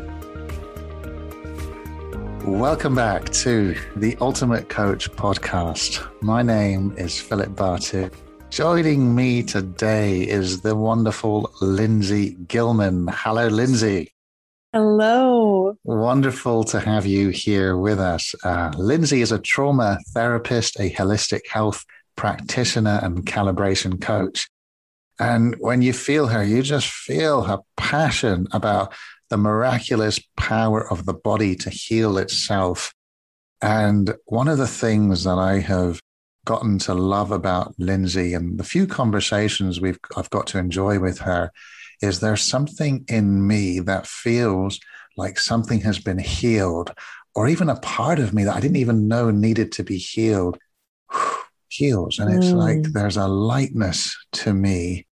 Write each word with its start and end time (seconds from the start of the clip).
Welcome 2.44 2.94
back 2.94 3.30
to 3.30 3.76
the 3.96 4.16
Ultimate 4.20 4.68
Coach 4.68 5.10
podcast. 5.12 6.06
My 6.22 6.42
name 6.42 6.94
is 6.96 7.20
Philippe 7.20 7.52
Bartu. 7.52 8.12
Joining 8.50 9.14
me 9.14 9.42
today 9.42 10.22
is 10.22 10.62
the 10.62 10.74
wonderful 10.74 11.52
Lindsay 11.60 12.36
Gilman. 12.48 13.08
Hello, 13.12 13.46
Lindsay. 13.46 14.12
Hello. 14.72 15.74
Wonderful 15.84 16.64
to 16.64 16.80
have 16.80 17.06
you 17.06 17.28
here 17.28 17.76
with 17.76 18.00
us. 18.00 18.34
Uh, 18.42 18.72
Lindsay 18.76 19.20
is 19.20 19.32
a 19.32 19.38
trauma 19.38 19.98
therapist, 20.14 20.80
a 20.80 20.90
holistic 20.90 21.46
health 21.48 21.84
practitioner, 22.20 23.00
and 23.02 23.24
calibration 23.24 23.98
coach. 23.98 24.46
And 25.18 25.56
when 25.58 25.80
you 25.80 25.94
feel 25.94 26.26
her, 26.26 26.44
you 26.44 26.62
just 26.62 26.86
feel 26.86 27.44
her 27.44 27.60
passion 27.78 28.46
about 28.52 28.92
the 29.30 29.38
miraculous 29.38 30.20
power 30.36 30.86
of 30.92 31.06
the 31.06 31.14
body 31.14 31.56
to 31.56 31.70
heal 31.70 32.18
itself. 32.18 32.92
And 33.62 34.14
one 34.26 34.48
of 34.48 34.58
the 34.58 34.66
things 34.66 35.24
that 35.24 35.38
I 35.38 35.60
have 35.60 36.02
gotten 36.44 36.78
to 36.80 36.92
love 36.92 37.30
about 37.30 37.72
Lindsay 37.78 38.34
and 38.34 38.58
the 38.58 38.64
few 38.64 38.86
conversations 38.86 39.80
we've 39.80 39.98
I've 40.14 40.28
got 40.28 40.46
to 40.48 40.58
enjoy 40.58 40.98
with 40.98 41.20
her 41.20 41.50
is 42.02 42.20
there's 42.20 42.42
something 42.42 43.06
in 43.08 43.46
me 43.46 43.80
that 43.80 44.06
feels 44.06 44.78
like 45.16 45.38
something 45.38 45.80
has 45.80 45.98
been 45.98 46.18
healed 46.18 46.92
or 47.34 47.48
even 47.48 47.70
a 47.70 47.80
part 47.80 48.18
of 48.18 48.34
me 48.34 48.44
that 48.44 48.56
I 48.56 48.60
didn't 48.60 48.76
even 48.76 49.08
know 49.08 49.30
needed 49.30 49.72
to 49.72 49.84
be 49.84 49.96
healed 49.96 50.58
heals 51.70 52.18
and 52.18 52.34
it's 52.34 52.52
mm. 52.52 52.56
like 52.56 52.82
there's 52.92 53.16
a 53.16 53.28
lightness 53.28 54.16
to 54.32 54.52
me 54.52 55.06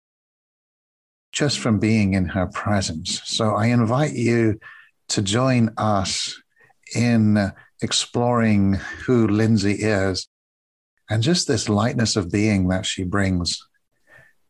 just 1.31 1.59
from 1.59 1.77
being 1.77 2.16
in 2.16 2.25
her 2.30 2.47
presence. 2.47 3.22
So 3.25 3.52
I 3.52 3.67
invite 3.67 4.13
you 4.13 4.59
to 5.09 5.22
join 5.22 5.72
us 5.78 6.41
in 6.95 7.52
exploring 7.81 8.73
who 9.05 9.28
Lindsay 9.28 9.73
is 9.73 10.28
and 11.09 11.22
just 11.22 11.47
this 11.47 11.69
lightness 11.69 12.16
of 12.16 12.31
being 12.31 12.69
that 12.69 12.88
she 12.88 13.03
brings 13.03 13.61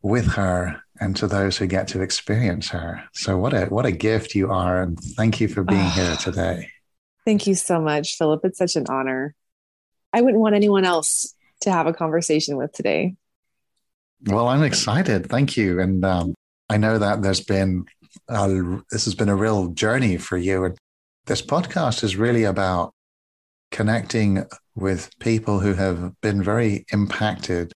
with 0.02 0.28
her 0.34 0.82
and 1.00 1.16
to 1.18 1.28
those 1.28 1.58
who 1.58 1.68
get 1.68 1.90
to 1.90 2.02
experience 2.02 2.70
her. 2.70 3.04
So 3.14 3.38
what 3.38 3.54
a 3.54 3.66
what 3.66 3.86
a 3.86 3.92
gift 3.92 4.34
you 4.34 4.50
are 4.50 4.82
and 4.82 4.98
thank 4.98 5.42
you 5.42 5.50
for 5.50 5.64
being 5.64 5.82
oh, 5.82 5.90
here 5.90 6.16
today. 6.22 6.70
Thank 7.26 7.48
you 7.48 7.56
so 7.56 7.82
much, 7.82 8.16
Philippe. 8.16 8.48
It's 8.48 8.58
such 8.58 8.78
an 8.78 8.86
honor. 8.90 9.36
I 10.14 10.22
wouldn't 10.22 10.40
want 10.40 10.56
anyone 10.56 10.86
else 10.86 11.34
to 11.62 11.72
have 11.72 11.88
a 11.88 11.94
conversation 11.94 12.58
with 12.58 12.72
today. 12.72 13.16
Well, 14.26 14.48
I'm 14.48 14.64
excited. 14.64 15.30
Thank 15.30 15.58
you. 15.58 15.80
And 15.80 16.04
um, 16.04 16.34
I 16.70 16.78
know 16.78 16.98
that 16.98 17.22
there's 17.22 17.44
been 17.44 17.86
uh, 18.30 18.48
this 18.92 19.06
has 19.06 19.16
been 19.16 19.30
a 19.30 19.36
real 19.36 19.68
journey 19.70 20.18
for 20.18 20.38
you, 20.38 20.66
and 20.66 20.78
this 21.28 21.42
podcast 21.42 22.04
is 22.04 22.16
really 22.16 22.44
about 22.44 22.94
connecting 23.72 24.44
with 24.76 25.10
people 25.20 25.60
who 25.60 25.74
have 25.74 26.20
been 26.22 26.42
very 26.42 26.86
impacted 26.92 27.74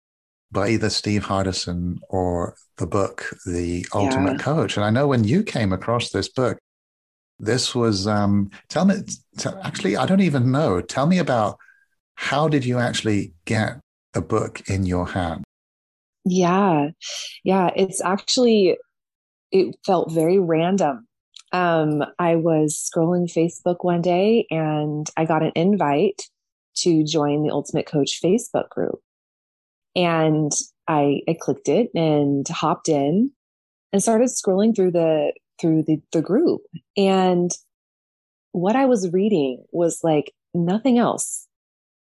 by 0.52 0.70
either 0.70 0.90
Steve 0.90 1.24
Hardison 1.24 1.98
or 2.10 2.56
the 2.78 2.88
book, 2.88 3.34
The 3.46 3.86
Ultimate 3.94 4.34
yeah. 4.34 4.44
Coach. 4.44 4.78
And 4.78 4.86
I 4.86 4.90
know 4.90 5.08
when 5.08 5.24
you 5.24 5.44
came 5.44 5.74
across 5.74 6.10
this 6.10 6.30
book, 6.30 6.58
this 7.40 7.76
was 7.76 8.08
um, 8.08 8.50
tell 8.70 8.86
me 8.86 8.96
tell, 9.38 9.60
actually 9.64 9.98
I 9.98 10.06
don't 10.06 10.22
even 10.22 10.52
know. 10.52 10.82
Tell 10.82 11.06
me 11.06 11.20
about 11.20 11.58
how 12.18 12.48
did 12.48 12.66
you 12.66 12.80
actually 12.80 13.34
get 13.46 13.80
a 14.14 14.22
book 14.22 14.62
in 14.68 14.86
your 14.86 15.08
hand? 15.08 15.44
Yeah. 16.26 16.90
Yeah. 17.44 17.70
It's 17.76 18.02
actually, 18.02 18.78
it 19.52 19.76
felt 19.86 20.12
very 20.12 20.40
random. 20.40 21.08
Um, 21.54 22.04
I 22.20 22.36
was 22.36 22.76
scrolling 22.76 23.32
Facebook 23.32 23.78
one 23.82 24.02
day 24.02 24.48
and 24.50 25.08
I 25.16 25.26
got 25.26 25.44
an 25.44 25.54
invite 25.56 26.24
to 26.78 27.06
join 27.06 27.44
the 27.44 27.54
Ultimate 27.54 27.86
Coach 27.86 28.20
Facebook 28.22 28.70
group. 28.70 29.00
And 29.96 30.52
I, 30.88 31.22
I 31.30 31.38
clicked 31.40 31.70
it 31.70 31.90
and 31.96 32.48
hopped 32.50 32.90
in 32.90 33.32
and 33.94 34.02
started 34.02 34.30
scrolling 34.30 34.76
through 34.76 34.92
the 34.92 35.34
through 35.62 35.84
the, 35.84 36.02
the 36.12 36.22
group. 36.22 36.62
And 36.96 37.52
what 38.52 38.76
I 38.76 38.86
was 38.86 39.12
reading 39.12 39.64
was 39.72 40.02
like 40.04 40.32
nothing 40.54 40.98
else 41.00 41.47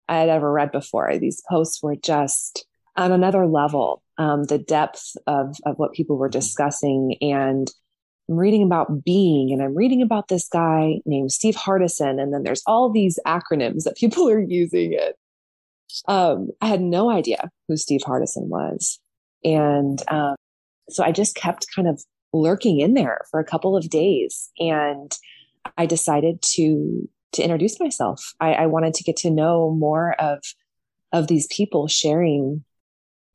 I 0.09 0.19
had 0.19 0.29
ever 0.29 0.51
read 0.51 0.73
before. 0.73 1.17
These 1.19 1.43
posts 1.49 1.83
were 1.83 1.97
just 1.97 2.67
on 2.97 3.13
another 3.13 3.47
level. 3.47 4.03
Um, 4.19 4.45
the 4.45 4.59
depth 4.59 5.17
of, 5.27 5.57
of 5.65 5.79
what 5.79 5.93
people 5.95 6.17
were 6.17 6.29
discussing. 6.29 7.17
And 7.21 7.69
I'm 8.29 8.37
reading 8.37 8.62
about 8.62 9.05
being, 9.05 9.53
and 9.53 9.62
I'm 9.62 9.75
reading 9.75 10.03
about 10.03 10.29
this 10.29 10.49
guy 10.49 11.01
named 11.05 11.33
Steve 11.33 11.57
Hardison. 11.57 12.21
And 12.21 12.33
then 12.33 12.43
there's 12.43 12.62
all 12.67 12.91
these 12.91 13.19
acronyms 13.27 13.85
that 13.85 13.97
people 13.97 14.29
are 14.29 14.41
using 14.41 14.93
it. 14.93 15.17
Um, 16.09 16.49
I 16.61 16.67
had 16.67 16.81
no 16.81 17.11
idea 17.11 17.51
who 17.69 17.77
Steve 17.77 18.03
Hardison 18.07 18.49
was. 18.49 19.01
And 19.45 20.01
um, 20.09 20.37
so 20.89 21.05
I 21.05 21.12
just 21.12 21.35
kept 21.35 21.67
kind 21.75 21.89
of 21.89 22.03
lurking 22.33 22.81
in 22.81 22.95
there 22.95 23.23
for 23.31 23.41
a 23.41 23.45
couple 23.45 23.77
of 23.77 23.91
days. 23.91 24.51
And 24.59 25.12
I 25.77 25.87
decided 25.87 26.43
to 26.55 27.09
to 27.32 27.43
introduce 27.43 27.81
myself. 27.81 28.34
I, 28.41 28.53
I 28.54 28.66
wanted 28.66 28.94
to 28.94 29.04
get 29.04 29.16
to 29.19 29.31
know 29.31 29.70
more 29.70 30.15
of 30.20 30.43
of 31.12 31.26
these 31.26 31.47
people 31.48 31.88
sharing 31.88 32.65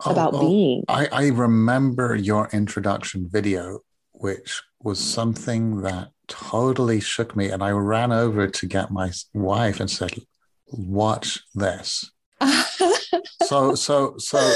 oh, 0.05 0.11
about 0.11 0.33
oh, 0.33 0.39
being. 0.39 0.83
I, 0.87 1.07
I 1.11 1.27
remember 1.27 2.15
your 2.15 2.49
introduction 2.51 3.29
video, 3.31 3.81
which 4.11 4.63
was 4.81 4.99
something 4.99 5.81
that 5.81 6.09
totally 6.27 6.99
shook 6.99 7.35
me. 7.35 7.49
And 7.49 7.63
I 7.63 7.71
ran 7.71 8.11
over 8.11 8.47
to 8.47 8.65
get 8.65 8.91
my 8.91 9.11
wife 9.33 9.79
and 9.79 9.89
said, 9.89 10.13
Watch 10.69 11.39
this. 11.55 12.11
so 13.43 13.73
so 13.73 14.15
so 14.17 14.53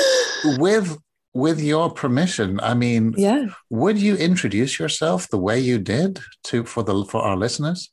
with 0.58 0.98
with 1.34 1.62
your 1.62 1.90
permission, 1.90 2.60
I 2.60 2.74
mean, 2.74 3.14
yeah. 3.18 3.46
would 3.70 3.98
you 3.98 4.16
introduce 4.16 4.78
yourself 4.78 5.30
the 5.30 5.38
way 5.38 5.60
you 5.60 5.80
did 5.80 6.20
to 6.46 6.66
for 6.66 6.84
the 6.84 7.06
for 7.06 7.22
our 7.22 7.38
listeners? 7.38 7.90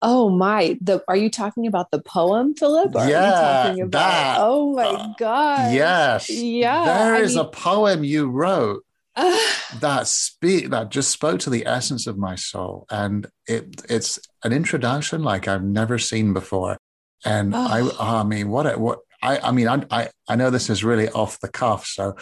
Oh 0.00 0.30
my! 0.30 0.78
The 0.80 1.02
are 1.08 1.16
you 1.16 1.28
talking 1.28 1.66
about 1.66 1.90
the 1.90 2.00
poem, 2.00 2.54
Philippe? 2.54 2.96
Or 2.96 3.08
yeah, 3.08 3.72
about, 3.72 3.90
that. 3.90 4.36
Oh 4.38 4.72
my 4.74 4.84
uh, 4.84 5.12
god! 5.18 5.74
Yes, 5.74 6.30
yeah. 6.30 6.84
There 6.84 7.14
I 7.14 7.20
is 7.20 7.34
mean, 7.34 7.44
a 7.44 7.48
poem 7.48 8.04
you 8.04 8.28
wrote 8.28 8.84
uh, 9.16 9.38
that 9.80 10.06
speak 10.06 10.70
that 10.70 10.90
just 10.90 11.10
spoke 11.10 11.40
to 11.40 11.50
the 11.50 11.66
essence 11.66 12.06
of 12.06 12.16
my 12.16 12.36
soul, 12.36 12.86
and 12.90 13.26
it 13.48 13.82
it's 13.88 14.20
an 14.44 14.52
introduction 14.52 15.22
like 15.24 15.48
I've 15.48 15.64
never 15.64 15.98
seen 15.98 16.32
before. 16.32 16.78
And 17.24 17.52
oh. 17.52 17.96
I, 18.00 18.20
I 18.20 18.22
mean, 18.22 18.48
what 18.48 18.66
a, 18.66 18.78
what 18.78 19.00
I, 19.20 19.38
I 19.40 19.50
mean, 19.50 19.66
I, 19.66 19.84
I, 19.90 20.08
I 20.28 20.36
know 20.36 20.50
this 20.50 20.70
is 20.70 20.84
really 20.84 21.08
off 21.08 21.40
the 21.40 21.48
cuff, 21.48 21.84
so 21.86 22.14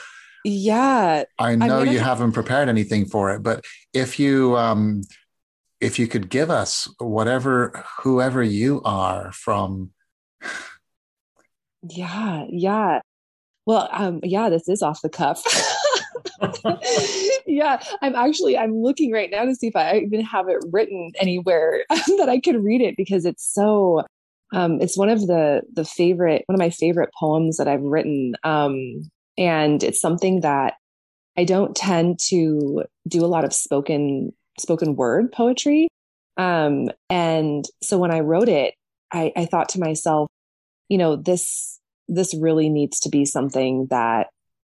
yeah, 0.45 1.25
I 1.39 1.57
know 1.57 1.83
you 1.83 1.99
haven't 1.99 2.33
prepared 2.33 2.71
anything 2.71 3.05
for 3.05 3.35
it, 3.35 3.43
but 3.43 3.65
if 3.93 4.19
you 4.19 4.57
um 4.57 5.03
if 5.81 5.99
you 5.99 6.07
could 6.07 6.29
give 6.29 6.51
us 6.51 6.89
whatever 6.99 7.85
whoever 8.03 8.43
you 8.43 8.81
are 8.85 9.33
from 9.33 9.91
yeah 11.89 12.45
yeah. 12.49 13.01
Well 13.67 13.89
um 13.93 14.21
yeah 14.23 14.49
this 14.49 14.69
is 14.69 14.83
off 14.83 15.03
the 15.03 15.09
cuff. 15.09 15.43
Yeah 17.47 17.81
i'm 18.03 18.15
actually 18.15 18.59
i'm 18.59 18.83
looking 18.83 19.13
right 19.13 19.31
now 19.31 19.45
to 19.45 19.55
see 19.55 19.69
if 19.69 19.77
i 19.77 19.99
even 19.99 20.21
have 20.21 20.49
it 20.49 20.59
written 20.71 21.13
anywhere 21.19 21.85
that 21.89 22.29
i 22.29 22.39
could 22.39 22.63
read 22.63 22.83
it 22.83 22.97
because 22.97 23.25
it's 23.25 23.47
so 23.47 24.03
um 24.53 24.81
it's 24.81 24.99
one 24.99 25.09
of 25.09 25.27
the 25.27 25.63
the 25.73 25.85
favorite 25.85 26.43
one 26.47 26.55
of 26.55 26.59
my 26.59 26.71
favorite 26.71 27.11
poems 27.19 27.57
that 27.57 27.69
i've 27.69 27.83
written. 27.83 28.35
Um 28.43 29.09
and 29.39 29.83
it's 29.83 30.01
something 30.01 30.41
that 30.41 30.75
i 31.39 31.45
don't 31.45 31.77
tend 31.77 32.19
to 32.29 32.85
do 33.09 33.25
a 33.25 33.29
lot 33.29 33.45
of 33.45 33.55
spoken 33.55 34.33
spoken 34.59 34.97
word 34.97 35.33
poetry. 35.33 35.89
Um, 36.37 36.91
and 37.09 37.65
so 37.83 37.99
when 37.99 38.11
I 38.11 38.21
wrote 38.21 38.49
it, 38.49 38.75
I, 39.13 39.33
I 39.37 39.47
thought 39.47 39.71
to 39.71 39.81
myself, 39.81 40.29
you 40.89 40.99
know, 40.99 41.17
this 41.17 41.81
this 42.09 42.35
really 42.35 42.69
needs 42.69 43.01
to 43.01 43.09
be 43.09 43.25
something 43.25 43.89
that 43.91 44.29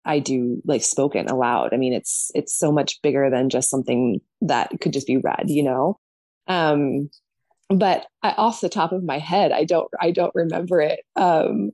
I 0.05 0.19
do 0.19 0.61
like 0.65 0.83
spoken 0.83 1.27
aloud. 1.29 1.73
I 1.73 1.77
mean, 1.77 1.93
it's 1.93 2.31
it's 2.35 2.55
so 2.55 2.71
much 2.71 3.01
bigger 3.01 3.29
than 3.29 3.49
just 3.49 3.69
something 3.69 4.19
that 4.41 4.71
could 4.81 4.93
just 4.93 5.07
be 5.07 5.17
read, 5.17 5.45
you 5.47 5.63
know. 5.63 5.97
Um, 6.47 7.09
but 7.69 8.05
I, 8.21 8.31
off 8.31 8.61
the 8.61 8.69
top 8.69 8.91
of 8.91 9.03
my 9.03 9.17
head, 9.17 9.51
I 9.51 9.63
don't 9.63 9.89
I 9.99 10.11
don't 10.11 10.35
remember 10.35 10.81
it. 10.81 10.99
Um, 11.15 11.71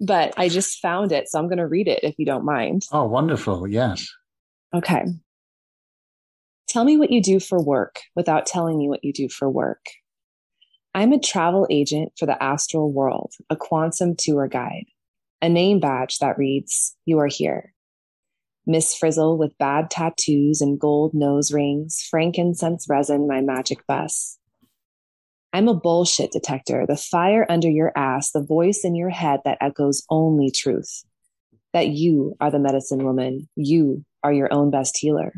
but 0.00 0.34
I 0.36 0.48
just 0.48 0.80
found 0.80 1.12
it, 1.12 1.28
so 1.28 1.38
I'm 1.38 1.48
going 1.48 1.58
to 1.58 1.66
read 1.66 1.88
it 1.88 2.00
if 2.02 2.14
you 2.18 2.26
don't 2.26 2.44
mind. 2.44 2.82
Oh, 2.92 3.04
wonderful! 3.04 3.66
Yes. 3.66 4.08
Okay. 4.74 5.04
Tell 6.68 6.84
me 6.84 6.96
what 6.96 7.10
you 7.10 7.22
do 7.22 7.40
for 7.40 7.62
work 7.62 8.00
without 8.16 8.46
telling 8.46 8.78
me 8.78 8.88
what 8.88 9.04
you 9.04 9.12
do 9.12 9.28
for 9.28 9.48
work. 9.48 9.84
I'm 10.94 11.12
a 11.12 11.20
travel 11.20 11.66
agent 11.70 12.12
for 12.18 12.26
the 12.26 12.40
astral 12.42 12.92
world, 12.92 13.32
a 13.50 13.56
quantum 13.56 14.14
tour 14.16 14.46
guide, 14.46 14.86
a 15.42 15.48
name 15.48 15.80
badge 15.80 16.18
that 16.18 16.38
reads, 16.38 16.96
You 17.04 17.18
are 17.18 17.26
here. 17.26 17.72
Miss 18.66 18.96
Frizzle 18.96 19.36
with 19.36 19.58
bad 19.58 19.90
tattoos 19.90 20.60
and 20.60 20.80
gold 20.80 21.12
nose 21.12 21.52
rings, 21.52 22.06
frankincense 22.08 22.86
resin, 22.88 23.28
my 23.28 23.40
magic 23.40 23.86
bus. 23.86 24.38
I'm 25.52 25.68
a 25.68 25.74
bullshit 25.74 26.32
detector, 26.32 26.86
the 26.86 26.96
fire 26.96 27.46
under 27.48 27.68
your 27.68 27.92
ass, 27.94 28.32
the 28.32 28.42
voice 28.42 28.80
in 28.84 28.94
your 28.94 29.10
head 29.10 29.40
that 29.44 29.58
echoes 29.60 30.04
only 30.10 30.50
truth. 30.50 31.04
That 31.72 31.88
you 31.88 32.36
are 32.40 32.50
the 32.50 32.58
medicine 32.58 33.04
woman. 33.04 33.48
You 33.54 34.04
are 34.22 34.32
your 34.32 34.52
own 34.52 34.70
best 34.70 34.96
healer. 34.96 35.32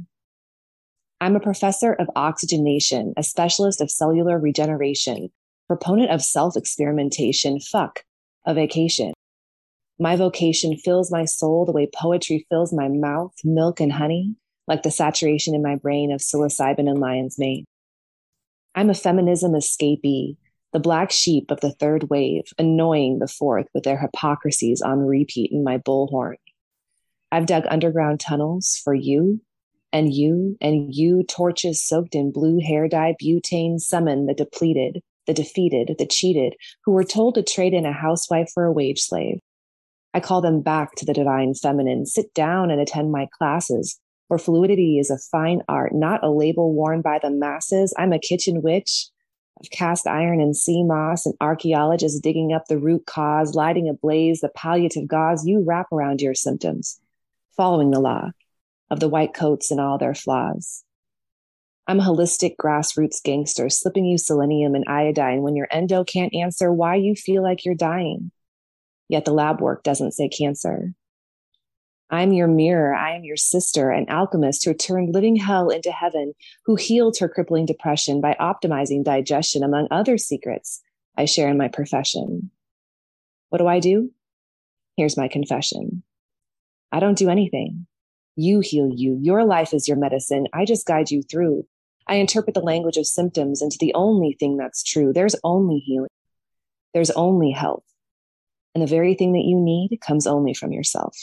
I'm 1.20 1.34
a 1.34 1.40
professor 1.40 1.94
of 1.94 2.10
oxygenation, 2.14 3.14
a 3.16 3.22
specialist 3.22 3.80
of 3.80 3.90
cellular 3.90 4.38
regeneration, 4.38 5.30
proponent 5.66 6.10
of 6.10 6.22
self 6.22 6.56
experimentation, 6.56 7.58
fuck, 7.58 8.04
a 8.44 8.52
vacation. 8.52 9.14
My 9.98 10.16
vocation 10.16 10.76
fills 10.76 11.10
my 11.10 11.24
soul 11.24 11.64
the 11.64 11.72
way 11.72 11.88
poetry 11.94 12.46
fills 12.50 12.70
my 12.72 12.88
mouth, 12.88 13.32
milk 13.44 13.80
and 13.80 13.92
honey, 13.92 14.34
like 14.68 14.82
the 14.82 14.90
saturation 14.90 15.54
in 15.54 15.62
my 15.62 15.76
brain 15.76 16.12
of 16.12 16.20
psilocybin 16.20 16.88
and 16.88 17.00
lion's 17.00 17.38
mane. 17.38 17.64
I'm 18.74 18.90
a 18.90 18.94
feminism 18.94 19.52
escapee, 19.52 20.36
the 20.74 20.80
black 20.80 21.10
sheep 21.10 21.50
of 21.50 21.60
the 21.60 21.72
third 21.72 22.10
wave, 22.10 22.44
annoying 22.58 23.20
the 23.20 23.28
fourth 23.28 23.68
with 23.72 23.84
their 23.84 23.98
hypocrisies 23.98 24.82
on 24.82 24.98
repeat 24.98 25.50
in 25.50 25.64
my 25.64 25.78
bullhorn. 25.78 26.36
I've 27.32 27.46
dug 27.46 27.64
underground 27.70 28.20
tunnels 28.20 28.78
for 28.84 28.92
you 28.92 29.40
and 29.92 30.12
you 30.12 30.56
and 30.60 30.94
you 30.94 31.22
torches 31.22 31.82
soaked 31.82 32.14
in 32.14 32.32
blue 32.32 32.60
hair 32.60 32.88
dye 32.88 33.14
butane 33.22 33.78
summon 33.78 34.26
the 34.26 34.34
depleted, 34.34 35.00
the 35.26 35.34
defeated, 35.34 35.94
the 35.98 36.06
cheated, 36.06 36.54
who 36.84 36.92
were 36.92 37.04
told 37.04 37.34
to 37.34 37.42
trade 37.42 37.74
in 37.74 37.86
a 37.86 37.92
housewife 37.92 38.50
for 38.52 38.64
a 38.64 38.72
wage 38.72 39.00
slave. 39.00 39.38
I 40.14 40.20
call 40.20 40.40
them 40.40 40.62
back 40.62 40.94
to 40.96 41.04
the 41.04 41.12
divine 41.12 41.54
feminine. 41.54 42.06
Sit 42.06 42.32
down 42.34 42.70
and 42.70 42.80
attend 42.80 43.12
my 43.12 43.28
classes, 43.38 43.98
where 44.28 44.38
fluidity 44.38 44.98
is 44.98 45.10
a 45.10 45.18
fine 45.30 45.62
art, 45.68 45.94
not 45.94 46.24
a 46.24 46.30
label 46.30 46.72
worn 46.72 47.02
by 47.02 47.18
the 47.22 47.30
masses. 47.30 47.94
I'm 47.98 48.12
a 48.12 48.18
kitchen 48.18 48.62
witch 48.62 49.08
of 49.60 49.70
cast 49.70 50.06
iron 50.06 50.40
and 50.40 50.56
sea 50.56 50.82
moss, 50.84 51.26
an 51.26 51.34
archaeologist 51.40 52.22
digging 52.22 52.52
up 52.52 52.64
the 52.68 52.78
root 52.78 53.06
cause, 53.06 53.54
lighting 53.54 53.88
ablaze 53.88 54.40
the 54.40 54.48
palliative 54.50 55.06
gauze 55.06 55.46
you 55.46 55.64
wrap 55.66 55.90
around 55.92 56.20
your 56.20 56.34
symptoms, 56.34 57.00
following 57.56 57.90
the 57.90 58.00
law 58.00 58.30
of 58.90 59.00
the 59.00 59.08
white 59.08 59.34
coats 59.34 59.70
and 59.70 59.80
all 59.80 59.98
their 59.98 60.14
flaws. 60.14 60.84
I'm 61.86 62.00
a 62.00 62.02
holistic 62.02 62.56
grassroots 62.56 63.22
gangster, 63.22 63.68
slipping 63.68 64.04
you 64.04 64.18
selenium 64.18 64.74
and 64.74 64.84
iodine 64.88 65.42
when 65.42 65.54
your 65.54 65.68
endo 65.70 66.02
can't 66.04 66.34
answer 66.34 66.72
why 66.72 66.96
you 66.96 67.14
feel 67.14 67.42
like 67.42 67.64
you're 67.64 67.74
dying. 67.74 68.32
Yet 69.08 69.24
the 69.24 69.32
lab 69.32 69.60
work 69.60 69.84
doesn't 69.84 70.12
say 70.12 70.28
cancer. 70.28 70.94
I'm 72.10 72.32
your 72.32 72.48
mirror. 72.48 72.94
I 72.94 73.16
am 73.16 73.24
your 73.24 73.36
sister, 73.36 73.90
an 73.90 74.06
alchemist 74.08 74.64
who 74.64 74.74
turned 74.74 75.12
living 75.12 75.36
hell 75.36 75.70
into 75.70 75.90
heaven, 75.90 76.34
who 76.64 76.76
healed 76.76 77.18
her 77.18 77.28
crippling 77.28 77.66
depression 77.66 78.20
by 78.20 78.36
optimizing 78.40 79.04
digestion, 79.04 79.62
among 79.62 79.88
other 79.90 80.18
secrets 80.18 80.82
I 81.16 81.24
share 81.24 81.48
in 81.48 81.58
my 81.58 81.68
profession. 81.68 82.50
What 83.48 83.58
do 83.58 83.66
I 83.66 83.80
do? 83.80 84.12
Here's 84.96 85.16
my 85.16 85.28
confession 85.28 86.02
I 86.92 87.00
don't 87.00 87.18
do 87.18 87.28
anything. 87.28 87.86
You 88.36 88.60
heal 88.60 88.90
you. 88.94 89.18
Your 89.20 89.44
life 89.44 89.72
is 89.72 89.88
your 89.88 89.96
medicine. 89.96 90.46
I 90.52 90.66
just 90.66 90.86
guide 90.86 91.10
you 91.10 91.22
through. 91.22 91.66
I 92.06 92.16
interpret 92.16 92.54
the 92.54 92.60
language 92.60 92.98
of 92.98 93.06
symptoms 93.06 93.62
into 93.62 93.78
the 93.80 93.94
only 93.94 94.36
thing 94.38 94.56
that's 94.56 94.82
true. 94.82 95.12
There's 95.12 95.34
only 95.42 95.78
healing. 95.78 96.10
There's 96.94 97.10
only 97.10 97.50
health. 97.50 97.82
And 98.74 98.82
the 98.82 98.86
very 98.86 99.14
thing 99.14 99.32
that 99.32 99.44
you 99.44 99.58
need 99.58 99.98
comes 100.00 100.26
only 100.26 100.52
from 100.52 100.70
yourself. 100.70 101.16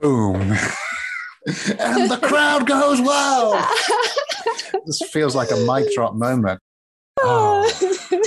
Boom. 0.00 0.40
and 1.46 2.10
the 2.10 2.18
crowd 2.22 2.66
goes, 2.66 3.00
wow. 3.00 3.68
this 4.86 5.02
feels 5.10 5.36
like 5.36 5.50
a 5.50 5.56
mic 5.56 5.92
drop 5.94 6.14
moment. 6.14 6.60
Oh. 7.20 7.70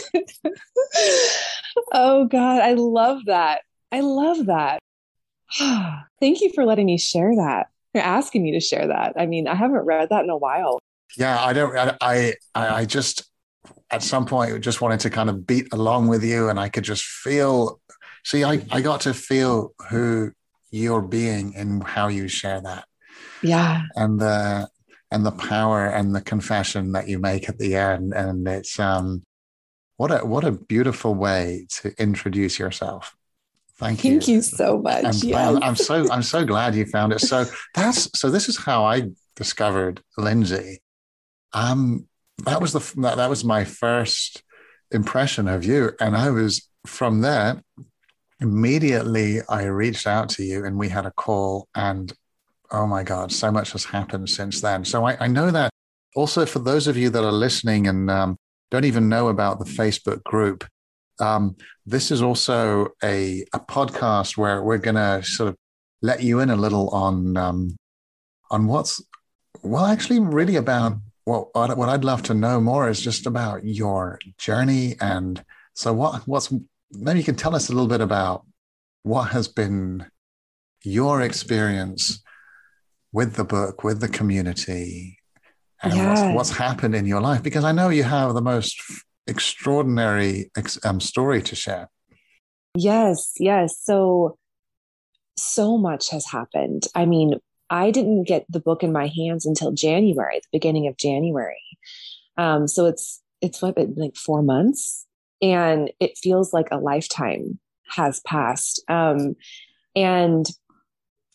oh, 1.92 2.26
God. 2.26 2.62
I 2.62 2.74
love 2.74 3.26
that. 3.26 3.62
I 3.92 4.02
love 4.02 4.46
that. 4.46 4.80
Thank 6.20 6.42
you 6.42 6.52
for 6.54 6.66
letting 6.66 6.86
me 6.86 6.98
share 6.98 7.36
that. 7.36 7.68
You're 7.94 8.04
asking 8.04 8.44
me 8.44 8.52
to 8.52 8.60
share 8.60 8.88
that. 8.88 9.14
I 9.18 9.26
mean, 9.26 9.48
I 9.48 9.56
haven't 9.56 9.86
read 9.86 10.10
that 10.10 10.24
in 10.24 10.30
a 10.30 10.38
while. 10.38 10.80
Yeah, 11.18 11.44
I 11.44 11.54
don't. 11.54 11.76
I 12.02 12.36
I, 12.54 12.68
I 12.82 12.86
just 12.86 13.30
at 13.90 14.04
some 14.04 14.26
point 14.26 14.62
just 14.62 14.82
wanted 14.82 15.00
to 15.02 15.10
kind 15.10 15.30
of 15.30 15.48
beat 15.48 15.74
along 15.74 16.08
with 16.08 16.24
you, 16.24 16.50
and 16.50 16.60
I 16.60 16.70
could 16.70 16.84
just 16.84 17.04
feel. 17.04 17.80
See, 18.24 18.44
I 18.44 18.62
I 18.72 18.82
got 18.82 19.02
to 19.02 19.14
feel 19.14 19.74
who 19.90 20.32
you're 20.70 21.02
being 21.02 21.56
and 21.56 21.84
how 21.84 22.10
you 22.10 22.28
share 22.28 22.62
that. 22.62 22.86
Yeah, 23.42 23.84
and 23.96 24.20
the 24.20 24.70
and 25.12 25.26
the 25.26 25.32
power 25.32 25.88
and 25.88 26.14
the 26.14 26.22
confession 26.22 26.92
that 26.92 27.08
you 27.08 27.20
make 27.20 27.48
at 27.48 27.58
the 27.58 27.76
end, 27.76 28.14
and 28.14 28.48
it's 28.48 28.80
um, 28.80 29.24
what 29.96 30.12
a 30.12 30.26
what 30.26 30.44
a 30.44 30.52
beautiful 30.52 31.16
way 31.16 31.68
to 31.82 31.94
introduce 31.98 32.60
yourself. 32.60 33.16
Thank 33.80 34.04
you. 34.04 34.12
Thank 34.12 34.28
you 34.28 34.42
so 34.42 34.80
much. 34.80 35.04
And 35.04 35.24
yes. 35.24 35.60
I'm 35.62 35.76
so 35.76 36.10
I'm 36.12 36.24
so 36.24 36.44
glad 36.46 36.76
you 36.76 36.86
found 36.86 37.14
it. 37.14 37.20
So 37.20 37.46
that's 37.76 38.10
so 38.20 38.30
this 38.30 38.50
is 38.50 38.58
how 38.58 38.86
I 38.86 39.10
discovered 39.36 40.02
Lindsay. 40.18 40.82
Um 41.54 42.08
that 42.46 42.62
was 42.62 42.74
the 42.74 43.02
that, 43.02 43.18
that 43.18 43.30
was 43.30 43.44
my 43.44 43.64
first 43.64 44.44
impression 44.92 45.48
of 45.48 45.64
you. 45.64 45.92
And 46.00 46.16
I 46.16 46.32
was 46.32 46.68
from 46.86 47.22
there, 47.22 47.62
immediately 48.40 49.42
I 49.48 49.64
reached 49.66 50.08
out 50.08 50.30
to 50.30 50.44
you 50.44 50.66
and 50.66 50.78
we 50.78 50.90
had 50.90 51.06
a 51.06 51.12
call 51.12 51.68
and 51.76 52.12
oh 52.72 52.88
my 52.88 53.04
God, 53.04 53.32
so 53.32 53.52
much 53.52 53.72
has 53.72 53.86
happened 53.86 54.30
since 54.30 54.62
then. 54.62 54.84
So 54.86 55.06
I, 55.06 55.18
I 55.26 55.28
know 55.28 55.52
that 55.52 55.72
also 56.16 56.46
for 56.46 56.60
those 56.60 56.88
of 56.88 56.98
you 56.98 57.10
that 57.12 57.24
are 57.24 57.32
listening 57.32 57.88
and 57.88 58.10
um, 58.10 58.38
don't 58.72 58.86
even 58.86 59.08
know 59.08 59.28
about 59.30 59.60
the 59.60 59.66
Facebook 59.66 60.24
group, 60.24 60.66
um, 61.20 61.56
this 61.86 62.12
is 62.12 62.22
also 62.22 62.90
a, 63.04 63.46
a 63.54 63.60
podcast 63.60 64.38
where 64.38 64.64
we're 64.64 64.78
going 64.78 64.96
to 64.96 65.24
sort 65.24 65.50
of 65.50 65.56
let 66.02 66.22
you 66.22 66.40
in 66.40 66.50
a 66.50 66.56
little 66.56 66.90
on 66.90 67.38
um, 67.38 67.76
on 68.52 68.68
what's 68.68 69.02
well, 69.64 69.86
actually, 69.86 70.20
really 70.20 70.56
about 70.56 70.98
what 71.26 71.50
what 71.54 71.90
I'd 71.90 72.06
love 72.06 72.24
to 72.24 72.34
know 72.34 72.62
more 72.62 72.90
is 72.90 73.02
just 73.02 73.26
about 73.26 73.66
your 73.66 74.20
journey 74.38 74.96
and 75.02 75.44
so 75.74 75.92
what 75.94 76.28
what's 76.28 76.54
maybe 76.92 77.20
you 77.20 77.26
can 77.26 77.36
tell 77.36 77.56
us 77.56 77.70
a 77.70 77.74
little 77.74 77.88
bit 77.88 78.02
about 78.02 78.46
what 79.04 79.30
has 79.32 79.48
been 79.48 80.06
your 80.84 81.22
experience 81.22 82.24
with 83.12 83.36
the 83.36 83.44
book, 83.44 83.84
with 83.84 84.00
the 84.00 84.08
community, 84.08 85.20
and 85.82 86.08
what's, 86.08 86.22
what's 86.36 86.58
happened 86.58 86.96
in 86.96 87.06
your 87.06 87.22
life 87.22 87.44
because 87.44 87.64
I 87.64 87.72
know 87.72 87.90
you 87.90 88.04
have 88.04 88.34
the 88.34 88.42
most 88.42 88.82
extraordinary 89.28 90.52
um, 90.84 91.00
story 91.00 91.42
to 91.44 91.56
share. 91.56 91.90
Yes, 92.76 93.34
yes. 93.40 93.80
So, 93.82 94.38
so 95.36 95.78
much 95.78 96.10
has 96.12 96.26
happened. 96.26 96.84
I 96.96 97.06
mean, 97.06 97.36
I 97.70 97.92
didn't 97.92 98.24
get 98.24 98.46
the 98.50 98.60
book 98.60 98.84
in 98.84 98.92
my 98.92 99.08
hands 99.08 99.46
until 99.46 99.72
January, 99.72 100.40
the 100.40 100.58
beginning 100.58 100.88
of 100.88 100.98
January. 100.98 101.64
Um, 102.38 102.68
so 102.68 102.86
it's 102.86 103.22
it's 103.42 103.62
what 103.62 103.78
like 103.96 104.16
four 104.16 104.42
months, 104.42 105.06
and 105.42 105.92
it 106.00 106.18
feels 106.18 106.54
like 106.54 106.68
a 106.72 106.78
lifetime 106.78 107.60
has 107.90 108.20
passed. 108.22 108.84
Um, 108.88 109.36
and 109.96 110.46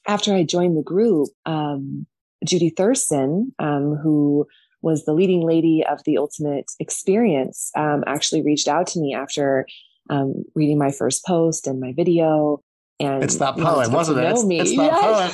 after 0.06 0.34
I 0.34 0.42
joined 0.42 0.76
the 0.76 0.82
group, 0.82 1.28
um, 1.46 2.06
Judy 2.44 2.70
Thurston, 2.70 3.54
um, 3.58 3.96
who 3.96 4.46
was 4.82 5.04
the 5.04 5.14
leading 5.14 5.46
lady 5.46 5.84
of 5.88 6.02
the 6.04 6.18
ultimate 6.18 6.70
experience 6.80 7.70
um, 7.76 8.04
actually 8.06 8.42
reached 8.42 8.68
out 8.68 8.86
to 8.88 9.00
me 9.00 9.14
after 9.14 9.66
um, 10.10 10.44
reading 10.54 10.78
my 10.78 10.90
first 10.90 11.24
post 11.24 11.66
and 11.66 11.80
my 11.80 11.92
video 11.92 12.60
and 13.00 13.22
it's 13.22 13.36
that 13.36 13.56
poem 13.56 13.92
wasn't 13.92 14.18
it 14.18 14.24
it's, 14.24 14.42
it's, 14.42 14.76
that 14.76 15.32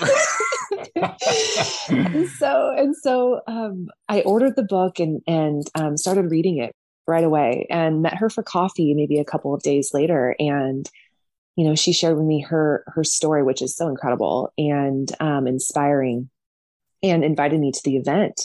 yes. 0.96 1.18
poem 1.88 1.96
and 2.14 2.28
so 2.28 2.74
and 2.76 2.96
so 2.96 3.40
um, 3.46 3.88
i 4.08 4.20
ordered 4.20 4.54
the 4.56 4.62
book 4.62 5.00
and 5.00 5.22
and 5.26 5.64
um, 5.74 5.96
started 5.96 6.30
reading 6.30 6.58
it 6.58 6.72
right 7.06 7.24
away 7.24 7.66
and 7.70 8.02
met 8.02 8.14
her 8.14 8.28
for 8.28 8.42
coffee 8.42 8.92
maybe 8.94 9.18
a 9.18 9.24
couple 9.24 9.54
of 9.54 9.62
days 9.62 9.92
later 9.94 10.36
and 10.38 10.90
you 11.58 11.64
know, 11.64 11.74
she 11.74 11.92
shared 11.92 12.16
with 12.16 12.24
me 12.24 12.40
her 12.42 12.84
her 12.86 13.02
story, 13.02 13.42
which 13.42 13.62
is 13.62 13.74
so 13.74 13.88
incredible 13.88 14.52
and 14.56 15.10
um, 15.18 15.48
inspiring, 15.48 16.30
and 17.02 17.24
invited 17.24 17.58
me 17.58 17.72
to 17.72 17.80
the 17.84 17.96
event. 17.96 18.44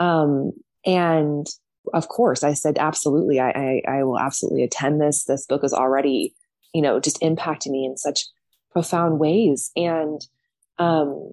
Um, 0.00 0.52
and 0.84 1.46
of 1.92 2.08
course, 2.08 2.42
I 2.42 2.54
said 2.54 2.78
absolutely. 2.78 3.40
I, 3.40 3.50
I, 3.50 3.82
I 3.98 4.04
will 4.04 4.18
absolutely 4.18 4.62
attend 4.62 5.00
this. 5.00 5.24
This 5.24 5.46
book 5.46 5.64
is 5.64 5.72
already, 5.72 6.34
you 6.72 6.82
know, 6.82 7.00
just 7.00 7.20
impacting 7.20 7.70
me 7.70 7.84
in 7.84 7.96
such 7.96 8.24
profound 8.72 9.18
ways. 9.18 9.70
And 9.76 10.20
um, 10.78 11.32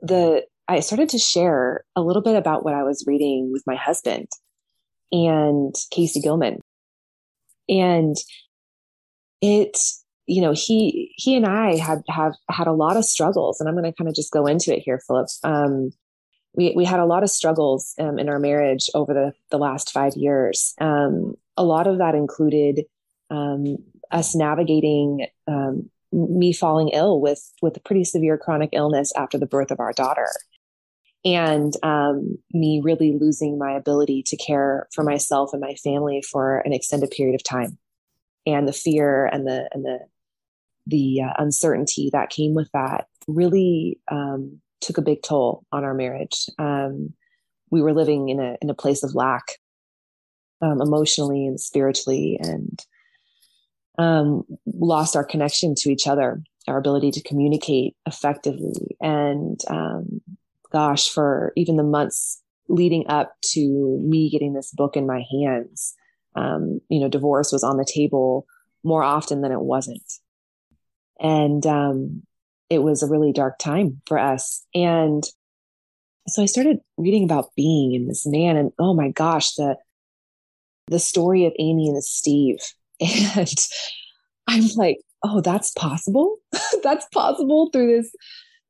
the 0.00 0.44
I 0.68 0.80
started 0.80 1.08
to 1.10 1.18
share 1.18 1.84
a 1.96 2.02
little 2.02 2.22
bit 2.22 2.36
about 2.36 2.64
what 2.64 2.74
I 2.74 2.84
was 2.84 3.04
reading 3.06 3.50
with 3.52 3.64
my 3.66 3.74
husband 3.74 4.28
and 5.10 5.74
Casey 5.90 6.20
Gilman. 6.20 6.60
And 7.68 8.16
it, 9.40 9.78
you 10.26 10.42
know, 10.42 10.52
he 10.52 11.12
he 11.16 11.36
and 11.36 11.46
I 11.46 11.76
had 11.76 12.02
have 12.08 12.34
had 12.48 12.66
a 12.66 12.72
lot 12.72 12.96
of 12.96 13.04
struggles, 13.04 13.60
and 13.60 13.68
I'm 13.68 13.74
going 13.74 13.90
to 13.90 13.96
kind 13.96 14.08
of 14.08 14.14
just 14.14 14.32
go 14.32 14.46
into 14.46 14.74
it 14.74 14.82
here, 14.84 15.00
Philippe. 15.06 15.32
Um, 15.42 15.90
we 16.54 16.72
we 16.74 16.84
had 16.84 17.00
a 17.00 17.06
lot 17.06 17.22
of 17.22 17.30
struggles 17.30 17.94
um, 17.98 18.18
in 18.18 18.28
our 18.28 18.38
marriage 18.38 18.90
over 18.94 19.14
the 19.14 19.32
the 19.50 19.58
last 19.58 19.92
five 19.92 20.14
years. 20.16 20.74
Um, 20.80 21.34
a 21.56 21.64
lot 21.64 21.86
of 21.86 21.98
that 21.98 22.14
included 22.14 22.84
um, 23.30 23.76
us 24.10 24.34
navigating 24.34 25.26
um, 25.46 25.90
me 26.12 26.52
falling 26.52 26.88
ill 26.88 27.20
with 27.20 27.52
with 27.62 27.76
a 27.76 27.80
pretty 27.80 28.04
severe 28.04 28.36
chronic 28.36 28.70
illness 28.72 29.12
after 29.16 29.38
the 29.38 29.46
birth 29.46 29.70
of 29.70 29.80
our 29.80 29.92
daughter 29.92 30.28
and 31.24 31.74
um, 31.82 32.38
me 32.52 32.80
really 32.82 33.16
losing 33.18 33.58
my 33.58 33.72
ability 33.72 34.22
to 34.26 34.36
care 34.36 34.88
for 34.92 35.04
myself 35.04 35.50
and 35.52 35.60
my 35.60 35.74
family 35.74 36.22
for 36.22 36.60
an 36.60 36.72
extended 36.72 37.10
period 37.10 37.34
of 37.34 37.44
time 37.44 37.78
and 38.46 38.66
the 38.66 38.72
fear 38.72 39.26
and 39.26 39.46
the 39.46 39.68
and 39.72 39.84
the 39.84 39.98
the 40.86 41.22
uh, 41.22 41.32
uncertainty 41.38 42.10
that 42.12 42.30
came 42.30 42.54
with 42.54 42.70
that 42.72 43.06
really 43.28 44.00
um, 44.10 44.60
took 44.80 44.98
a 44.98 45.02
big 45.02 45.22
toll 45.22 45.64
on 45.72 45.84
our 45.84 45.94
marriage 45.94 46.46
um, 46.58 47.12
we 47.70 47.82
were 47.82 47.92
living 47.92 48.28
in 48.28 48.40
a 48.40 48.56
in 48.60 48.70
a 48.70 48.74
place 48.74 49.02
of 49.02 49.14
lack 49.14 49.58
um, 50.62 50.80
emotionally 50.80 51.46
and 51.46 51.60
spiritually 51.60 52.38
and 52.40 52.84
um, 53.98 54.44
lost 54.66 55.16
our 55.16 55.24
connection 55.24 55.74
to 55.76 55.90
each 55.90 56.06
other, 56.06 56.42
our 56.66 56.78
ability 56.78 57.10
to 57.12 57.22
communicate 57.22 57.96
effectively. 58.06 58.96
And 59.00 59.60
um, 59.68 60.20
gosh, 60.72 61.10
for 61.10 61.52
even 61.56 61.76
the 61.76 61.82
months 61.82 62.42
leading 62.68 63.04
up 63.08 63.34
to 63.52 63.98
me 64.02 64.30
getting 64.30 64.54
this 64.54 64.70
book 64.72 64.96
in 64.96 65.06
my 65.06 65.24
hands, 65.30 65.94
um, 66.36 66.80
you 66.88 67.00
know, 67.00 67.08
divorce 67.08 67.52
was 67.52 67.64
on 67.64 67.76
the 67.76 67.84
table 67.84 68.46
more 68.84 69.02
often 69.02 69.42
than 69.42 69.52
it 69.52 69.60
wasn't. 69.60 70.12
And 71.18 71.66
um, 71.66 72.22
it 72.70 72.78
was 72.78 73.02
a 73.02 73.08
really 73.08 73.32
dark 73.32 73.58
time 73.58 74.00
for 74.06 74.18
us. 74.18 74.64
And 74.74 75.22
so 76.28 76.42
I 76.42 76.46
started 76.46 76.78
reading 76.96 77.24
about 77.24 77.50
being 77.56 77.94
and 77.94 78.08
this 78.08 78.26
man, 78.26 78.56
and 78.56 78.72
oh 78.78 78.94
my 78.94 79.10
gosh, 79.10 79.54
the 79.54 79.76
the 80.86 80.98
story 80.98 81.44
of 81.44 81.52
Amy 81.58 81.88
and 81.88 82.02
Steve 82.02 82.58
And 83.00 83.68
I'm 84.48 84.64
like, 84.76 84.98
oh, 85.22 85.40
that's 85.40 85.70
possible. 85.72 86.36
that's 86.82 87.06
possible 87.12 87.70
through 87.70 87.96
this, 87.96 88.12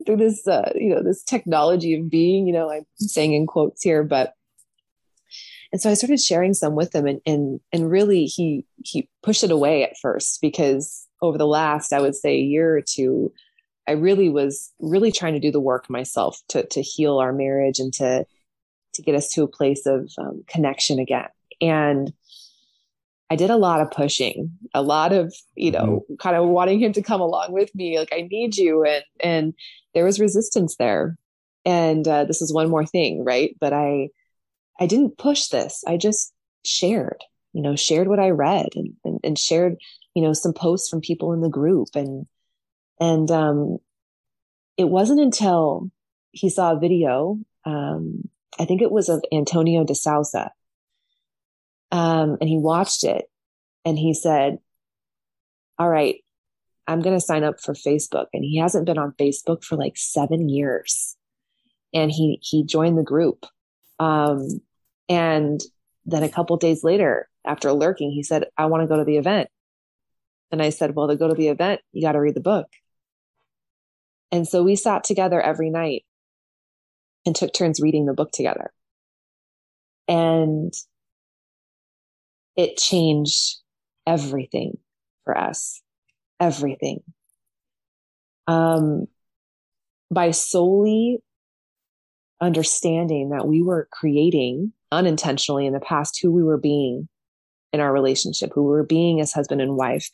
through 0.07 0.19
this, 0.19 0.47
uh, 0.47 0.73
you 0.75 0.95
know, 0.95 1.03
this 1.03 1.23
technology 1.23 1.95
of 1.95 2.11
being, 2.11 2.47
you 2.47 2.53
know, 2.53 2.71
I'm 2.71 2.85
saying 2.97 3.33
in 3.33 3.47
quotes 3.47 3.83
here, 3.83 4.05
but, 4.05 4.35
and 5.73 5.81
so 5.81 5.91
I 5.91 5.95
started 5.95 6.21
sharing 6.21 6.53
some 6.55 6.75
with 6.75 6.95
him 6.95 7.07
and, 7.07 7.21
and, 7.25 7.61
and 7.73 7.91
really 7.91 8.25
he, 8.25 8.67
he 8.85 9.09
pushed 9.23 9.45
it 9.45 9.51
away 9.51 9.85
at 9.85 9.97
first 10.01 10.41
because 10.43 11.07
over 11.23 11.39
the 11.39 11.47
last, 11.47 11.93
I 11.93 12.01
would 12.01 12.15
say 12.15 12.37
year 12.37 12.77
or 12.77 12.83
two, 12.83 13.33
I 13.91 13.95
really 13.95 14.29
was 14.29 14.73
really 14.79 15.11
trying 15.11 15.35
to 15.35 15.41
do 15.41 15.51
the 15.51 15.59
work 15.59 15.91
myself 15.91 16.41
to, 16.51 16.65
to 16.65 16.81
heal 16.81 17.19
our 17.19 17.33
marriage 17.33 17.81
and 17.81 17.93
to, 17.95 18.25
to 18.95 19.03
get 19.03 19.17
us 19.17 19.33
to 19.33 19.43
a 19.43 19.49
place 19.49 19.85
of 19.85 20.13
um, 20.17 20.45
connection 20.47 21.01
again. 21.01 21.27
And 21.61 22.13
I 23.31 23.35
did 23.35 23.51
a 23.51 23.57
lot 23.57 23.81
of 23.81 23.91
pushing, 23.91 24.53
a 24.73 24.81
lot 24.81 25.13
of, 25.13 25.35
you 25.57 25.73
know, 25.73 26.05
mm-hmm. 26.05 26.15
kind 26.21 26.37
of 26.37 26.47
wanting 26.47 26.79
him 26.79 26.93
to 26.93 27.03
come 27.03 27.21
along 27.21 27.51
with 27.51 27.75
me. 27.75 27.99
Like, 27.99 28.13
I 28.13 28.29
need 28.31 28.57
you. 28.57 28.85
And, 28.85 29.05
and 29.19 29.55
there 29.93 30.05
was 30.05 30.21
resistance 30.21 30.77
there. 30.77 31.19
And 31.65 32.07
uh, 32.07 32.27
this 32.27 32.41
is 32.41 32.55
one 32.55 32.71
more 32.71 32.87
thing, 32.87 33.25
right? 33.25 33.57
But 33.61 33.73
I, 33.73 34.11
I 34.79 34.87
didn't 34.87 35.19
push 35.19 35.49
this. 35.49 35.83
I 35.85 35.97
just 35.97 36.33
shared, 36.65 37.25
you 37.53 37.63
know, 37.63 37.75
shared 37.75 38.07
what 38.07 38.21
I 38.21 38.31
read 38.31 38.69
and, 38.77 38.95
and, 39.05 39.19
and 39.25 39.37
shared, 39.37 39.79
you 40.15 40.23
know, 40.23 40.33
some 40.33 40.53
posts 40.53 40.89
from 40.89 41.01
people 41.01 41.33
in 41.33 41.41
the 41.41 41.49
group. 41.49 41.89
And, 41.97 42.27
and, 43.01 43.31
um, 43.31 43.79
it 44.77 44.89
wasn't 44.89 45.21
until 45.21 45.91
he 46.31 46.49
saw 46.49 46.73
a 46.73 46.79
video, 46.79 47.39
um, 47.65 48.29
I 48.59 48.65
think 48.65 48.83
it 48.83 48.93
was 48.93 49.09
of 49.09 49.23
Antonio 49.33 49.85
de 49.85 49.95
Souza, 49.95 50.53
um, 51.93 52.37
and 52.41 52.49
he 52.49 52.59
watched 52.59 53.05
it 53.05 53.27
and 53.85 53.99
he 53.99 54.15
said, 54.15 54.59
All 55.79 55.89
right, 55.89 56.17
I'm 56.87 57.03
going 57.03 57.17
to 57.17 57.25
sign 57.25 57.45
up 57.45 57.61
for 57.61 57.75
Facebook. 57.75 58.27
And 58.33 58.45
he 58.45 58.59
hasn't 58.59 58.87
been 58.87 58.99
on 58.99 59.15
Facebook 59.19 59.65
for 59.65 59.77
like 59.77 59.97
seven 59.97 60.49
years. 60.49 61.17
And 61.93 62.11
he, 62.11 62.39
he 62.43 62.65
joined 62.65 62.99
the 62.99 63.03
group. 63.03 63.47
Um, 63.99 64.61
and 65.09 65.61
then 66.07 66.23
a 66.23 66.29
couple 66.29 66.57
days 66.57 66.85
later, 66.85 67.29
after 67.45 67.73
lurking, 67.73 68.11
he 68.11 68.23
said, 68.23 68.47
I 68.57 68.67
want 68.67 68.83
to 68.83 68.87
go 68.87 68.97
to 68.97 69.05
the 69.05 69.17
event. 69.17 69.49
And 70.53 70.63
I 70.63 70.71
said, 70.71 70.95
Well, 70.95 71.09
to 71.09 71.17
go 71.17 71.29
to 71.29 71.35
the 71.35 71.49
event, 71.49 71.81
you 71.93 72.03
got 72.03 72.13
to 72.13 72.21
read 72.21 72.35
the 72.35 72.41
book. 72.41 72.67
And 74.33 74.47
so 74.47 74.63
we 74.63 74.77
sat 74.77 75.05
together 75.05 75.41
every 75.41 75.71
night 75.71 76.05
and 77.27 77.35
took 77.35 77.53
turns 77.53 77.81
reading 77.81 78.07
the 78.07 78.15
book 78.15 78.31
together. 78.33 78.73
And 80.09 80.73
it 82.57 82.77
changed 82.77 83.59
everything 84.07 84.79
for 85.25 85.37
us. 85.37 85.83
Everything. 86.39 87.03
Um, 88.47 89.07
by 90.11 90.33
solely 90.33 91.23
understanding 92.41 93.31
that 93.31 93.47
we 93.47 93.63
were 93.63 93.89
creating 93.93 94.73
unintentionally 94.91 95.67
in 95.67 95.73
the 95.73 95.81
past 95.81 96.19
who 96.21 96.33
we 96.33 96.43
were 96.43 96.59
being 96.59 97.09
in 97.73 97.81
our 97.81 97.93
relationship, 97.93 98.51
who 98.55 98.65
we 98.65 98.71
were 98.71 98.85
being 98.85 99.21
as 99.21 99.33
husband 99.33 99.61
and 99.61 99.77
wife, 99.77 100.11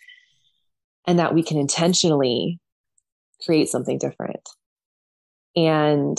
and 1.07 1.19
that 1.19 1.35
we 1.35 1.43
can 1.43 1.57
intentionally 1.57 2.59
create 3.45 3.69
something 3.69 3.99
different. 3.99 4.49
And 5.55 6.19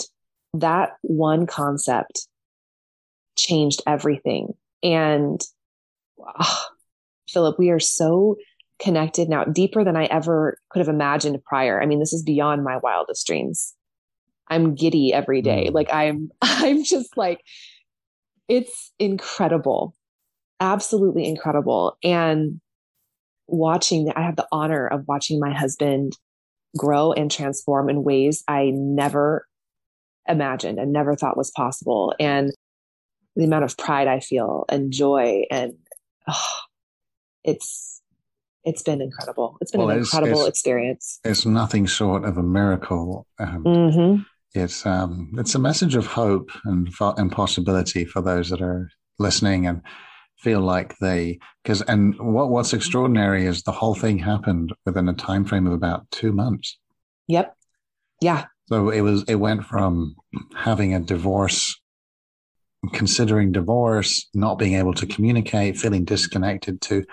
that 0.54 0.96
one 1.02 1.46
concept 1.46 2.26
changed 3.36 3.82
everything. 3.86 4.54
And 4.82 5.40
oh, 6.18 6.64
Philip, 7.28 7.58
we 7.58 7.70
are 7.70 7.80
so 7.80 8.36
connected 8.78 9.28
now, 9.28 9.44
deeper 9.44 9.84
than 9.84 9.96
I 9.96 10.04
ever 10.04 10.58
could 10.70 10.80
have 10.80 10.88
imagined 10.88 11.42
prior. 11.44 11.80
I 11.80 11.86
mean, 11.86 12.00
this 12.00 12.12
is 12.12 12.22
beyond 12.22 12.64
my 12.64 12.78
wildest 12.78 13.26
dreams. 13.26 13.74
I'm 14.48 14.74
giddy 14.74 15.12
every 15.12 15.42
day. 15.42 15.66
Mm. 15.68 15.74
Like 15.74 15.92
I'm, 15.92 16.30
I'm 16.42 16.84
just 16.84 17.16
like, 17.16 17.40
it's 18.48 18.92
incredible, 18.98 19.94
absolutely 20.60 21.26
incredible. 21.26 21.98
And 22.02 22.60
watching, 23.46 24.10
I 24.14 24.22
have 24.22 24.36
the 24.36 24.48
honor 24.50 24.86
of 24.86 25.06
watching 25.06 25.38
my 25.38 25.52
husband 25.52 26.16
grow 26.78 27.12
and 27.12 27.30
transform 27.30 27.90
in 27.90 28.04
ways 28.04 28.42
I 28.48 28.70
never 28.74 29.46
imagined 30.26 30.78
and 30.78 30.92
never 30.92 31.14
thought 31.16 31.36
was 31.36 31.50
possible. 31.50 32.14
And 32.18 32.52
the 33.36 33.44
amount 33.44 33.64
of 33.64 33.76
pride 33.76 34.08
I 34.08 34.20
feel 34.20 34.64
and 34.68 34.92
joy 34.92 35.44
and 35.50 35.74
oh, 36.26 36.58
it's 37.44 38.02
it's 38.64 38.82
been 38.82 39.00
incredible. 39.00 39.56
It's 39.60 39.70
been 39.70 39.80
well, 39.80 39.90
an 39.90 39.98
incredible 39.98 40.40
it's, 40.40 40.48
experience. 40.48 41.20
It's 41.24 41.46
nothing 41.46 41.86
short 41.86 42.24
of 42.24 42.36
a 42.36 42.42
miracle. 42.42 43.26
Um, 43.38 43.64
mm-hmm. 43.64 44.22
It's 44.54 44.84
um, 44.84 45.32
it's 45.38 45.54
a 45.54 45.58
message 45.58 45.94
of 45.94 46.06
hope 46.06 46.50
and 46.64 46.88
and 47.00 47.30
possibility 47.30 48.04
for 48.04 48.20
those 48.20 48.50
that 48.50 48.60
are 48.60 48.90
listening 49.18 49.66
and 49.66 49.82
feel 50.38 50.60
like 50.60 50.96
they 50.98 51.38
because 51.62 51.82
and 51.82 52.18
what 52.18 52.50
what's 52.50 52.68
mm-hmm. 52.68 52.76
extraordinary 52.76 53.46
is 53.46 53.62
the 53.62 53.72
whole 53.72 53.94
thing 53.94 54.18
happened 54.18 54.72
within 54.84 55.08
a 55.08 55.14
time 55.14 55.44
frame 55.44 55.66
of 55.66 55.72
about 55.72 56.10
two 56.10 56.32
months. 56.32 56.78
Yep. 57.26 57.54
Yeah. 58.20 58.46
So 58.66 58.90
it 58.90 59.00
was 59.00 59.24
it 59.28 59.36
went 59.36 59.64
from 59.64 60.16
having 60.54 60.94
a 60.94 61.00
divorce 61.00 61.78
considering 62.92 63.52
divorce, 63.52 64.28
not 64.34 64.58
being 64.58 64.74
able 64.74 64.94
to 64.94 65.06
communicate, 65.06 65.76
feeling 65.76 66.04
disconnected 66.04 66.80
to 66.82 67.04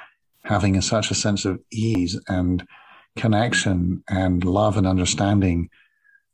having 0.43 0.77
a, 0.77 0.81
such 0.81 1.11
a 1.11 1.15
sense 1.15 1.45
of 1.45 1.59
ease 1.71 2.19
and 2.27 2.67
connection 3.15 4.03
and 4.09 4.43
love 4.43 4.77
and 4.77 4.85
understanding 4.85 5.69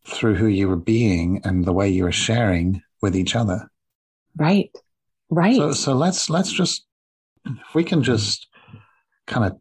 through 0.06 0.36
who 0.36 0.48
you 0.48 0.68
were 0.68 0.76
being 0.76 1.42
and 1.44 1.64
the 1.64 1.74
way 1.74 1.88
you 1.88 2.04
were 2.04 2.12
sharing 2.12 2.82
with 3.02 3.16
each 3.16 3.36
other. 3.36 3.70
Right. 4.36 4.72
Right. 5.32 5.56
So, 5.56 5.72
so 5.72 5.94
let's, 5.94 6.30
let's 6.30 6.52
just, 6.52 6.86
if 7.46 7.74
we 7.74 7.86
can 7.86 8.04
just 8.04 8.48
kind 9.28 9.46
of 9.46 9.58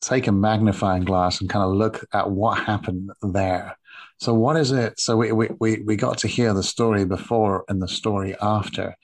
take 0.00 0.26
a 0.26 0.32
magnifying 0.32 1.04
glass 1.04 1.40
and 1.40 1.48
kind 1.48 1.64
of 1.64 1.72
look 1.72 2.04
at 2.12 2.30
what 2.30 2.58
happened 2.58 3.12
there. 3.22 3.78
So 4.18 4.34
what 4.34 4.56
is 4.56 4.72
it? 4.72 4.98
So 4.98 5.16
we, 5.16 5.30
we, 5.32 5.82
we 5.86 5.96
got 5.96 6.18
to 6.18 6.28
hear 6.28 6.52
the 6.52 6.64
story 6.64 7.04
before 7.04 7.64
and 7.68 7.80
the 7.80 7.88
story 7.88 8.34
after. 8.42 8.96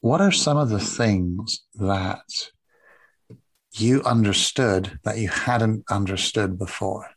What 0.00 0.22
are 0.22 0.32
some 0.32 0.56
of 0.56 0.70
the 0.70 0.80
things 0.80 1.60
that 1.74 2.50
you 3.72 4.02
understood 4.04 4.98
that 5.04 5.18
you 5.18 5.28
hadn't 5.28 5.84
understood 5.90 6.58
before 6.58 7.10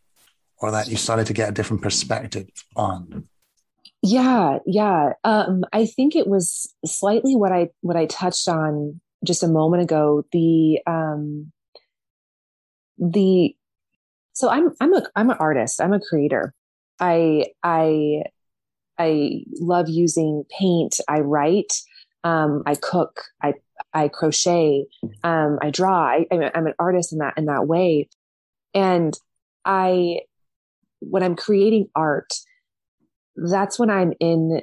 or 0.57 0.72
that 0.72 0.89
you 0.89 0.98
started 0.98 1.27
to 1.27 1.33
get 1.33 1.50
a 1.50 1.53
different 1.53 1.81
perspective 1.81 2.50
on? 2.75 3.29
Yeah, 4.03 4.60
yeah. 4.65 5.13
Um, 5.24 5.63
I 5.72 5.86
think 5.86 6.15
it 6.15 6.27
was 6.27 6.74
slightly 6.86 7.36
what 7.36 7.53
I 7.53 7.69
what 7.81 7.95
I 7.95 8.05
touched 8.05 8.50
on 8.50 9.00
just 9.24 9.43
a 9.43 9.48
moment 9.48 9.83
ago. 9.83 10.25
The 10.33 10.79
um, 10.86 11.51
the 12.98 13.55
so 14.33 14.50
I'm 14.50 14.74
I'm 14.81 14.93
a 14.93 15.03
I'm 15.15 15.29
an 15.29 15.38
artist. 15.39 15.81
I'm 15.81 15.93
a 15.93 16.01
creator. 16.01 16.53
I 17.00 17.48
I 17.63 18.24
I 19.00 19.43
love 19.60 19.88
using 19.88 20.43
paint. 20.60 21.00
I 21.07 21.22
write. 21.22 21.74
Um, 22.25 22.63
I 22.65 22.75
cook. 22.75 23.22
I 23.41 23.53
I 23.93 24.10
crochet. 24.10 24.86
Um, 25.24 25.60
I 25.62 25.69
draw. 25.69 26.03
I, 26.05 26.27
I'm 26.29 26.67
an 26.67 26.74
artist 26.77 27.13
in 27.13 27.19
that 27.19 27.38
in 27.38 27.45
that 27.45 27.67
way. 27.67 28.10
And 28.74 29.17
I, 29.65 30.22
when 31.00 31.24
I'm 31.24 31.36
creating 31.36 31.89
art, 31.95 32.33
that's 33.36 33.80
when 33.80 33.90
I'm 33.90 34.13
in. 34.20 34.62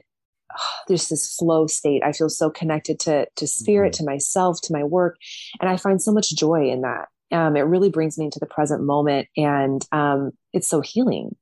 Oh, 0.53 0.63
there's 0.89 1.09
this 1.09 1.35
flow 1.37 1.67
state. 1.67 2.03
I 2.05 2.13
feel 2.13 2.29
so 2.29 2.51
connected 2.51 2.99
to 3.01 3.27
to 3.37 3.47
spirit, 3.47 3.93
mm-hmm. 3.95 4.05
to 4.05 4.11
myself, 4.11 4.61
to 4.63 4.73
my 4.73 4.85
work, 4.85 5.17
and 5.61 5.69
I 5.69 5.77
find 5.77 6.03
so 6.03 6.13
much 6.13 6.35
joy 6.35 6.71
in 6.71 6.83
that. 6.83 7.09
Um, 7.33 7.57
it 7.57 7.61
really 7.61 7.91
brings 7.91 8.19
me 8.19 8.25
into 8.25 8.41
the 8.41 8.47
present 8.47 8.83
moment, 8.83 9.29
and 9.37 9.85
um, 9.93 10.33
it's 10.53 10.69
so 10.69 10.81
healing. 10.81 11.37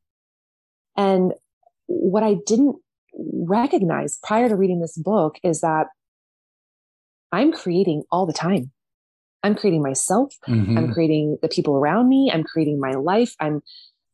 And 0.97 1.33
what 1.87 2.23
I 2.23 2.37
didn't 2.47 2.77
recognize 3.15 4.19
prior 4.23 4.49
to 4.49 4.57
reading 4.57 4.81
this 4.81 4.97
book 4.97 5.37
is 5.43 5.61
that 5.61 5.87
I'm 7.33 7.53
creating 7.53 8.05
all 8.11 8.27
the 8.27 8.33
time. 8.33 8.73
I'm 9.43 9.55
creating 9.55 9.83
myself. 9.83 10.35
Mm-hmm. 10.49 10.77
I'm 10.77 10.93
creating 10.93 11.39
the 11.43 11.49
people 11.49 11.77
around 11.77 12.09
me. 12.09 12.31
I'm 12.33 12.45
creating 12.45 12.81
my 12.81 12.93
life. 12.93 13.35
I'm, 13.41 13.63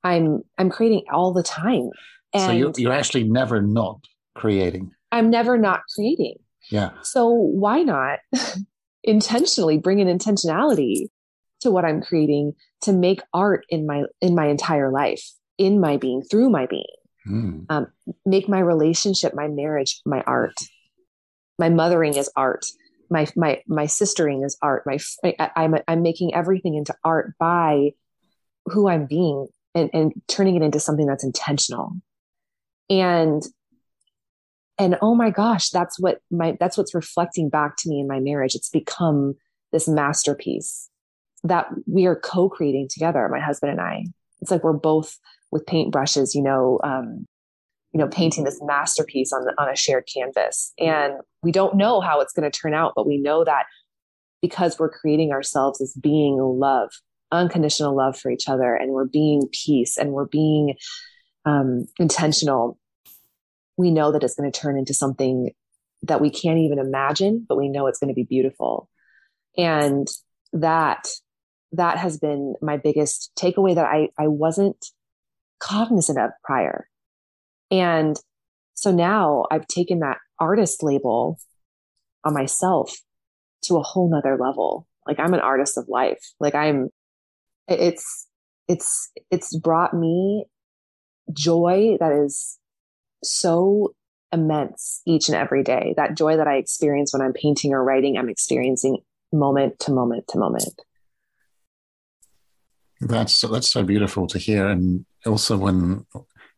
I'm, 0.03 0.43
I'm 0.59 0.71
creating 0.71 1.05
all 1.13 1.33
the 1.33 1.43
time. 1.43 1.91
And 2.35 2.43
so 2.43 2.51
you're, 2.53 2.73
you're 2.77 2.93
actually 2.93 3.25
never 3.25 3.63
not 3.63 4.05
creating. 4.35 4.91
I'm 5.13 5.31
never 5.31 5.57
not 5.57 5.83
creating. 5.95 6.37
Yeah. 6.71 6.91
So 7.03 7.31
why 7.31 7.83
not 7.83 8.19
intentionally 9.05 9.79
bring 9.79 10.01
an 10.01 10.19
intentionality 10.19 11.09
to 11.61 11.71
what 11.71 11.85
I'm 11.85 12.03
creating 12.03 12.55
to 12.83 12.93
make 12.93 13.23
art 13.33 13.65
in 13.69 13.87
my 13.87 14.05
in 14.21 14.35
my 14.35 14.47
entire 14.47 14.91
life, 14.91 15.23
in 15.57 15.81
my 15.81 15.97
being, 15.97 16.23
through 16.23 16.51
my 16.51 16.67
being. 16.67 16.85
Mm. 17.27 17.67
Um, 17.71 17.87
make 18.27 18.49
my 18.49 18.59
relationship, 18.59 19.35
my 19.35 19.49
marriage, 19.49 20.03
my 20.05 20.23
art. 20.27 20.55
My 21.59 21.69
mothering 21.69 22.17
is 22.17 22.29
art 22.37 22.67
my 23.11 23.27
my 23.37 23.63
my 23.67 23.85
sistering 23.85 24.45
is 24.45 24.57
art 24.61 24.85
my 24.87 24.99
I, 25.25 25.51
I'm 25.57 25.75
I'm 25.87 26.03
making 26.03 26.35
everything 26.35 26.75
into 26.75 26.95
art 27.05 27.35
by 27.39 27.93
who 28.67 28.89
I'm 28.89 29.07
being 29.07 29.47
and 29.75 29.91
and 29.93 30.13
turning 30.29 30.57
it 30.57 30.63
into 30.63 30.81
something 30.81 31.07
that's 31.07 31.25
intentional 31.25 31.93
and 32.91 33.43
and 34.79 34.97
oh 35.01 35.15
my 35.15 35.31
gosh 35.31 35.71
that's 35.71 35.99
what 36.01 36.19
my 36.31 36.57
that's 36.61 36.77
what's 36.77 36.95
reflecting 36.95 37.49
back 37.49 37.77
to 37.79 37.89
me 37.89 38.01
in 38.01 38.09
my 38.09 38.21
marriage 38.21 38.55
it's 38.55 38.71
become 38.71 39.35
this 39.73 39.89
masterpiece 39.89 40.91
that 41.43 41.67
we 41.87 42.07
are 42.07 42.17
co-creating 42.17 42.89
together 42.91 43.29
my 43.29 43.41
husband 43.41 43.73
and 43.73 43.81
i 43.81 44.05
it's 44.41 44.51
like 44.51 44.65
we're 44.65 44.73
both 44.73 45.19
with 45.51 45.67
paintbrushes 45.67 46.35
you 46.35 46.43
know 46.43 46.81
um, 46.85 47.27
you 47.95 48.01
know, 48.01 48.09
painting 48.09 48.43
this 48.43 48.61
masterpiece 48.61 49.33
on, 49.33 49.47
on 49.57 49.69
a 49.69 49.77
shared 49.77 50.09
canvas. 50.13 50.73
And 50.81 51.15
we 51.45 51.53
don't 51.53 51.77
know 51.77 52.01
how 52.01 52.21
it's 52.21 52.33
going 52.33 52.51
to 52.51 52.59
turn 52.59 52.75
out, 52.75 52.93
but 52.97 53.07
we 53.07 53.19
know 53.19 53.45
that 53.45 53.67
because 54.43 54.79
we're 54.79 54.91
creating 54.91 55.31
ourselves 55.31 55.81
as 55.81 55.95
being 55.95 56.37
love, 56.39 56.91
unconditional 57.31 57.97
love 57.97 58.19
for 58.19 58.33
each 58.33 58.49
other, 58.49 58.75
and 58.75 58.91
we're 58.91 59.07
being 59.07 59.49
peace 59.53 59.97
and 59.97 60.11
we're 60.11 60.27
being 60.27 60.75
um, 61.45 61.87
intentional, 61.99 62.79
we 63.77 63.91
know 63.91 64.13
that 64.13 64.23
it's 64.23 64.35
going 64.35 64.51
to 64.51 64.59
turn 64.59 64.79
into 64.79 64.95
something 64.95 65.51
that 66.03 66.21
we 66.21 66.31
can't 66.31 66.59
even 66.59 66.79
imagine, 66.79 67.45
but 67.49 67.57
we 67.57 67.69
know 67.69 67.87
it's 67.87 67.99
going 67.99 68.09
to 68.09 68.15
be 68.15 68.25
beautiful. 68.25 68.89
And 69.57 70.07
that 70.53 71.09
that 71.73 71.99
has 71.99 72.19
been 72.19 72.55
my 72.63 72.77
biggest 72.77 73.33
takeaway 73.37 73.75
that 73.75 73.87
I, 73.87 74.09
I 74.17 74.29
wasn't 74.29 74.87
cognizant 75.59 76.19
of 76.19 76.31
prior 76.45 76.89
and 77.71 78.17
so 78.75 78.91
now 78.91 79.47
I've 79.51 79.67
taken 79.67 80.01
that 80.01 80.19
artist 80.39 80.83
label 80.83 81.39
on 82.25 82.35
myself 82.35 82.97
to 83.65 83.77
a 83.77 83.83
whole 83.83 84.11
nother 84.11 84.37
level. 84.37 84.87
Like 85.07 85.19
I'm 85.19 85.35
an 85.35 85.41
artist 85.41 85.79
of 85.79 85.89
life. 85.89 86.23
Like 86.41 86.55
I'm, 86.55 86.91
it's, 87.69 88.29
it's, 88.69 89.11
it's 89.31 89.57
brought 89.57 89.95
me 89.95 90.47
joy 91.33 91.97
that 92.01 92.13
is 92.13 92.59
so 93.23 93.95
immense 94.33 95.01
each 95.07 95.29
and 95.29 95.37
every 95.37 95.63
day. 95.63 95.95
That 95.97 96.17
joy 96.17 96.37
that 96.37 96.49
I 96.49 96.57
experience 96.57 97.13
when 97.13 97.23
I'm 97.23 97.33
painting 97.33 97.73
or 97.73 97.83
writing, 97.83 98.19
I'm 98.19 98.29
experiencing 98.29 98.99
moment 99.33 99.79
to 99.81 99.93
moment 99.93 100.29
to 100.29 100.39
moment. 100.39 100.81
That's 103.01 103.41
that's 103.41 103.69
so 103.69 103.83
beautiful 103.83 104.27
to 104.29 104.39
hear, 104.39 104.69
and 104.69 105.05
also 105.27 105.59
when 105.59 106.07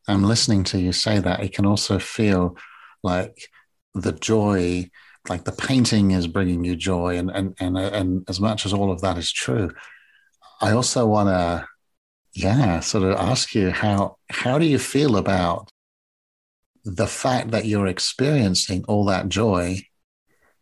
I'm 0.07 0.23
listening 0.23 0.65
to 0.65 0.79
you 0.79 0.93
say 0.93 1.19
that, 1.19 1.41
it 1.41 1.53
can 1.53 1.67
also 1.67 1.99
feel 1.99 2.57
like 3.03 3.49
the 3.95 4.13
joy, 4.13 4.91
like 5.29 5.45
the 5.45 5.53
painting 5.53 6.13
is 6.13 6.27
bringing 6.27 6.65
you 6.65 6.77
joy, 6.77 7.17
and 7.17 7.31
and 7.31 7.55
and 7.59 7.77
and 7.79 8.25
as 8.29 8.41
much 8.41 8.67
as 8.67 8.73
all 8.73 8.93
of 8.93 9.01
that 9.01 9.19
is 9.19 9.33
true, 9.33 9.71
I 10.61 10.73
also 10.73 11.07
want 11.07 11.29
to, 11.29 11.67
yeah, 12.37 12.81
sort 12.81 13.05
of 13.05 13.17
ask 13.19 13.55
you 13.55 13.71
how 13.71 14.17
how 14.29 14.59
do 14.59 14.67
you 14.67 14.79
feel 14.79 15.17
about 15.17 15.71
the 16.85 17.07
fact 17.07 17.51
that 17.51 17.65
you're 17.65 17.87
experiencing 17.87 18.85
all 18.87 19.07
that 19.07 19.29
joy 19.29 19.81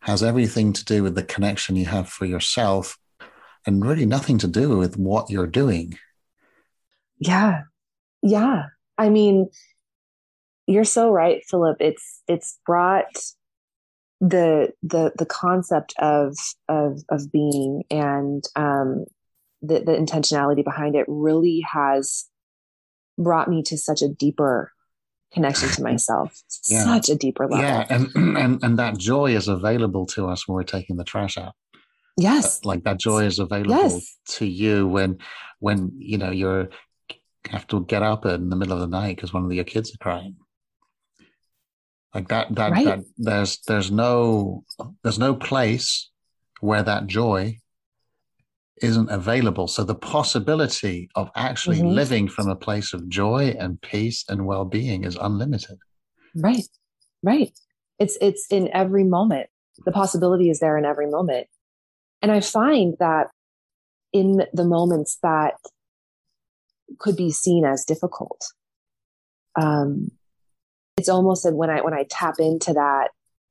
has 0.00 0.22
everything 0.22 0.72
to 0.72 0.84
do 0.84 1.02
with 1.02 1.14
the 1.14 1.22
connection 1.22 1.76
you 1.76 1.86
have 1.86 2.08
for 2.08 2.26
yourself 2.26 2.96
and 3.66 3.84
really 3.84 4.06
nothing 4.06 4.38
to 4.38 4.46
do 4.46 4.76
with 4.76 4.96
what 4.96 5.30
you're 5.30 5.46
doing. 5.46 5.98
Yeah. 7.18 7.62
Yeah. 8.22 8.66
I 8.96 9.08
mean, 9.08 9.48
you're 10.66 10.84
so 10.84 11.10
right, 11.10 11.42
Philippe. 11.48 11.84
It's 11.84 12.22
it's 12.28 12.58
brought 12.64 13.16
the 14.20 14.72
the 14.82 15.12
the 15.18 15.26
concept 15.26 15.94
of 15.98 16.36
of 16.68 17.00
of 17.08 17.32
being 17.32 17.82
and 17.90 18.44
um, 18.56 19.06
the 19.66 19.80
the 19.80 19.92
intentionality 19.92 20.64
behind 20.64 20.94
it 20.94 21.04
really 21.08 21.64
has 21.70 22.26
brought 23.18 23.48
me 23.48 23.62
to 23.62 23.76
such 23.76 24.02
a 24.02 24.08
deeper 24.08 24.72
connection 25.32 25.68
to 25.68 25.82
myself 25.82 26.42
yeah. 26.68 26.84
such 26.84 27.08
a 27.08 27.14
deeper 27.14 27.46
level 27.48 27.64
yeah 27.64 27.84
and, 27.90 28.10
and 28.36 28.62
and 28.62 28.78
that 28.78 28.96
joy 28.96 29.34
is 29.34 29.48
available 29.48 30.06
to 30.06 30.28
us 30.28 30.46
when 30.46 30.54
we're 30.54 30.62
taking 30.62 30.96
the 30.96 31.04
trash 31.04 31.36
out 31.36 31.54
yes 32.16 32.60
uh, 32.64 32.68
like 32.68 32.84
that 32.84 32.98
joy 32.98 33.24
is 33.24 33.38
available 33.38 33.74
yes. 33.74 34.16
to 34.26 34.46
you 34.46 34.86
when 34.86 35.18
when 35.58 35.90
you 35.98 36.18
know 36.18 36.30
you're 36.30 36.68
have 37.50 37.66
to 37.68 37.84
get 37.84 38.02
up 38.02 38.24
in 38.26 38.48
the 38.48 38.56
middle 38.56 38.74
of 38.74 38.80
the 38.80 38.86
night 38.86 39.16
because 39.16 39.32
one 39.32 39.44
of 39.44 39.52
your 39.52 39.64
kids 39.64 39.94
are 39.94 39.98
crying. 39.98 40.36
Like 42.14 42.28
that, 42.28 42.54
that, 42.54 42.72
right. 42.72 42.84
that 42.84 43.04
there's, 43.18 43.58
there's 43.66 43.90
no, 43.90 44.64
there's 45.02 45.18
no 45.18 45.34
place 45.34 46.10
where 46.60 46.82
that 46.82 47.06
joy 47.06 47.58
isn't 48.82 49.10
available. 49.10 49.68
So 49.68 49.84
the 49.84 49.94
possibility 49.94 51.08
of 51.14 51.30
actually 51.36 51.78
mm-hmm. 51.78 51.88
living 51.88 52.28
from 52.28 52.48
a 52.48 52.56
place 52.56 52.92
of 52.92 53.08
joy 53.08 53.54
and 53.58 53.80
peace 53.80 54.24
and 54.28 54.46
well-being 54.46 55.04
is 55.04 55.16
unlimited. 55.16 55.78
Right. 56.34 56.66
Right. 57.22 57.56
It's, 57.98 58.18
it's 58.20 58.46
in 58.50 58.68
every 58.72 59.04
moment. 59.04 59.48
The 59.84 59.92
possibility 59.92 60.50
is 60.50 60.60
there 60.60 60.76
in 60.76 60.84
every 60.84 61.08
moment. 61.08 61.46
And 62.22 62.32
I 62.32 62.40
find 62.40 62.94
that 62.98 63.28
in 64.12 64.46
the 64.52 64.64
moments 64.64 65.18
that 65.22 65.54
could 66.98 67.16
be 67.16 67.30
seen 67.30 67.64
as 67.64 67.84
difficult. 67.84 68.40
Um, 69.60 70.10
it's 70.96 71.08
almost 71.08 71.46
when 71.52 71.70
I 71.70 71.80
when 71.80 71.94
I 71.94 72.06
tap 72.08 72.36
into 72.38 72.72
that 72.72 73.08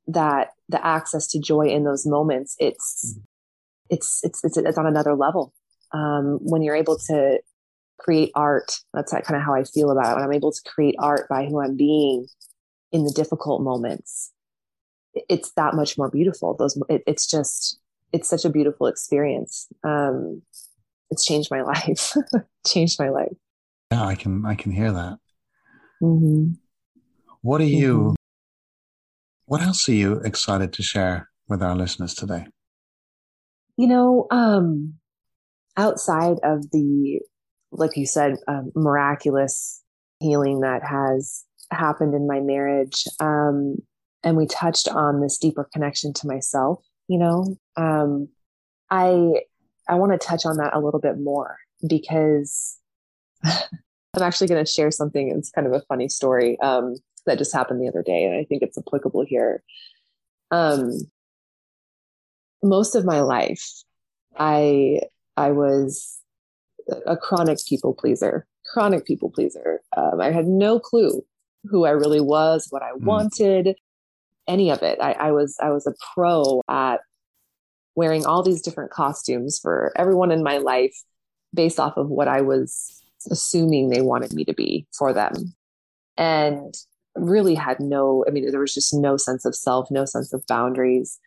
that 0.07 0.49
the 0.69 0.85
access 0.85 1.27
to 1.27 1.39
joy 1.39 1.67
in 1.67 1.83
those 1.83 2.05
moments, 2.05 2.55
it's 2.59 3.13
mm-hmm. 3.13 3.23
It's 3.89 4.21
it's 4.23 4.43
it's, 4.43 4.57
it's 4.57 4.77
on 4.77 4.87
another 4.87 5.15
level. 5.15 5.53
Um, 5.91 6.39
when 6.41 6.61
you're 6.61 6.75
able 6.75 6.97
to 7.07 7.39
create 7.99 8.31
art, 8.35 8.79
that's 8.93 9.11
that 9.11 9.25
kind 9.25 9.37
of 9.37 9.45
how 9.45 9.53
I 9.53 9.63
feel 9.63 9.91
about 9.91 10.11
it. 10.11 10.15
When 10.15 10.23
I'm 10.23 10.33
able 10.33 10.51
to 10.51 10.61
create 10.65 10.95
art 10.99 11.27
by 11.29 11.45
who 11.45 11.61
I'm 11.61 11.77
being 11.77 12.27
in 12.91 13.05
the 13.05 13.11
difficult 13.11 13.61
moments, 13.61 14.31
it's 15.13 15.51
that 15.51 15.75
much 15.75 15.97
more 15.97 16.09
beautiful. 16.09 16.55
Those 16.55 16.77
it, 16.89 17.03
it's 17.07 17.27
just 17.27 17.79
it's 18.11 18.29
such 18.29 18.45
a 18.45 18.49
beautiful 18.49 18.87
experience. 18.87 19.67
Um, 19.83 20.41
it's 21.09 21.25
changed 21.25 21.49
my 21.51 21.61
life. 21.73 22.13
changed 22.65 22.99
my 22.99 23.09
life. 23.09 23.33
Yeah, 23.91 24.05
I 24.05 24.15
can 24.15 24.45
I 24.45 24.55
can 24.55 24.71
hear 24.71 24.91
that. 24.91 25.19
Mm-hmm. 26.01 26.53
What 27.41 27.61
are 27.61 27.65
you? 27.65 27.97
Mm-hmm. 27.97 28.13
What 29.45 29.61
else 29.61 29.87
are 29.89 29.93
you 29.93 30.19
excited 30.21 30.73
to 30.73 30.83
share 30.83 31.29
with 31.47 31.61
our 31.61 31.75
listeners 31.75 32.13
today? 32.13 32.47
You 33.77 33.87
know, 33.87 34.27
um, 34.31 34.95
outside 35.77 36.37
of 36.43 36.69
the, 36.71 37.21
like 37.71 37.97
you 37.97 38.05
said, 38.05 38.37
um, 38.47 38.71
miraculous 38.75 39.81
healing 40.19 40.61
that 40.61 40.83
has 40.83 41.43
happened 41.71 42.13
in 42.13 42.27
my 42.27 42.39
marriage, 42.39 43.05
um, 43.19 43.77
and 44.23 44.37
we 44.37 44.45
touched 44.45 44.87
on 44.87 45.21
this 45.21 45.37
deeper 45.37 45.67
connection 45.73 46.13
to 46.13 46.27
myself. 46.27 46.83
You 47.07 47.19
know, 47.19 47.57
um, 47.75 48.29
I 48.89 49.41
I 49.87 49.95
want 49.95 50.11
to 50.13 50.25
touch 50.25 50.45
on 50.45 50.57
that 50.57 50.75
a 50.75 50.79
little 50.79 50.99
bit 50.99 51.19
more 51.19 51.57
because 51.87 52.77
I'm 53.43 54.21
actually 54.21 54.47
going 54.47 54.63
to 54.63 54.71
share 54.71 54.91
something. 54.91 55.33
It's 55.35 55.49
kind 55.49 55.67
of 55.67 55.73
a 55.73 55.81
funny 55.89 56.07
story 56.07 56.59
um, 56.61 56.95
that 57.25 57.37
just 57.37 57.53
happened 57.53 57.81
the 57.81 57.89
other 57.89 58.03
day, 58.03 58.25
and 58.25 58.35
I 58.35 58.45
think 58.45 58.61
it's 58.61 58.77
applicable 58.77 59.25
here. 59.25 59.63
Um, 60.51 60.91
most 62.63 62.95
of 62.95 63.05
my 63.05 63.21
life, 63.21 63.63
I 64.37 65.01
I 65.37 65.51
was 65.51 66.19
a 67.05 67.17
chronic 67.17 67.59
people 67.67 67.93
pleaser. 67.93 68.45
Chronic 68.71 69.05
people 69.05 69.29
pleaser. 69.29 69.81
Um, 69.95 70.21
I 70.21 70.31
had 70.31 70.47
no 70.47 70.79
clue 70.79 71.23
who 71.65 71.85
I 71.85 71.91
really 71.91 72.21
was, 72.21 72.67
what 72.69 72.81
I 72.81 72.91
mm. 72.91 73.03
wanted, 73.03 73.75
any 74.47 74.71
of 74.71 74.81
it. 74.81 74.99
I, 75.01 75.13
I 75.13 75.31
was 75.31 75.57
I 75.61 75.69
was 75.69 75.87
a 75.87 75.93
pro 76.13 76.61
at 76.69 77.01
wearing 77.95 78.25
all 78.25 78.43
these 78.43 78.61
different 78.61 78.91
costumes 78.91 79.59
for 79.61 79.91
everyone 79.95 80.31
in 80.31 80.43
my 80.43 80.57
life 80.57 80.95
based 81.53 81.79
off 81.79 81.97
of 81.97 82.09
what 82.09 82.27
I 82.27 82.41
was 82.41 83.03
assuming 83.29 83.89
they 83.89 84.01
wanted 84.01 84.33
me 84.33 84.43
to 84.45 84.53
be 84.53 84.87
for 84.97 85.13
them. 85.13 85.53
And 86.17 86.73
really 87.15 87.55
had 87.55 87.79
no, 87.79 88.25
I 88.27 88.31
mean, 88.31 88.49
there 88.49 88.59
was 88.59 88.73
just 88.73 88.93
no 88.93 89.17
sense 89.17 89.45
of 89.45 89.55
self, 89.55 89.91
no 89.91 90.05
sense 90.05 90.33
of 90.33 90.45
boundaries. 90.47 91.19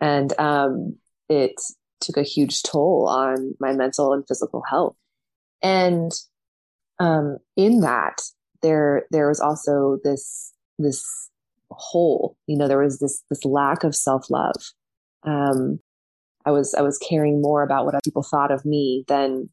And 0.00 0.38
um, 0.38 0.96
it 1.28 1.54
took 2.00 2.16
a 2.16 2.22
huge 2.22 2.62
toll 2.62 3.06
on 3.08 3.54
my 3.60 3.72
mental 3.72 4.12
and 4.12 4.26
physical 4.26 4.62
health. 4.68 4.96
And 5.62 6.12
um, 6.98 7.38
in 7.56 7.80
that, 7.80 8.22
there 8.62 9.04
there 9.10 9.28
was 9.28 9.40
also 9.40 9.98
this 10.04 10.52
this 10.78 11.04
hole. 11.70 12.36
You 12.46 12.56
know, 12.56 12.68
there 12.68 12.78
was 12.78 12.98
this 12.98 13.22
this 13.30 13.44
lack 13.44 13.84
of 13.84 13.94
self 13.94 14.30
love. 14.30 14.54
Um, 15.24 15.80
I 16.44 16.50
was 16.50 16.74
I 16.74 16.82
was 16.82 16.98
caring 16.98 17.42
more 17.42 17.62
about 17.62 17.84
what 17.84 17.94
other 17.94 18.00
people 18.04 18.22
thought 18.22 18.50
of 18.50 18.64
me 18.64 19.04
than 19.08 19.50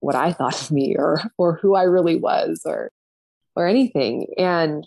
what 0.00 0.14
I 0.14 0.32
thought 0.32 0.60
of 0.60 0.70
me 0.70 0.96
or 0.98 1.20
or 1.38 1.58
who 1.60 1.74
I 1.74 1.82
really 1.82 2.16
was 2.16 2.62
or 2.64 2.90
or 3.54 3.66
anything. 3.66 4.26
And 4.38 4.86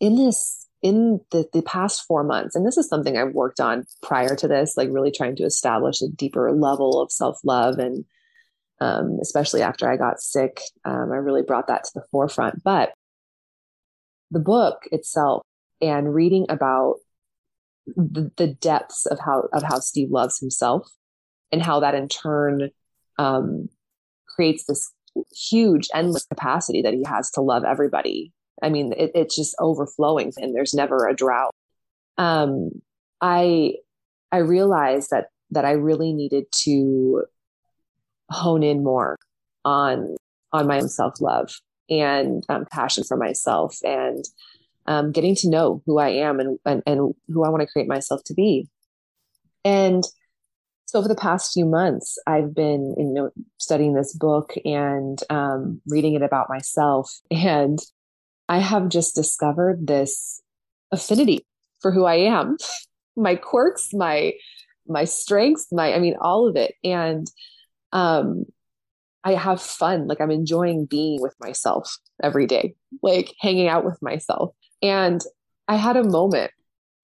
in 0.00 0.16
this 0.16 0.59
in 0.82 1.20
the, 1.30 1.46
the 1.52 1.62
past 1.62 2.04
four 2.06 2.24
months, 2.24 2.56
and 2.56 2.66
this 2.66 2.78
is 2.78 2.88
something 2.88 3.16
I've 3.16 3.34
worked 3.34 3.60
on 3.60 3.84
prior 4.02 4.34
to 4.36 4.48
this, 4.48 4.76
like 4.76 4.88
really 4.90 5.10
trying 5.10 5.36
to 5.36 5.44
establish 5.44 6.00
a 6.00 6.08
deeper 6.08 6.50
level 6.52 7.00
of 7.00 7.12
self 7.12 7.38
love. 7.44 7.78
And 7.78 8.04
um, 8.80 9.18
especially 9.20 9.62
after 9.62 9.90
I 9.90 9.96
got 9.96 10.20
sick, 10.20 10.60
um, 10.84 11.12
I 11.12 11.16
really 11.16 11.42
brought 11.42 11.66
that 11.66 11.84
to 11.84 11.90
the 11.94 12.04
forefront. 12.10 12.62
But 12.62 12.92
the 14.30 14.40
book 14.40 14.84
itself 14.90 15.42
and 15.82 16.14
reading 16.14 16.46
about 16.48 16.96
the, 17.86 18.30
the 18.36 18.46
depths 18.46 19.06
of 19.06 19.18
how 19.18 19.48
of 19.52 19.62
how 19.62 19.80
Steve 19.80 20.10
loves 20.10 20.38
himself 20.38 20.88
and 21.52 21.62
how 21.62 21.80
that 21.80 21.94
in 21.94 22.08
turn 22.08 22.70
um, 23.18 23.68
creates 24.28 24.64
this 24.64 24.92
huge 25.34 25.88
endless 25.92 26.24
capacity 26.24 26.82
that 26.82 26.94
he 26.94 27.04
has 27.04 27.30
to 27.32 27.40
love 27.40 27.64
everybody 27.64 28.32
i 28.62 28.68
mean 28.68 28.92
it, 28.96 29.10
it's 29.14 29.36
just 29.36 29.54
overflowing 29.58 30.32
and 30.36 30.54
there's 30.54 30.74
never 30.74 31.06
a 31.06 31.14
drought. 31.14 31.54
Um, 32.18 32.82
i 33.20 33.74
i 34.32 34.38
realized 34.38 35.10
that 35.10 35.26
that 35.50 35.64
i 35.64 35.72
really 35.72 36.12
needed 36.12 36.44
to 36.64 37.24
hone 38.30 38.62
in 38.62 38.84
more 38.84 39.16
on 39.64 40.16
on 40.52 40.66
my 40.66 40.80
own 40.80 40.88
self-love 40.88 41.52
and 41.88 42.44
um, 42.48 42.66
passion 42.70 43.04
for 43.04 43.16
myself 43.16 43.78
and 43.82 44.24
um, 44.86 45.12
getting 45.12 45.34
to 45.36 45.48
know 45.48 45.82
who 45.86 45.98
i 45.98 46.08
am 46.08 46.40
and, 46.40 46.58
and, 46.64 46.82
and 46.86 47.14
who 47.28 47.44
i 47.44 47.48
want 47.48 47.60
to 47.60 47.66
create 47.66 47.88
myself 47.88 48.22
to 48.24 48.34
be. 48.34 48.68
And 49.64 50.04
so 50.86 50.98
over 50.98 51.08
the 51.08 51.14
past 51.14 51.52
few 51.52 51.66
months, 51.66 52.18
I've 52.26 52.54
been 52.54 52.94
you 52.98 53.04
know 53.04 53.30
studying 53.58 53.94
this 53.94 54.12
book 54.12 54.54
and 54.64 55.22
um, 55.30 55.80
reading 55.86 56.14
it 56.14 56.22
about 56.22 56.48
myself, 56.48 57.12
and 57.30 57.78
I 58.50 58.58
have 58.58 58.88
just 58.88 59.14
discovered 59.14 59.86
this 59.86 60.42
affinity 60.90 61.46
for 61.80 61.92
who 61.92 62.04
I 62.04 62.16
am, 62.16 62.56
my 63.16 63.36
quirks, 63.36 63.90
my 63.94 64.32
my 64.86 65.04
strengths, 65.04 65.68
my 65.70 65.94
I 65.94 66.00
mean 66.00 66.16
all 66.20 66.48
of 66.48 66.56
it, 66.56 66.74
and 66.82 67.30
um, 67.92 68.44
I 69.22 69.34
have 69.34 69.62
fun. 69.62 70.08
Like 70.08 70.20
I'm 70.20 70.32
enjoying 70.32 70.86
being 70.86 71.22
with 71.22 71.34
myself 71.38 71.96
every 72.22 72.46
day, 72.46 72.74
like 73.02 73.32
hanging 73.38 73.68
out 73.68 73.84
with 73.84 74.02
myself. 74.02 74.52
And 74.82 75.22
I 75.68 75.76
had 75.76 75.96
a 75.96 76.02
moment. 76.02 76.50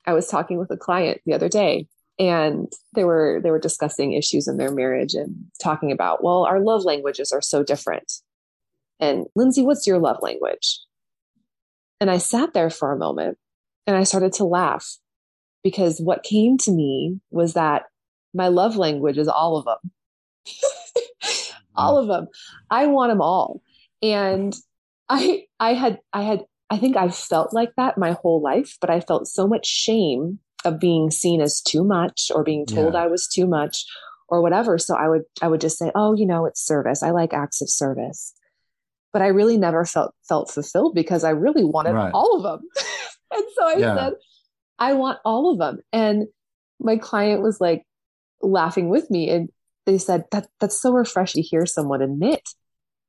I 0.04 0.14
was 0.14 0.26
talking 0.26 0.58
with 0.58 0.72
a 0.72 0.76
client 0.76 1.20
the 1.26 1.34
other 1.34 1.48
day 1.48 1.86
and 2.18 2.72
they 2.94 3.04
were 3.04 3.40
they 3.42 3.50
were 3.50 3.58
discussing 3.58 4.14
issues 4.14 4.48
in 4.48 4.56
their 4.56 4.72
marriage 4.72 5.14
and 5.14 5.34
talking 5.62 5.92
about 5.92 6.24
well 6.24 6.44
our 6.44 6.60
love 6.60 6.84
languages 6.84 7.30
are 7.32 7.42
so 7.42 7.62
different 7.62 8.20
and 9.00 9.26
lindsay 9.34 9.62
what's 9.62 9.86
your 9.86 9.98
love 9.98 10.16
language 10.22 10.80
and 12.00 12.10
i 12.10 12.18
sat 12.18 12.52
there 12.54 12.70
for 12.70 12.92
a 12.92 12.98
moment 12.98 13.38
and 13.86 13.96
i 13.96 14.02
started 14.02 14.32
to 14.32 14.44
laugh 14.44 14.96
because 15.62 16.00
what 16.00 16.22
came 16.22 16.56
to 16.58 16.72
me 16.72 17.20
was 17.30 17.54
that 17.54 17.84
my 18.34 18.48
love 18.48 18.76
language 18.76 19.18
is 19.18 19.28
all 19.28 19.56
of 19.56 19.64
them 19.64 19.90
all 21.74 22.00
mm-hmm. 22.00 22.10
of 22.10 22.16
them 22.16 22.28
i 22.70 22.86
want 22.86 23.10
them 23.10 23.20
all 23.20 23.62
and 24.02 24.54
i 25.08 25.44
i 25.60 25.74
had 25.74 25.98
i 26.12 26.22
had 26.22 26.44
i 26.70 26.76
think 26.76 26.96
i 26.96 27.08
felt 27.08 27.52
like 27.52 27.72
that 27.76 27.98
my 27.98 28.12
whole 28.12 28.40
life 28.40 28.76
but 28.80 28.90
i 28.90 29.00
felt 29.00 29.26
so 29.26 29.46
much 29.46 29.66
shame 29.66 30.38
of 30.66 30.80
being 30.80 31.10
seen 31.10 31.40
as 31.40 31.60
too 31.60 31.84
much 31.84 32.30
or 32.34 32.42
being 32.42 32.66
told 32.66 32.94
yeah. 32.94 33.04
I 33.04 33.06
was 33.06 33.26
too 33.26 33.46
much 33.46 33.84
or 34.28 34.42
whatever. 34.42 34.78
So 34.78 34.94
I 34.94 35.08
would 35.08 35.22
I 35.40 35.48
would 35.48 35.60
just 35.60 35.78
say, 35.78 35.90
"Oh, 35.94 36.14
you 36.14 36.26
know, 36.26 36.46
it's 36.46 36.60
service. 36.60 37.02
I 37.02 37.10
like 37.10 37.32
acts 37.32 37.62
of 37.62 37.70
service." 37.70 38.34
But 39.16 39.22
I 39.22 39.28
really 39.28 39.56
never 39.56 39.86
felt 39.86 40.14
felt 40.28 40.50
fulfilled 40.50 40.94
because 40.94 41.24
I 41.24 41.30
really 41.30 41.64
wanted 41.64 41.94
right. 41.94 42.10
all 42.12 42.36
of 42.36 42.42
them. 42.42 42.68
and 43.32 43.44
so 43.56 43.66
I 43.66 43.76
yeah. 43.78 43.94
said, 43.96 44.12
"I 44.78 44.92
want 44.92 45.20
all 45.24 45.50
of 45.50 45.58
them." 45.58 45.78
And 45.90 46.26
my 46.78 46.98
client 46.98 47.40
was 47.40 47.58
like 47.58 47.82
laughing 48.42 48.90
with 48.90 49.10
me 49.10 49.30
and 49.30 49.48
they 49.86 49.96
said, 49.96 50.24
"That 50.32 50.48
that's 50.60 50.78
so 50.78 50.92
refreshing 50.92 51.42
to 51.42 51.48
hear 51.48 51.64
someone 51.64 52.02
admit." 52.02 52.46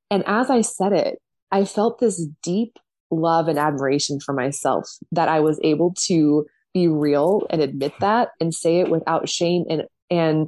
And 0.09 0.23
as 0.25 0.49
I 0.49 0.61
said 0.61 0.93
it, 0.93 1.19
I 1.51 1.65
felt 1.65 1.99
this 1.99 2.25
deep 2.41 2.79
love 3.11 3.49
and 3.49 3.59
admiration 3.59 4.21
for 4.21 4.31
myself 4.31 4.89
that 5.11 5.27
I 5.27 5.41
was 5.41 5.59
able 5.61 5.93
to 6.05 6.45
be 6.73 6.87
real 6.87 7.45
and 7.49 7.61
admit 7.61 7.91
hmm. 7.93 8.05
that 8.05 8.29
and 8.39 8.53
say 8.53 8.79
it 8.79 8.89
without 8.89 9.27
shame 9.27 9.65
and 9.69 9.83
and 10.09 10.47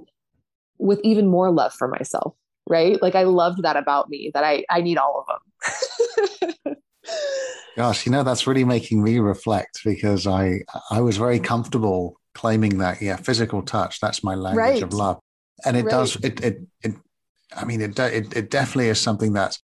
with 0.77 1.01
even 1.03 1.27
more 1.27 1.51
love 1.51 1.73
for 1.73 1.87
myself 1.87 2.33
right 2.67 3.01
like 3.01 3.15
i 3.15 3.23
loved 3.23 3.63
that 3.63 3.75
about 3.75 4.09
me 4.09 4.31
that 4.33 4.43
i 4.43 4.63
i 4.69 4.79
need 4.79 4.97
all 4.97 5.19
of 5.19 5.25
them 5.27 5.39
gosh 7.75 8.05
you 8.05 8.11
know 8.11 8.23
that's 8.23 8.47
really 8.47 8.63
making 8.63 9.03
me 9.03 9.19
reflect 9.19 9.81
because 9.83 10.25
i 10.27 10.59
i 10.91 11.01
was 11.01 11.17
very 11.17 11.39
comfortable 11.39 12.19
claiming 12.33 12.77
that 12.77 13.01
yeah 13.01 13.15
physical 13.15 13.61
touch 13.61 13.99
that's 13.99 14.23
my 14.23 14.35
language 14.35 14.73
right. 14.73 14.83
of 14.83 14.93
love 14.93 15.19
and 15.65 15.75
it 15.75 15.85
right. 15.85 15.91
does 15.91 16.15
it, 16.17 16.43
it 16.43 16.61
it 16.81 16.95
i 17.55 17.65
mean 17.65 17.81
it, 17.81 17.97
it 17.99 18.35
it 18.35 18.49
definitely 18.49 18.89
is 18.89 18.99
something 18.99 19.33
that's 19.33 19.61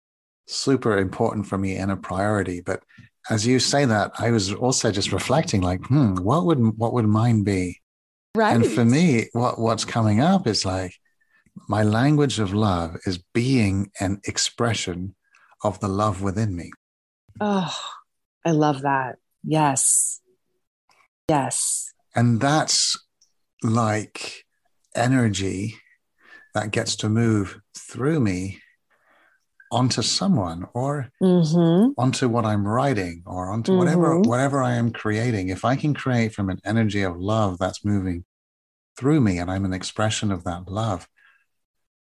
super 0.47 0.99
important 0.99 1.47
for 1.47 1.59
me 1.59 1.77
and 1.77 1.91
a 1.91 1.97
priority 1.97 2.61
but 2.61 2.83
as 3.29 3.47
you 3.47 3.59
say 3.59 3.85
that, 3.85 4.13
I 4.19 4.31
was 4.31 4.53
also 4.53 4.91
just 4.91 5.13
reflecting, 5.13 5.61
like, 5.61 5.85
hmm, 5.87 6.15
what 6.17 6.47
would 6.47 6.79
what 6.79 6.93
would 6.95 7.07
mine 7.07 7.43
be? 7.43 7.81
Right. 8.35 8.55
And 8.55 8.67
for 8.67 8.85
me, 8.85 9.29
what 9.33 9.59
what's 9.59 9.85
coming 9.85 10.21
up 10.21 10.47
is 10.47 10.65
like 10.65 10.95
my 11.69 11.83
language 11.83 12.39
of 12.39 12.55
love 12.55 12.97
is 13.05 13.19
being 13.35 13.91
an 14.01 14.21
expression 14.25 15.15
of 15.63 15.81
the 15.81 15.89
love 15.89 16.23
within 16.23 16.55
me. 16.55 16.71
Oh, 17.41 17.75
I 18.45 18.51
love 18.53 18.83
that. 18.83 19.17
Yes. 19.45 20.21
Yes. 21.29 21.93
And 22.15 22.41
that's 22.41 22.99
like 23.63 24.45
energy 24.95 25.77
that 26.55 26.71
gets 26.73 26.97
to 26.97 27.09
move 27.09 27.61
through 27.77 28.21
me 28.21 28.61
onto 29.71 30.03
someone 30.03 30.67
or 30.75 31.11
mm-hmm. 31.23 31.93
onto 31.97 32.29
what 32.29 32.45
I'm 32.45 32.67
writing 32.67 33.23
or 33.25 33.51
onto 33.51 33.73
mm-hmm. 33.73 33.79
whatever 33.79 34.21
whatever 34.21 34.63
I 34.63 34.75
am 34.75 34.91
creating. 34.91 35.49
If 35.49 35.65
I 35.65 35.77
can 35.77 35.95
create 35.95 36.35
from 36.35 36.51
an 36.51 36.61
energy 36.65 37.03
of 37.03 37.17
love 37.17 37.59
that's 37.59 37.85
moving 37.85 38.25
through 38.97 39.21
me 39.21 39.39
and 39.39 39.51
I'm 39.51 39.65
an 39.65 39.73
expression 39.73 40.33
of 40.33 40.45
that 40.45 40.69
love, 40.69 41.09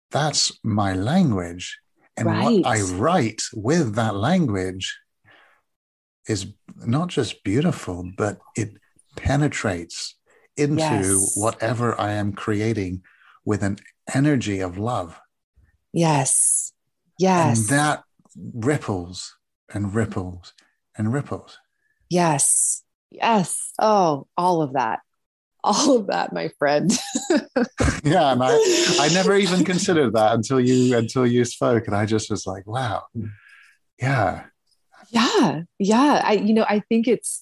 that's 0.10 0.52
my 0.64 0.94
language. 0.94 1.80
And 2.20 2.28
right. 2.28 2.62
what 2.62 2.68
I 2.68 2.82
write 2.82 3.44
with 3.54 3.96
that 3.96 4.16
language 4.16 5.00
is 6.28 6.48
not 6.76 7.08
just 7.08 7.44
beautiful, 7.44 8.12
but 8.18 8.40
it 8.56 8.74
penetrates 9.16 10.16
into 10.58 10.80
yes. 10.80 11.34
whatever 11.38 12.00
I 12.00 12.12
am 12.12 12.34
creating 12.34 13.04
with 13.46 13.64
an 13.64 13.78
energy 14.14 14.60
of 14.60 14.78
love. 14.78 15.20
Yes. 15.94 16.74
Yes. 17.18 17.60
And 17.60 17.70
that 17.70 18.04
ripples 18.54 19.38
and 19.74 19.96
ripples 19.96 20.54
and 20.98 21.14
ripples. 21.14 21.58
Yes. 22.10 22.84
Yes. 23.10 23.72
Oh, 23.80 24.28
all 24.38 24.62
of 24.62 24.74
that. 24.74 25.00
All 25.64 25.98
of 25.98 26.08
that, 26.08 26.32
my 26.32 26.50
friend. 26.60 26.92
yeah, 28.04 28.32
and 28.32 28.42
I, 28.42 28.58
I 29.00 29.10
never 29.14 29.36
even 29.36 29.66
considered 29.66 30.14
that 30.14 30.34
until 30.34 30.60
you 30.60 30.98
until 30.98 31.28
you 31.28 31.44
spoke, 31.46 31.88
and 31.88 31.96
I 31.96 32.06
just 32.06 32.30
was 32.30 32.48
like, 32.48 32.66
wow, 32.66 33.04
yeah, 34.00 34.46
yeah, 35.10 35.62
yeah. 35.78 36.22
I, 36.24 36.34
you 36.34 36.54
know, 36.54 36.66
I 36.68 36.80
think 36.80 37.08
it's 37.08 37.42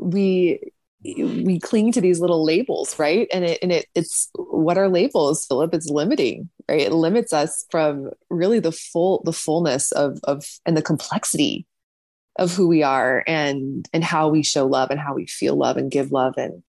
we 0.00 0.60
we 1.04 1.60
cling 1.60 1.92
to 1.92 2.00
these 2.00 2.20
little 2.20 2.44
labels, 2.44 2.98
right? 2.98 3.28
And 3.32 3.44
it 3.44 3.58
and 3.62 3.72
it 3.72 3.86
it's 3.94 4.30
what 4.34 4.78
are 4.78 4.88
labels, 4.88 5.46
Philippe? 5.46 5.76
It's 5.76 5.90
limiting, 5.90 6.50
right? 6.68 6.82
It 6.82 6.92
limits 6.92 7.32
us 7.32 7.64
from 7.70 8.10
really 8.30 8.60
the 8.60 8.72
full 8.72 9.22
the 9.24 9.32
fullness 9.32 9.92
of 9.92 10.18
of 10.24 10.44
and 10.64 10.76
the 10.76 10.82
complexity 10.82 11.66
of 12.38 12.52
who 12.52 12.68
we 12.68 12.82
are 12.82 13.24
and 13.26 13.88
and 13.92 14.04
how 14.04 14.28
we 14.28 14.42
show 14.42 14.66
love 14.66 14.90
and 14.90 15.00
how 15.00 15.14
we 15.14 15.26
feel 15.26 15.56
love 15.56 15.76
and 15.76 15.90
give 15.90 16.12
love 16.12 16.34
and 16.36 16.62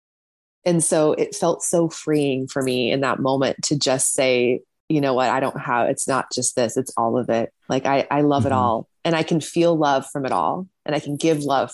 and 0.66 0.84
so 0.84 1.14
it 1.14 1.36
felt 1.36 1.64
so 1.64 1.90
freeing 1.90 2.48
for 2.48 2.62
me 2.62 2.92
in 2.92 3.02
that 3.02 3.20
moment 3.20 3.62
to 3.64 3.78
just 3.78 4.14
say 4.14 4.62
you 4.90 5.02
know 5.02 5.14
what 5.14 5.30
i 5.30 5.40
don't 5.40 5.60
have 5.60 5.90
it's 5.90 6.08
not 6.08 6.28
just 6.34 6.56
this 6.56 6.78
it's 6.78 6.94
all 6.98 7.18
of 7.18 7.30
it 7.30 7.54
like 7.70 7.86
i 7.86 8.08
i 8.12 8.22
love 8.22 8.44
mm-hmm. 8.44 8.52
it 8.52 8.56
all 8.56 8.88
and 9.04 9.16
i 9.16 9.24
can 9.24 9.40
feel 9.40 9.76
love 9.76 10.06
from 10.12 10.26
it 10.26 10.32
all 10.32 10.68
and 10.86 10.96
i 10.96 11.00
can 11.00 11.16
give 11.16 11.40
love 11.44 11.72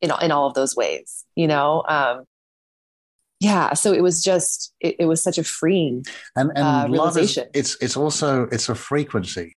in, 0.00 0.12
in 0.20 0.30
all 0.30 0.46
of 0.46 0.54
those 0.54 0.76
ways 0.76 1.24
you 1.34 1.46
know 1.46 1.82
um 1.88 2.24
yeah 3.40 3.72
so 3.74 3.92
it 3.92 4.02
was 4.02 4.22
just 4.22 4.72
it, 4.80 4.96
it 5.00 5.06
was 5.06 5.22
such 5.22 5.38
a 5.38 5.44
freeing 5.44 6.04
and 6.36 6.50
and 6.54 6.58
uh, 6.58 6.86
realization. 6.88 7.44
Is, 7.54 7.74
it's 7.74 7.82
it's 7.82 7.96
also 7.96 8.44
it's 8.52 8.68
a 8.68 8.74
frequency 8.74 9.54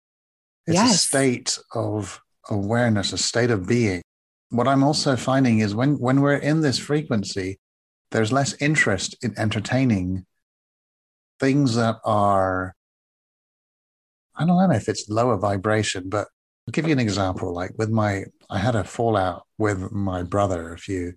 it's 0.67 0.75
yes. 0.75 0.95
a 0.95 0.97
state 0.97 1.59
of 1.73 2.19
awareness, 2.49 3.13
a 3.13 3.17
state 3.17 3.51
of 3.51 3.67
being. 3.67 4.01
What 4.49 4.67
I'm 4.67 4.83
also 4.83 5.15
finding 5.15 5.59
is 5.59 5.75
when, 5.75 5.99
when 5.99 6.21
we're 6.21 6.37
in 6.37 6.61
this 6.61 6.79
frequency, 6.79 7.57
there's 8.15 8.31
less 8.31 8.55
interest 8.61 9.17
in 9.21 9.37
entertaining 9.37 10.25
things 11.37 11.75
that 11.75 11.97
are, 12.05 12.73
I 14.37 14.45
don't 14.45 14.55
know 14.55 14.73
if 14.73 14.87
it's 14.87 15.09
lower 15.09 15.35
vibration, 15.35 16.07
but 16.07 16.29
I'll 16.65 16.71
give 16.71 16.87
you 16.87 16.93
an 16.93 16.99
example. 16.99 17.53
Like 17.53 17.71
with 17.77 17.89
my, 17.89 18.23
I 18.49 18.57
had 18.57 18.75
a 18.75 18.85
fallout 18.85 19.43
with 19.57 19.91
my 19.91 20.23
brother 20.23 20.71
a 20.71 20.77
few, 20.77 21.15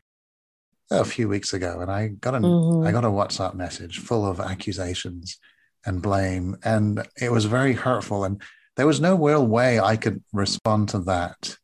a 0.90 1.04
few 1.04 1.28
weeks 1.28 1.52
ago, 1.52 1.78
and 1.80 1.88
I 1.88 2.08
got 2.08 2.34
an, 2.34 2.42
mm-hmm. 2.42 2.84
I 2.84 2.90
got 2.90 3.04
a 3.04 3.08
WhatsApp 3.08 3.54
message 3.54 4.00
full 4.00 4.26
of 4.26 4.40
accusations 4.40 5.38
and 5.86 6.02
blame, 6.02 6.56
and 6.64 7.06
it 7.20 7.30
was 7.30 7.44
very 7.44 7.74
hurtful. 7.74 8.24
And 8.24 8.42
there 8.76 8.88
was 8.88 9.00
no 9.00 9.14
real 9.14 9.46
way 9.46 9.78
I 9.78 9.96
could 9.96 10.20
respond 10.32 10.88
to 10.88 10.98
that 11.02 11.56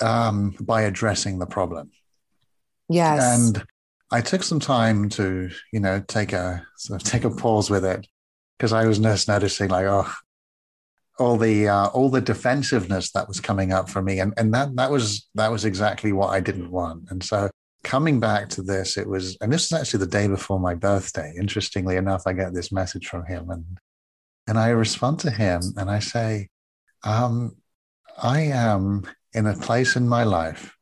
um, 0.00 0.56
by 0.58 0.82
addressing 0.82 1.38
the 1.38 1.46
problem. 1.46 1.90
Yes. 2.88 3.22
And 3.22 3.62
I 4.10 4.20
took 4.20 4.42
some 4.42 4.60
time 4.60 5.08
to, 5.10 5.50
you 5.72 5.80
know, 5.80 6.02
take 6.06 6.32
a 6.32 6.66
sort 6.76 7.02
of 7.02 7.08
take 7.08 7.24
a 7.24 7.30
pause 7.30 7.70
with 7.70 7.84
it 7.84 8.06
because 8.56 8.72
I 8.72 8.86
was 8.86 8.98
just 8.98 9.28
noticing 9.28 9.70
like, 9.70 9.86
oh, 9.86 10.10
all 11.18 11.36
the 11.36 11.68
uh, 11.68 11.86
all 11.88 12.08
the 12.08 12.20
defensiveness 12.20 13.10
that 13.12 13.28
was 13.28 13.40
coming 13.40 13.72
up 13.72 13.88
for 13.90 14.00
me, 14.02 14.20
and 14.20 14.32
and 14.36 14.54
that 14.54 14.74
that 14.76 14.90
was 14.90 15.28
that 15.34 15.50
was 15.50 15.64
exactly 15.64 16.12
what 16.12 16.28
I 16.28 16.40
didn't 16.40 16.70
want. 16.70 17.10
And 17.10 17.22
so 17.22 17.50
coming 17.84 18.20
back 18.20 18.48
to 18.50 18.62
this, 18.62 18.96
it 18.96 19.08
was, 19.08 19.36
and 19.40 19.52
this 19.52 19.64
is 19.66 19.72
actually 19.72 20.00
the 20.00 20.06
day 20.06 20.26
before 20.28 20.60
my 20.60 20.74
birthday. 20.74 21.34
Interestingly 21.38 21.96
enough, 21.96 22.22
I 22.26 22.32
get 22.32 22.54
this 22.54 22.72
message 22.72 23.06
from 23.06 23.26
him, 23.26 23.50
and 23.50 23.64
and 24.46 24.58
I 24.58 24.70
respond 24.70 25.20
to 25.20 25.30
him 25.30 25.60
and 25.76 25.90
I 25.90 25.98
say, 25.98 26.48
um, 27.04 27.56
I 28.20 28.40
am 28.40 29.02
in 29.34 29.46
a 29.46 29.54
place 29.54 29.94
in 29.94 30.08
my 30.08 30.24
life 30.24 30.74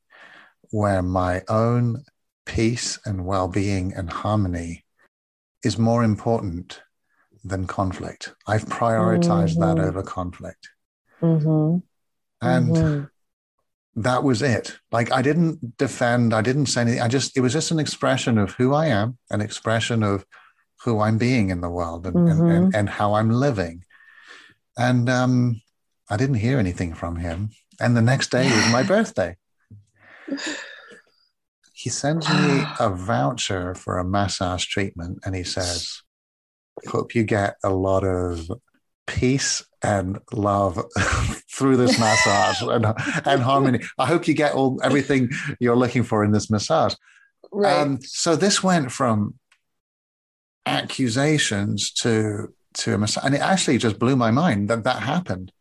where 0.71 1.03
my 1.03 1.43
own 1.49 2.05
peace 2.47 2.99
and 3.05 3.27
well 3.27 3.49
being 3.49 3.93
and 3.93 4.11
harmony 4.11 4.85
is 5.63 5.79
more 5.79 6.03
important 6.03 6.81
than 7.45 7.67
conflict. 7.67 8.35
I've 8.47 8.65
prioritized 8.65 9.57
mm-hmm. 9.57 9.79
that 9.79 9.85
over 9.85 10.03
conflict. 10.03 10.69
Mm-hmm. 11.21 11.79
And 12.47 12.69
mm-hmm. 12.69 14.01
that 14.03 14.23
was 14.23 14.43
it. 14.43 14.79
Like 14.91 15.13
I 15.13 15.23
didn't 15.23 15.77
defend, 15.77 16.33
I 16.33 16.41
didn't 16.41 16.67
say 16.67 16.83
anything. 16.83 17.01
I 17.01 17.09
just, 17.09 17.37
it 17.37 17.41
was 17.41 17.53
just 17.53 17.71
an 17.71 17.79
expression 17.79 18.39
of 18.39 18.53
who 18.53 18.75
I 18.75 18.87
am, 18.87 19.19
an 19.31 19.41
expression 19.41 20.03
of 20.03 20.25
who 20.85 21.01
I'm 21.01 21.19
being 21.19 21.51
in 21.51 21.61
the 21.61 21.71
world 21.71 22.07
and, 22.07 22.15
mm-hmm. 22.15 22.47
and, 22.47 22.51
and, 22.51 22.75
and, 22.75 22.89
how 22.89 23.15
I'm 23.15 23.31
living. 23.31 23.85
And 24.77 25.09
um, 25.09 25.63
I 26.11 26.17
didn't 26.17 26.37
hear 26.37 26.59
anything 26.59 26.95
from 26.95 27.17
him. 27.17 27.51
And 27.81 27.97
the 27.97 28.03
next 28.03 28.31
day 28.31 28.45
was 28.45 28.73
my 28.73 28.83
birthday. 28.95 29.37
He 31.77 31.91
sends 31.91 32.29
me 32.29 32.63
a 32.81 32.91
voucher 32.91 33.75
for 33.75 33.99
a 33.99 34.05
massage 34.05 34.65
treatment 34.65 35.21
and 35.25 35.37
he 35.37 35.45
says, 35.45 36.03
Hope 36.89 37.15
you 37.15 37.23
get 37.23 37.57
a 37.63 37.71
lot 37.71 38.05
of 38.05 38.51
peace 39.07 39.65
and 39.83 40.19
love 40.33 40.83
through 41.53 41.77
this 41.77 41.99
massage 41.99 42.63
and, 42.63 42.85
and 43.27 43.43
harmony. 43.43 43.81
I 43.99 44.07
hope 44.07 44.27
you 44.27 44.35
get 44.35 44.55
all 44.55 44.81
everything 44.83 45.31
you're 45.61 45.77
looking 45.77 46.03
for 46.03 46.25
in 46.25 46.33
this 46.33 46.51
massage. 46.51 46.95
Right. 47.53 47.79
Um, 47.79 48.01
so 48.03 48.37
this 48.37 48.63
went 48.63 48.91
from 48.91 49.35
accusations 50.65 51.93
to 51.93 52.53
to 52.75 52.95
a 52.95 52.99
massage, 52.99 53.25
And 53.25 53.35
it 53.35 53.41
actually 53.41 53.79
just 53.79 53.99
blew 53.99 54.17
my 54.17 54.31
mind 54.31 54.69
that 54.69 54.85
that 54.85 55.03
happened. 55.03 55.53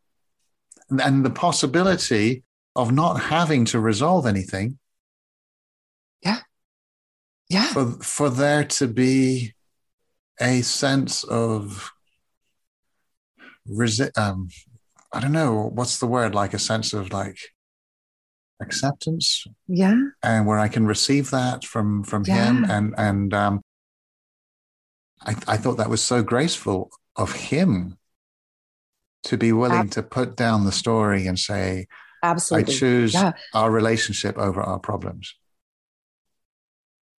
And, 0.89 1.01
and 1.01 1.25
the 1.25 1.29
possibility 1.29 2.43
of 2.75 2.91
not 2.91 3.21
having 3.21 3.65
to 3.65 3.79
resolve 3.79 4.25
anything. 4.25 4.79
Yeah. 6.25 6.39
Yeah. 7.49 7.67
For, 7.67 7.91
for 8.01 8.29
there 8.29 8.63
to 8.65 8.87
be 8.87 9.53
a 10.41 10.61
sense 10.61 11.23
of 11.23 11.91
resi- 13.69 14.17
um, 14.17 14.49
I 15.13 15.19
don't 15.19 15.31
know, 15.31 15.71
what's 15.73 15.99
the 15.99 16.07
word? 16.07 16.35
Like 16.35 16.53
a 16.53 16.59
sense 16.59 16.93
of 16.93 17.13
like 17.13 17.37
acceptance. 18.61 19.45
Yeah. 19.67 19.99
And 20.23 20.45
where 20.45 20.59
I 20.59 20.67
can 20.67 20.85
receive 20.85 21.31
that 21.31 21.63
from 21.63 22.03
from 22.03 22.23
yeah. 22.25 22.45
him 22.45 22.65
and 22.65 22.93
and 22.97 23.33
um 23.33 23.61
I, 25.25 25.35
I 25.47 25.57
thought 25.57 25.77
that 25.77 25.89
was 25.89 26.01
so 26.03 26.23
graceful 26.23 26.89
of 27.15 27.31
him 27.33 27.97
to 29.23 29.37
be 29.37 29.51
willing 29.51 29.79
Ab- 29.79 29.91
to 29.91 30.03
put 30.03 30.35
down 30.35 30.65
the 30.65 30.71
story 30.71 31.25
and 31.27 31.37
say, 31.39 31.87
Absolutely. 32.21 32.73
I 32.73 32.77
choose 32.77 33.13
yeah. 33.13 33.31
our 33.53 33.71
relationship 33.71 34.37
over 34.37 34.61
our 34.61 34.79
problems. 34.79 35.35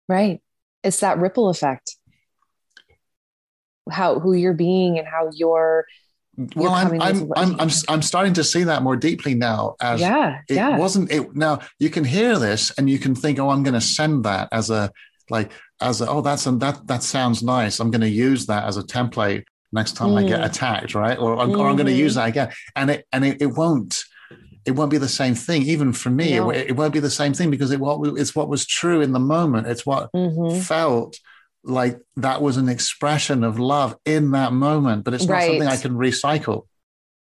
Right. 0.09 0.41
It's 0.83 1.01
that 1.01 1.19
ripple 1.19 1.49
effect. 1.49 1.97
How 3.91 4.19
who 4.19 4.33
you're 4.33 4.55
being 4.55 4.99
and 4.99 5.07
how 5.07 5.31
you're 5.33 5.87
well, 6.55 6.73
I'm 6.73 7.01
I'm, 7.01 7.33
I'm 7.35 7.61
I'm 7.61 7.71
I'm 7.89 8.03
starting 8.03 8.35
to 8.35 8.45
see 8.45 8.65
that 8.65 8.83
more 8.83 8.97
deeply 8.97 9.35
now. 9.35 9.75
As 9.81 10.01
yeah, 10.01 10.41
it 10.49 10.55
yeah. 10.55 10.77
wasn't 10.77 11.11
it. 11.11 11.35
Now 11.35 11.61
you 11.79 11.89
can 11.89 12.05
hear 12.05 12.39
this 12.39 12.73
and 12.77 12.91
you 12.91 12.99
can 12.99 13.15
think, 13.15 13.39
oh, 13.39 13.49
I'm 13.49 13.63
going 13.63 13.75
to 13.75 13.81
send 13.81 14.25
that 14.25 14.49
as 14.53 14.69
a 14.69 14.93
like 15.31 15.53
as 15.81 16.01
a, 16.03 16.09
oh 16.09 16.21
that's 16.21 16.47
a, 16.47 16.53
that 16.53 16.87
that 16.87 17.03
sounds 17.03 17.43
nice. 17.43 17.81
I'm 17.81 17.91
going 17.91 18.03
to 18.03 18.09
use 18.09 18.47
that 18.47 18.65
as 18.65 18.77
a 18.77 18.83
template 18.83 19.45
next 19.73 19.93
time 19.93 20.11
mm. 20.11 20.25
I 20.25 20.29
get 20.29 20.41
mm. 20.41 20.47
attacked, 20.47 20.95
right? 20.95 21.19
Or, 21.19 21.37
mm-hmm. 21.37 21.59
or 21.59 21.69
I'm 21.69 21.77
going 21.77 21.87
to 21.87 21.93
use 21.93 22.17
that 22.17 22.29
again, 22.29 22.53
and 22.75 22.91
it 22.91 23.07
and 23.13 23.25
it, 23.25 23.41
it 23.41 23.47
won't 23.47 24.05
it 24.67 24.73
won't 24.73 24.91
be 24.91 24.99
the 24.99 25.09
same 25.09 25.35
thing. 25.35 25.63
Even 25.63 25.93
for 25.93 26.11
me, 26.11 26.35
it, 26.35 26.71
it, 26.71 26.77
won't 26.77 26.93
be 26.93 27.01
the 27.01 27.11
same 27.11 27.33
thing 27.33 27.51
because 27.51 27.71
it 27.71 27.81
what 27.81 28.19
it's 28.19 28.35
what 28.35 28.49
was 28.49 28.67
true 28.67 29.01
in 29.01 29.13
the 29.13 29.21
moment. 29.21 29.69
It's 29.69 29.87
what 29.87 30.13
mm-hmm. 30.13 30.61
felt 30.61 31.19
like 31.63 32.01
that 32.17 32.43
was 32.43 32.57
an 32.57 32.69
expression 32.69 33.45
of 33.45 33.59
love 33.59 33.97
in 34.05 34.33
that 34.33 34.53
moment, 34.53 35.05
but 35.05 35.15
it's 35.15 35.27
not 35.27 35.35
right. 35.35 35.47
something 35.47 35.69
I 35.69 35.77
can 35.77 35.95
recycle. 35.95 36.67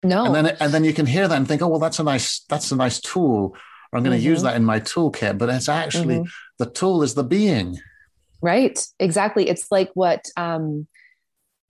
No, 0.04 0.26
and 0.26 0.36
then 0.36 0.58
and 0.60 0.74
then 0.74 0.84
you 0.84 0.94
can 0.94 1.06
hear 1.06 1.28
that 1.28 1.36
and 1.36 1.48
think, 1.48 1.62
oh 1.62 1.68
well, 1.68 1.80
that's 1.80 2.00
a 2.00 2.04
nice 2.04 2.42
that's 2.50 2.72
a 2.72 2.76
nice 2.76 3.00
tool. 3.00 3.56
I'm 3.94 4.04
going 4.04 4.18
to 4.18 4.22
mm-hmm. 4.22 4.32
use 4.32 4.42
that 4.42 4.56
in 4.56 4.66
my 4.66 4.80
toolkit, 4.80 5.38
but 5.38 5.50
it's 5.50 5.70
actually 5.70 6.16
mm-hmm. 6.16 6.30
the 6.58 6.70
tool 6.70 7.04
is 7.04 7.14
the 7.14 7.24
being. 7.24 7.80
Right. 8.42 8.80
Exactly. 9.00 9.50
It's 9.50 9.72
like 9.72 9.90
what 9.94 10.26
um, 10.36 10.88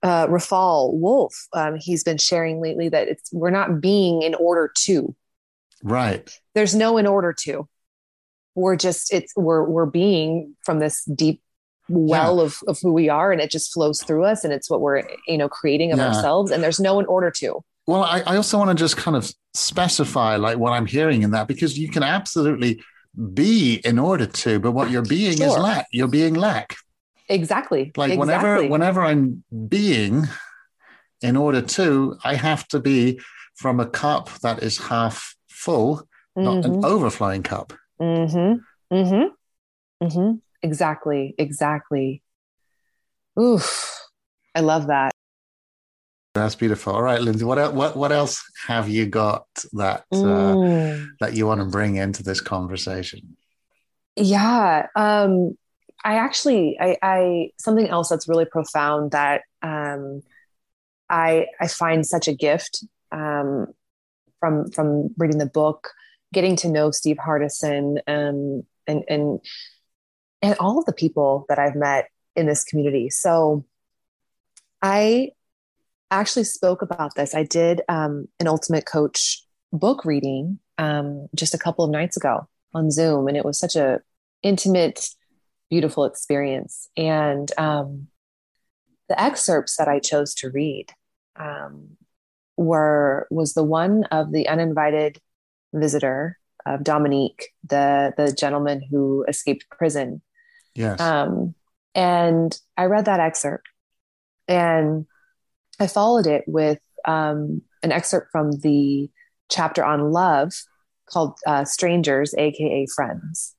uh, 0.02 0.26
Rafal 0.26 0.94
Wolf, 0.94 1.34
um, 1.52 1.76
he's 1.76 2.04
been 2.04 2.18
sharing 2.18 2.60
lately 2.60 2.88
that 2.88 3.08
it's 3.08 3.32
we're 3.32 3.50
not 3.50 3.80
being 3.80 4.22
in 4.22 4.34
order 4.34 4.70
to. 4.82 5.14
Right. 5.82 6.30
There's 6.54 6.74
no 6.74 6.98
in 6.98 7.06
order 7.06 7.32
to. 7.44 7.68
We're 8.54 8.76
just 8.76 9.12
it's 9.12 9.32
we're 9.36 9.64
we're 9.64 9.86
being 9.86 10.56
from 10.64 10.80
this 10.80 11.04
deep 11.04 11.40
well 11.88 12.36
yeah. 12.36 12.42
of, 12.44 12.58
of 12.66 12.78
who 12.80 12.92
we 12.92 13.08
are 13.08 13.32
and 13.32 13.40
it 13.40 13.50
just 13.50 13.72
flows 13.72 14.02
through 14.02 14.24
us 14.24 14.44
and 14.44 14.52
it's 14.52 14.68
what 14.68 14.80
we're 14.80 15.02
you 15.26 15.38
know 15.38 15.48
creating 15.48 15.92
of 15.92 15.98
yeah. 15.98 16.08
ourselves 16.08 16.50
and 16.50 16.62
there's 16.62 16.78
no 16.78 17.00
in 17.00 17.06
order 17.06 17.30
to 17.30 17.64
well 17.86 18.02
I, 18.02 18.20
I 18.20 18.36
also 18.36 18.58
want 18.58 18.70
to 18.70 18.74
just 18.74 18.96
kind 18.96 19.16
of 19.16 19.30
specify 19.54 20.36
like 20.36 20.58
what 20.58 20.72
i'm 20.72 20.86
hearing 20.86 21.22
in 21.22 21.30
that 21.32 21.48
because 21.48 21.78
you 21.78 21.88
can 21.88 22.02
absolutely 22.02 22.82
be 23.32 23.80
in 23.84 23.98
order 23.98 24.26
to 24.26 24.60
but 24.60 24.72
what 24.72 24.90
you're 24.90 25.02
being 25.02 25.38
sure. 25.38 25.46
is 25.46 25.56
lack 25.56 25.86
you're 25.90 26.08
being 26.08 26.34
lack 26.34 26.76
exactly 27.28 27.92
like 27.96 28.12
exactly. 28.12 28.18
whenever 28.18 28.68
whenever 28.68 29.02
i'm 29.02 29.42
being 29.68 30.24
in 31.22 31.36
order 31.36 31.62
to 31.62 32.16
i 32.22 32.34
have 32.34 32.68
to 32.68 32.78
be 32.78 33.18
from 33.56 33.80
a 33.80 33.86
cup 33.86 34.30
that 34.40 34.62
is 34.62 34.78
half 34.78 35.34
full 35.58 36.06
not 36.36 36.62
mm-hmm. 36.62 36.74
an 36.74 36.84
overflowing 36.84 37.42
cup. 37.42 37.72
Mm-hmm. 38.00 38.94
Mm-hmm. 38.94 40.06
Mm-hmm. 40.06 40.36
Exactly. 40.62 41.34
Exactly. 41.36 42.22
Oof. 43.38 44.00
I 44.54 44.60
love 44.60 44.86
that. 44.86 45.10
That's 46.34 46.54
beautiful. 46.54 46.94
All 46.94 47.02
right 47.02 47.20
lindsay 47.20 47.44
what 47.44 47.58
else, 47.58 47.74
what, 47.74 47.96
what 47.96 48.12
else 48.12 48.42
have 48.66 48.88
you 48.88 49.06
got 49.06 49.46
that 49.72 50.04
uh, 50.12 50.16
mm. 50.16 51.06
that 51.20 51.34
you 51.34 51.46
want 51.46 51.60
to 51.60 51.66
bring 51.66 51.96
into 51.96 52.22
this 52.22 52.40
conversation? 52.40 53.36
Yeah 54.16 54.86
um 54.94 55.56
I 56.04 56.14
actually, 56.14 56.78
I, 56.80 56.96
I 57.02 57.50
something 57.58 57.88
else 57.88 58.08
that's 58.08 58.28
really 58.28 58.44
profound 58.44 59.10
that 59.12 59.42
um, 59.62 60.22
I 61.10 61.46
I 61.60 61.66
find 61.66 62.06
such 62.06 62.28
a 62.28 62.34
gift 62.34 62.84
um, 63.10 63.66
from 64.40 64.70
from 64.70 65.10
reading 65.18 65.38
the 65.38 65.46
book, 65.46 65.90
getting 66.32 66.56
to 66.56 66.68
know 66.68 66.90
Steve 66.90 67.16
Hardison, 67.16 67.98
um, 68.06 68.64
and 68.86 69.04
and 69.08 69.40
and 70.42 70.56
all 70.58 70.78
of 70.78 70.84
the 70.84 70.92
people 70.92 71.46
that 71.48 71.58
I've 71.58 71.76
met 71.76 72.08
in 72.36 72.46
this 72.46 72.64
community. 72.64 73.10
So, 73.10 73.64
I 74.82 75.30
actually 76.10 76.44
spoke 76.44 76.82
about 76.82 77.14
this. 77.14 77.34
I 77.34 77.42
did 77.42 77.82
um, 77.88 78.28
an 78.40 78.48
Ultimate 78.48 78.86
Coach 78.86 79.42
book 79.72 80.04
reading 80.04 80.58
um, 80.78 81.28
just 81.34 81.54
a 81.54 81.58
couple 81.58 81.84
of 81.84 81.90
nights 81.90 82.16
ago 82.16 82.48
on 82.74 82.90
Zoom, 82.90 83.28
and 83.28 83.36
it 83.36 83.44
was 83.44 83.58
such 83.58 83.76
a 83.76 84.00
intimate 84.42 85.08
beautiful 85.70 86.04
experience. 86.04 86.88
And 86.96 87.50
um, 87.58 88.08
the 89.08 89.20
excerpts 89.20 89.76
that 89.76 89.88
I 89.88 89.98
chose 89.98 90.34
to 90.36 90.50
read 90.50 90.86
um, 91.36 91.96
were 92.58 93.26
was 93.30 93.54
the 93.54 93.64
one 93.64 94.04
of 94.04 94.32
the 94.32 94.48
uninvited 94.48 95.18
visitor 95.72 96.38
of 96.66 96.84
Dominique, 96.84 97.48
the 97.64 98.12
the 98.16 98.32
gentleman 98.32 98.82
who 98.90 99.24
escaped 99.28 99.68
prison. 99.70 100.20
Yes. 100.74 101.00
Um, 101.00 101.54
and 101.94 102.58
I 102.76 102.84
read 102.84 103.06
that 103.06 103.20
excerpt, 103.20 103.66
and 104.46 105.06
I 105.80 105.86
followed 105.86 106.26
it 106.26 106.44
with 106.46 106.80
um, 107.06 107.62
an 107.82 107.92
excerpt 107.92 108.28
from 108.30 108.52
the 108.60 109.08
chapter 109.48 109.84
on 109.84 110.12
love 110.12 110.52
called 111.10 111.38
uh, 111.46 111.64
"Strangers, 111.64 112.34
aka 112.36 112.86
Friends." 112.94 113.54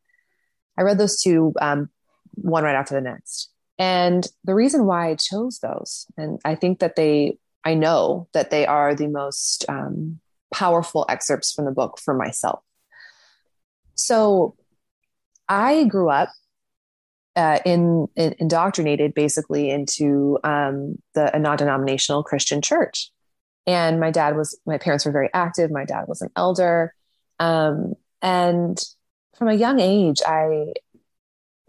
I 0.77 0.83
read 0.83 0.97
those 0.97 1.21
two 1.21 1.53
um, 1.59 1.89
one 2.35 2.63
right 2.63 2.75
after 2.75 2.95
the 2.95 3.01
next. 3.01 3.49
And 3.77 4.27
the 4.43 4.53
reason 4.53 4.85
why 4.85 5.09
I 5.09 5.15
chose 5.15 5.59
those, 5.59 6.05
and 6.17 6.39
I 6.43 6.55
think 6.55 6.79
that 6.79 6.97
they, 6.97 7.37
I 7.63 7.73
know 7.73 8.27
that 8.33 8.51
they 8.51 8.65
are 8.65 8.95
the 8.95 9.07
most 9.07 9.65
um, 9.69 10.19
powerful 10.53 11.05
excerpts 11.09 11.51
from 11.53 11.65
the 11.65 11.71
book 11.71 11.99
for 11.99 12.13
myself. 12.13 12.61
So 13.95 14.55
I 15.47 15.83
grew 15.85 16.09
up 16.09 16.29
uh, 17.35 17.59
in, 17.65 18.07
in, 18.15 18.35
indoctrinated 18.39 19.13
basically 19.13 19.69
into 19.69 20.39
um, 20.43 20.97
the 21.13 21.35
a 21.35 21.39
non-denominational 21.39 22.23
Christian 22.23 22.61
church, 22.61 23.11
and 23.67 23.99
my 23.99 24.11
dad 24.11 24.35
was 24.35 24.59
my 24.65 24.77
parents 24.77 25.05
were 25.05 25.11
very 25.11 25.29
active. 25.33 25.71
My 25.71 25.85
dad 25.85 26.05
was 26.07 26.21
an 26.21 26.29
elder, 26.35 26.93
um, 27.39 27.93
and 28.21 28.77
from 29.37 29.47
a 29.47 29.53
young 29.53 29.79
age, 29.79 30.21
I 30.25 30.73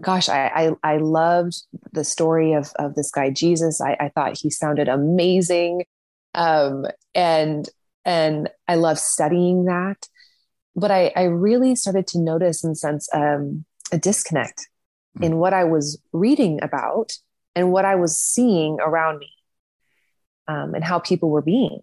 gosh, 0.01 0.29
I, 0.29 0.73
I, 0.83 0.95
I 0.95 0.97
loved 0.99 1.63
the 1.93 2.05
story 2.05 2.53
of 2.53 2.73
of 2.79 2.95
this 2.95 3.11
guy 3.11 3.31
Jesus. 3.31 3.81
I, 3.81 3.97
I 4.01 4.09
thought 4.09 4.39
he 4.39 4.51
sounded 4.51 4.89
amazing, 4.89 5.85
um, 6.35 6.87
and 7.15 7.69
and 8.05 8.49
I 8.67 8.77
love 8.77 8.99
studying 8.99 9.67
that. 9.67 10.09
But 10.77 10.91
I, 10.91 11.13
I 11.17 11.25
really 11.25 11.75
started 11.75 12.07
to 12.09 12.19
notice 12.19 12.65
and 12.65 12.79
sense 12.79 13.09
um, 13.13 13.65
a 13.93 13.99
disconnect 13.99 14.69
mm. 15.19 15.25
in 15.25 15.37
what 15.37 15.53
I 15.53 15.65
was 15.65 16.01
reading 16.13 16.61
about 16.63 17.13
and 17.55 17.73
what 17.73 17.85
I 17.85 17.97
was 17.97 18.19
seeing 18.19 18.79
around 18.81 19.19
me, 19.19 19.31
um, 20.49 20.75
and 20.75 20.85
how 20.85 20.99
people 20.99 21.31
were 21.31 21.43
being, 21.43 21.81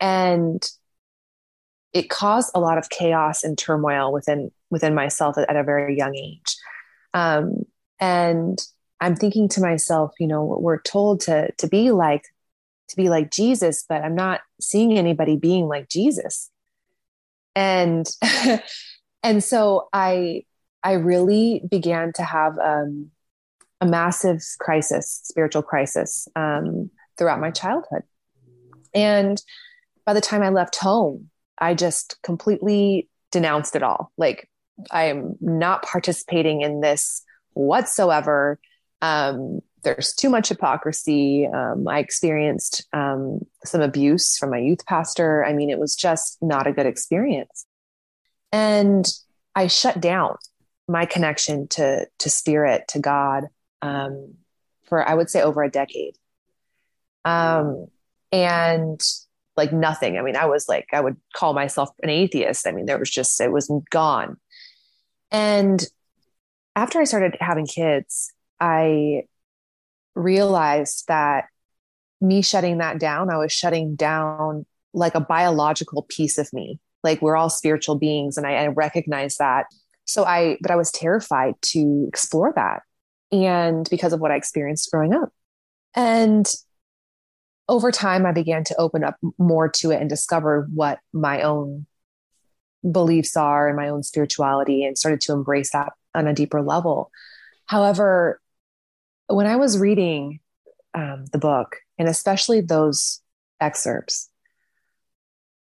and 0.00 0.68
it 1.92 2.08
caused 2.08 2.50
a 2.54 2.60
lot 2.60 2.78
of 2.78 2.88
chaos 2.88 3.44
and 3.44 3.56
turmoil 3.56 4.12
within 4.12 4.50
within 4.70 4.94
myself 4.94 5.38
at, 5.38 5.48
at 5.48 5.56
a 5.56 5.62
very 5.62 5.96
young 5.96 6.14
age 6.16 6.56
um, 7.14 7.64
and 8.00 8.58
I'm 9.00 9.16
thinking 9.16 9.48
to 9.50 9.60
myself, 9.60 10.12
you 10.18 10.26
know, 10.26 10.44
we're 10.44 10.80
told 10.80 11.20
to 11.22 11.52
to 11.52 11.66
be 11.66 11.90
like 11.90 12.24
to 12.88 12.96
be 12.96 13.08
like 13.08 13.30
Jesus, 13.30 13.84
but 13.88 14.02
I'm 14.02 14.14
not 14.14 14.40
seeing 14.60 14.96
anybody 14.96 15.36
being 15.36 15.66
like 15.66 15.88
Jesus. 15.88 16.50
And 17.54 18.06
and 19.22 19.42
so 19.42 19.88
I 19.92 20.44
I 20.82 20.92
really 20.92 21.62
began 21.68 22.12
to 22.14 22.22
have 22.22 22.58
um, 22.58 23.10
a 23.80 23.86
massive 23.86 24.42
crisis, 24.58 25.20
spiritual 25.24 25.62
crisis, 25.62 26.28
um, 26.36 26.90
throughout 27.16 27.40
my 27.40 27.50
childhood. 27.50 28.02
And 28.94 29.42
by 30.04 30.14
the 30.14 30.20
time 30.20 30.42
I 30.42 30.50
left 30.50 30.76
home, 30.76 31.30
I 31.58 31.74
just 31.74 32.18
completely 32.22 33.08
denounced 33.30 33.76
it 33.76 33.82
all. 33.82 34.12
Like 34.16 34.48
I 34.90 35.04
am 35.04 35.36
not 35.40 35.82
participating 35.82 36.62
in 36.62 36.80
this 36.80 37.22
whatsoever. 37.52 38.58
Um, 39.00 39.60
there's 39.82 40.14
too 40.14 40.30
much 40.30 40.48
hypocrisy. 40.48 41.46
Um, 41.46 41.88
I 41.88 41.98
experienced 41.98 42.86
um, 42.92 43.40
some 43.64 43.80
abuse 43.80 44.38
from 44.38 44.50
my 44.50 44.58
youth 44.58 44.86
pastor. 44.86 45.44
I 45.44 45.52
mean, 45.52 45.70
it 45.70 45.78
was 45.78 45.96
just 45.96 46.38
not 46.40 46.66
a 46.66 46.72
good 46.72 46.86
experience. 46.86 47.66
And 48.52 49.06
I 49.54 49.66
shut 49.66 50.00
down 50.00 50.36
my 50.88 51.04
connection 51.06 51.68
to, 51.68 52.06
to 52.18 52.30
spirit, 52.30 52.88
to 52.88 52.98
God, 52.98 53.44
um, 53.80 54.34
for 54.84 55.06
I 55.06 55.14
would 55.14 55.30
say 55.30 55.42
over 55.42 55.62
a 55.62 55.70
decade. 55.70 56.16
Um, 57.24 57.86
and 58.30 59.00
like 59.56 59.72
nothing. 59.72 60.18
I 60.18 60.22
mean, 60.22 60.36
I 60.36 60.46
was 60.46 60.68
like, 60.68 60.88
I 60.92 61.00
would 61.00 61.16
call 61.34 61.52
myself 61.54 61.90
an 62.02 62.08
atheist. 62.08 62.66
I 62.66 62.72
mean, 62.72 62.86
there 62.86 62.98
was 62.98 63.10
just, 63.10 63.40
it 63.40 63.52
was 63.52 63.70
gone. 63.90 64.38
And 65.32 65.82
after 66.76 67.00
I 67.00 67.04
started 67.04 67.36
having 67.40 67.66
kids, 67.66 68.32
I 68.60 69.24
realized 70.14 71.04
that 71.08 71.46
me 72.20 72.42
shutting 72.42 72.78
that 72.78 73.00
down, 73.00 73.30
I 73.30 73.38
was 73.38 73.50
shutting 73.52 73.96
down 73.96 74.66
like 74.94 75.14
a 75.14 75.20
biological 75.20 76.06
piece 76.08 76.38
of 76.38 76.52
me. 76.52 76.78
Like 77.02 77.20
we're 77.20 77.36
all 77.36 77.50
spiritual 77.50 77.96
beings, 77.96 78.36
and 78.36 78.46
I, 78.46 78.54
I 78.54 78.66
recognize 78.68 79.36
that. 79.38 79.66
So 80.04 80.24
I, 80.24 80.58
but 80.60 80.70
I 80.70 80.76
was 80.76 80.92
terrified 80.92 81.54
to 81.62 82.04
explore 82.06 82.52
that. 82.54 82.82
And 83.32 83.88
because 83.90 84.12
of 84.12 84.20
what 84.20 84.30
I 84.30 84.36
experienced 84.36 84.90
growing 84.92 85.14
up. 85.14 85.30
And 85.96 86.46
over 87.68 87.90
time, 87.90 88.26
I 88.26 88.32
began 88.32 88.64
to 88.64 88.76
open 88.78 89.02
up 89.02 89.16
more 89.38 89.68
to 89.68 89.90
it 89.90 90.00
and 90.00 90.08
discover 90.08 90.68
what 90.72 91.00
my 91.12 91.42
own 91.42 91.86
beliefs 92.90 93.36
are 93.36 93.68
and 93.68 93.76
my 93.76 93.88
own 93.88 94.02
spirituality 94.02 94.84
and 94.84 94.98
started 94.98 95.20
to 95.22 95.32
embrace 95.32 95.70
that 95.72 95.92
on 96.14 96.26
a 96.26 96.34
deeper 96.34 96.62
level. 96.62 97.10
However, 97.66 98.40
when 99.28 99.46
I 99.46 99.56
was 99.56 99.78
reading 99.78 100.40
um, 100.94 101.26
the 101.32 101.38
book, 101.38 101.76
and 101.98 102.08
especially 102.08 102.60
those 102.60 103.20
excerpts, 103.60 104.28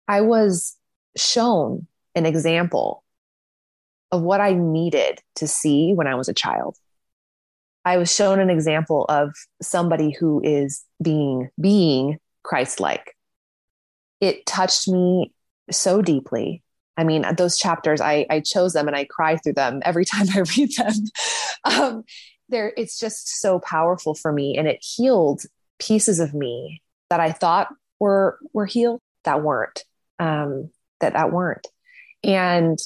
I 0.07 0.21
was 0.21 0.75
shown 1.15 1.87
an 2.15 2.25
example 2.25 3.03
of 4.11 4.21
what 4.21 4.41
I 4.41 4.53
needed 4.53 5.21
to 5.35 5.47
see 5.47 5.93
when 5.93 6.07
I 6.07 6.15
was 6.15 6.27
a 6.27 6.33
child. 6.33 6.75
I 7.85 7.97
was 7.97 8.13
shown 8.13 8.39
an 8.39 8.49
example 8.49 9.05
of 9.07 9.33
somebody 9.61 10.11
who 10.11 10.41
is 10.43 10.83
being 11.01 11.49
being 11.59 12.19
Christ-like. 12.43 13.15
It 14.19 14.45
touched 14.45 14.87
me 14.87 15.31
so 15.71 16.01
deeply 16.01 16.61
I 16.97 17.03
mean, 17.03 17.25
those 17.37 17.57
chapters, 17.57 18.01
I, 18.01 18.25
I 18.29 18.41
chose 18.41 18.73
them 18.73 18.87
and 18.87 18.95
I 18.95 19.05
cry 19.05 19.37
through 19.37 19.53
them 19.53 19.81
every 19.83 20.05
time 20.05 20.27
I 20.33 20.43
read 20.57 20.71
them. 20.75 20.93
um, 21.63 22.03
there, 22.49 22.73
it's 22.75 22.99
just 22.99 23.39
so 23.39 23.59
powerful 23.59 24.13
for 24.13 24.31
me, 24.31 24.57
and 24.57 24.67
it 24.67 24.83
healed 24.83 25.43
pieces 25.79 26.19
of 26.19 26.33
me 26.33 26.81
that 27.09 27.19
I 27.19 27.31
thought 27.31 27.69
were 27.99 28.39
were 28.53 28.65
healed 28.65 28.99
that 29.23 29.41
weren't, 29.41 29.85
um, 30.19 30.69
that 30.99 31.13
that 31.13 31.31
weren't, 31.31 31.65
and 32.23 32.77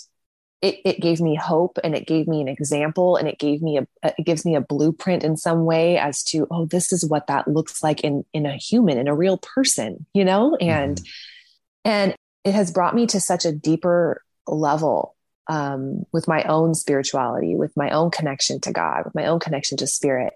it, 0.61 0.79
it 0.85 0.99
gave 0.99 1.21
me 1.21 1.35
hope 1.35 1.77
and 1.83 1.95
it 1.95 2.07
gave 2.07 2.27
me 2.27 2.41
an 2.41 2.47
example 2.47 3.17
and 3.17 3.27
it 3.27 3.37
gave 3.37 3.61
me 3.61 3.77
a 3.77 3.87
it 4.03 4.25
gives 4.25 4.45
me 4.45 4.55
a 4.55 4.61
blueprint 4.61 5.23
in 5.23 5.37
some 5.37 5.65
way 5.65 5.97
as 5.97 6.23
to 6.23 6.47
oh 6.49 6.65
this 6.65 6.91
is 6.91 7.05
what 7.05 7.27
that 7.27 7.47
looks 7.47 7.83
like 7.83 8.01
in 8.01 8.25
in 8.33 8.45
a 8.45 8.55
human 8.55 8.97
in 8.97 9.07
a 9.07 9.15
real 9.15 9.37
person 9.37 10.05
you 10.13 10.25
know 10.25 10.55
and 10.55 10.97
mm-hmm. 10.97 11.89
and 11.91 12.15
it 12.45 12.53
has 12.53 12.71
brought 12.71 12.95
me 12.95 13.07
to 13.07 13.19
such 13.19 13.43
a 13.43 13.51
deeper 13.51 14.21
level 14.47 15.15
um, 15.47 16.03
with 16.13 16.27
my 16.27 16.43
own 16.43 16.73
spirituality 16.73 17.55
with 17.55 17.75
my 17.75 17.89
own 17.89 18.09
connection 18.11 18.61
to 18.61 18.71
god 18.71 19.03
with 19.05 19.15
my 19.15 19.25
own 19.25 19.39
connection 19.39 19.77
to 19.77 19.87
spirit 19.87 20.33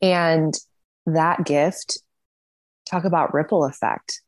and 0.00 0.54
that 1.06 1.44
gift 1.44 2.02
talk 2.90 3.04
about 3.04 3.32
ripple 3.32 3.64
effect 3.64 4.22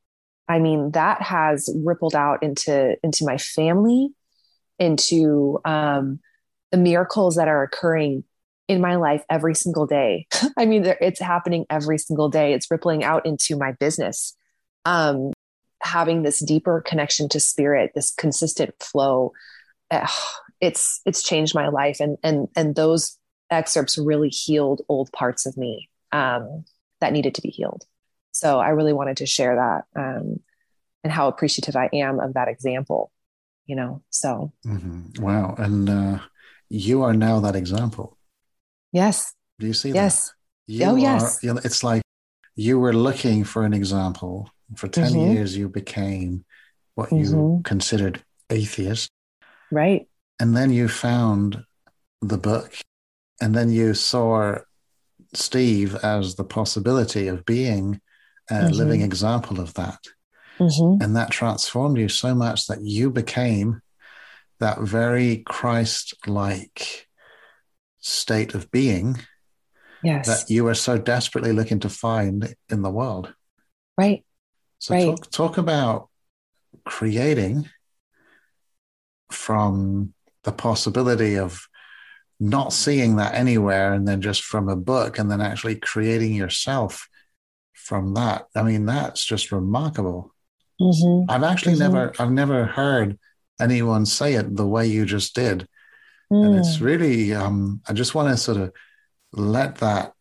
i 0.49 0.59
mean 0.59 0.91
that 0.93 1.21
has 1.21 1.69
rippled 1.85 2.15
out 2.15 2.43
into 2.43 2.97
into 3.03 3.25
my 3.25 3.39
family 3.39 4.11
into 4.79 5.61
um, 5.65 6.19
the 6.73 6.79
miracles 6.79 7.37
that 7.37 7.49
are 7.49 7.63
occurring 7.63 8.25
in 8.69 8.81
my 8.81 8.97
life 8.97 9.23
every 9.31 9.55
single 9.55 9.87
day. 9.87 10.27
I 10.57 10.67
mean, 10.67 10.85
it's 11.01 11.21
happening 11.21 11.67
every 11.71 11.99
single 11.99 12.29
day. 12.29 12.53
It's 12.53 12.71
rippling 12.71 13.05
out 13.05 13.27
into 13.27 13.57
my 13.57 13.73
business. 13.73 14.37
Um, 14.85 15.33
having 15.85 16.23
this 16.23 16.41
deeper 16.45 16.81
connection 16.81 17.29
to 17.31 17.41
spirit, 17.41 17.93
this 17.95 18.13
consistent 18.13 18.75
flow, 18.81 19.33
uh, 19.91 20.07
it's 20.61 21.01
it's 21.07 21.23
changed 21.23 21.55
my 21.55 21.69
life, 21.69 22.01
and 22.01 22.19
and 22.23 22.49
and 22.57 22.75
those 22.75 23.19
excerpts 23.51 23.99
really 23.99 24.31
healed 24.31 24.83
old 24.89 25.13
parts 25.13 25.47
of 25.47 25.57
me 25.57 25.89
um, 26.13 26.65
that 27.01 27.13
needed 27.13 27.35
to 27.37 27.43
be 27.43 27.51
healed. 27.51 27.85
So 28.33 28.59
I 28.59 28.71
really 28.71 28.93
wanted 28.93 29.19
to 29.19 29.27
share 29.27 29.55
that 29.57 30.01
um, 30.01 30.41
and 31.05 31.13
how 31.13 31.29
appreciative 31.29 31.77
I 31.77 31.89
am 31.93 32.19
of 32.21 32.35
that 32.35 32.49
example 32.49 33.11
you 33.67 33.77
know 33.77 34.03
so. 34.11 34.53
Mm-hmm. 34.67 35.23
wow. 35.23 35.55
And 35.57 35.89
uh, 35.89 36.19
you 36.69 37.03
are 37.03 37.15
now 37.15 37.41
that 37.41 37.57
example. 37.57 38.19
Yes. 38.93 39.35
Do 39.59 39.67
you 39.67 39.73
see 39.73 39.93
that? 39.93 39.97
yes 39.97 40.35
you 40.67 40.85
oh 40.85 40.97
yes. 40.97 41.39
you 41.43 41.53
know, 41.53 41.61
it's 41.65 41.85
like 41.85 42.03
you 42.57 42.79
were 42.79 42.93
looking 42.93 43.45
for 43.45 43.65
an 43.65 43.75
example 43.75 44.51
for 44.77 44.89
10 44.89 45.13
mm-hmm. 45.13 45.33
years 45.33 45.57
you 45.57 45.69
became 45.69 46.45
what 46.95 47.11
you 47.13 47.25
mm-hmm. 47.25 47.63
considered 47.63 48.23
atheist 48.51 49.11
right 49.71 50.07
and 50.41 50.57
then 50.57 50.71
you 50.71 50.89
found 50.89 51.65
the 52.23 52.39
book 52.39 52.75
and 53.41 53.55
then 53.55 53.71
you 53.71 53.95
saw 53.95 54.57
steve 55.35 55.95
as 55.97 56.37
the 56.37 56.45
possibility 56.45 57.29
of 57.29 57.45
being 57.45 58.01
a 58.51 58.55
mm-hmm. 58.55 58.73
living 58.75 59.01
example 59.01 59.61
of 59.61 59.75
that 59.75 59.99
Mm-hmm. 60.59 61.03
And 61.03 61.17
that 61.17 61.31
transformed 61.31 61.99
you 61.99 62.09
so 62.09 62.35
much 62.35 62.67
that 62.67 62.83
you 62.83 63.11
became 63.11 63.81
that 64.61 64.81
very 64.81 65.39
Christ 65.39 66.15
like 66.27 67.09
state 67.99 68.55
of 68.55 68.71
being 68.71 69.19
yes. 70.03 70.27
that 70.27 70.53
you 70.53 70.65
were 70.65 70.75
so 70.75 70.99
desperately 70.99 71.53
looking 71.53 71.81
to 71.81 71.89
find 71.89 72.55
in 72.71 72.83
the 72.83 72.91
world. 72.91 73.33
Right. 73.99 74.25
So 74.79 74.95
right. 74.95 75.07
Talk, 75.07 75.31
talk 75.31 75.59
about 75.59 76.09
creating 76.85 77.69
from 79.31 80.13
the 80.45 80.53
possibility 80.53 81.39
of 81.39 81.67
not 82.41 82.73
seeing 82.73 83.17
that 83.17 83.35
anywhere 83.35 83.93
and 83.93 84.07
then 84.07 84.21
just 84.21 84.43
from 84.43 84.69
a 84.69 84.77
book 84.77 85.19
and 85.19 85.31
then 85.31 85.41
actually 85.41 85.77
creating 85.77 86.35
yourself 86.35 87.09
from 87.73 88.15
that. 88.15 88.47
I 88.55 88.63
mean, 88.63 88.87
that's 88.87 89.25
just 89.25 89.53
remarkable. 89.53 90.35
Mm-hmm. 90.81 91.31
I've 91.31 91.45
actually 91.45 91.75
mm-hmm. 91.75 91.95
never 91.95 92.13
I've 92.19 92.33
never 92.33 92.67
heard 92.67 93.19
anyone 93.61 94.07
say 94.07 94.35
it 94.35 94.57
the 94.57 94.67
way 94.67 94.87
you 94.87 95.07
just 95.07 95.35
did. 95.35 95.69
Mm. 96.33 96.47
And 96.47 96.59
it's 96.59 96.79
mm. 96.79 96.83
really 96.83 97.35
um, 97.35 97.81
I 97.89 97.93
just 97.93 98.15
want 98.15 98.29
to 98.31 98.37
sort 98.37 98.57
of 98.59 98.73
let 99.33 99.77
that 99.77 100.13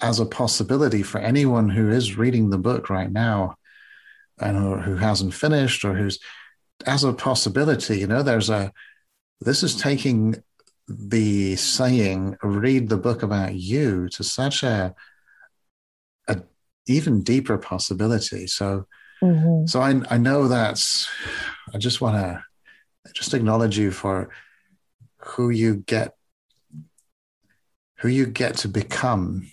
as 0.00 0.20
a 0.20 0.26
possibility 0.26 1.02
for 1.02 1.18
anyone 1.18 1.68
who 1.68 1.90
is 1.90 2.16
reading 2.16 2.50
the 2.50 2.58
book 2.58 2.90
right 2.90 3.10
now 3.10 3.56
and 4.38 4.82
who 4.82 4.96
hasn't 4.96 5.34
finished 5.34 5.84
or 5.84 5.94
who's 5.94 6.18
as 6.86 7.04
a 7.04 7.12
possibility, 7.12 8.00
you 8.00 8.06
know, 8.06 8.22
there's 8.22 8.50
a 8.50 8.72
this 9.40 9.62
is 9.62 9.76
taking 9.76 10.42
the 10.88 11.56
saying 11.56 12.36
read 12.42 12.88
the 12.88 12.96
book 12.96 13.22
about 13.22 13.54
you 13.54 14.08
to 14.08 14.24
such 14.24 14.62
a 14.62 14.94
a 16.28 16.42
even 16.86 17.22
deeper 17.22 17.58
possibility. 17.58 18.46
So 18.46 18.86
Mm-hmm. 19.22 19.66
So 19.66 19.80
I, 19.80 20.00
I 20.10 20.18
know 20.18 20.48
that's, 20.48 21.08
I 21.72 21.78
just 21.78 22.00
want 22.00 22.16
to 22.16 22.44
just 23.12 23.34
acknowledge 23.34 23.78
you 23.78 23.92
for 23.92 24.30
who 25.18 25.50
you 25.50 25.76
get, 25.76 26.14
who 27.98 28.08
you 28.08 28.26
get 28.26 28.56
to 28.58 28.68
become, 28.68 29.48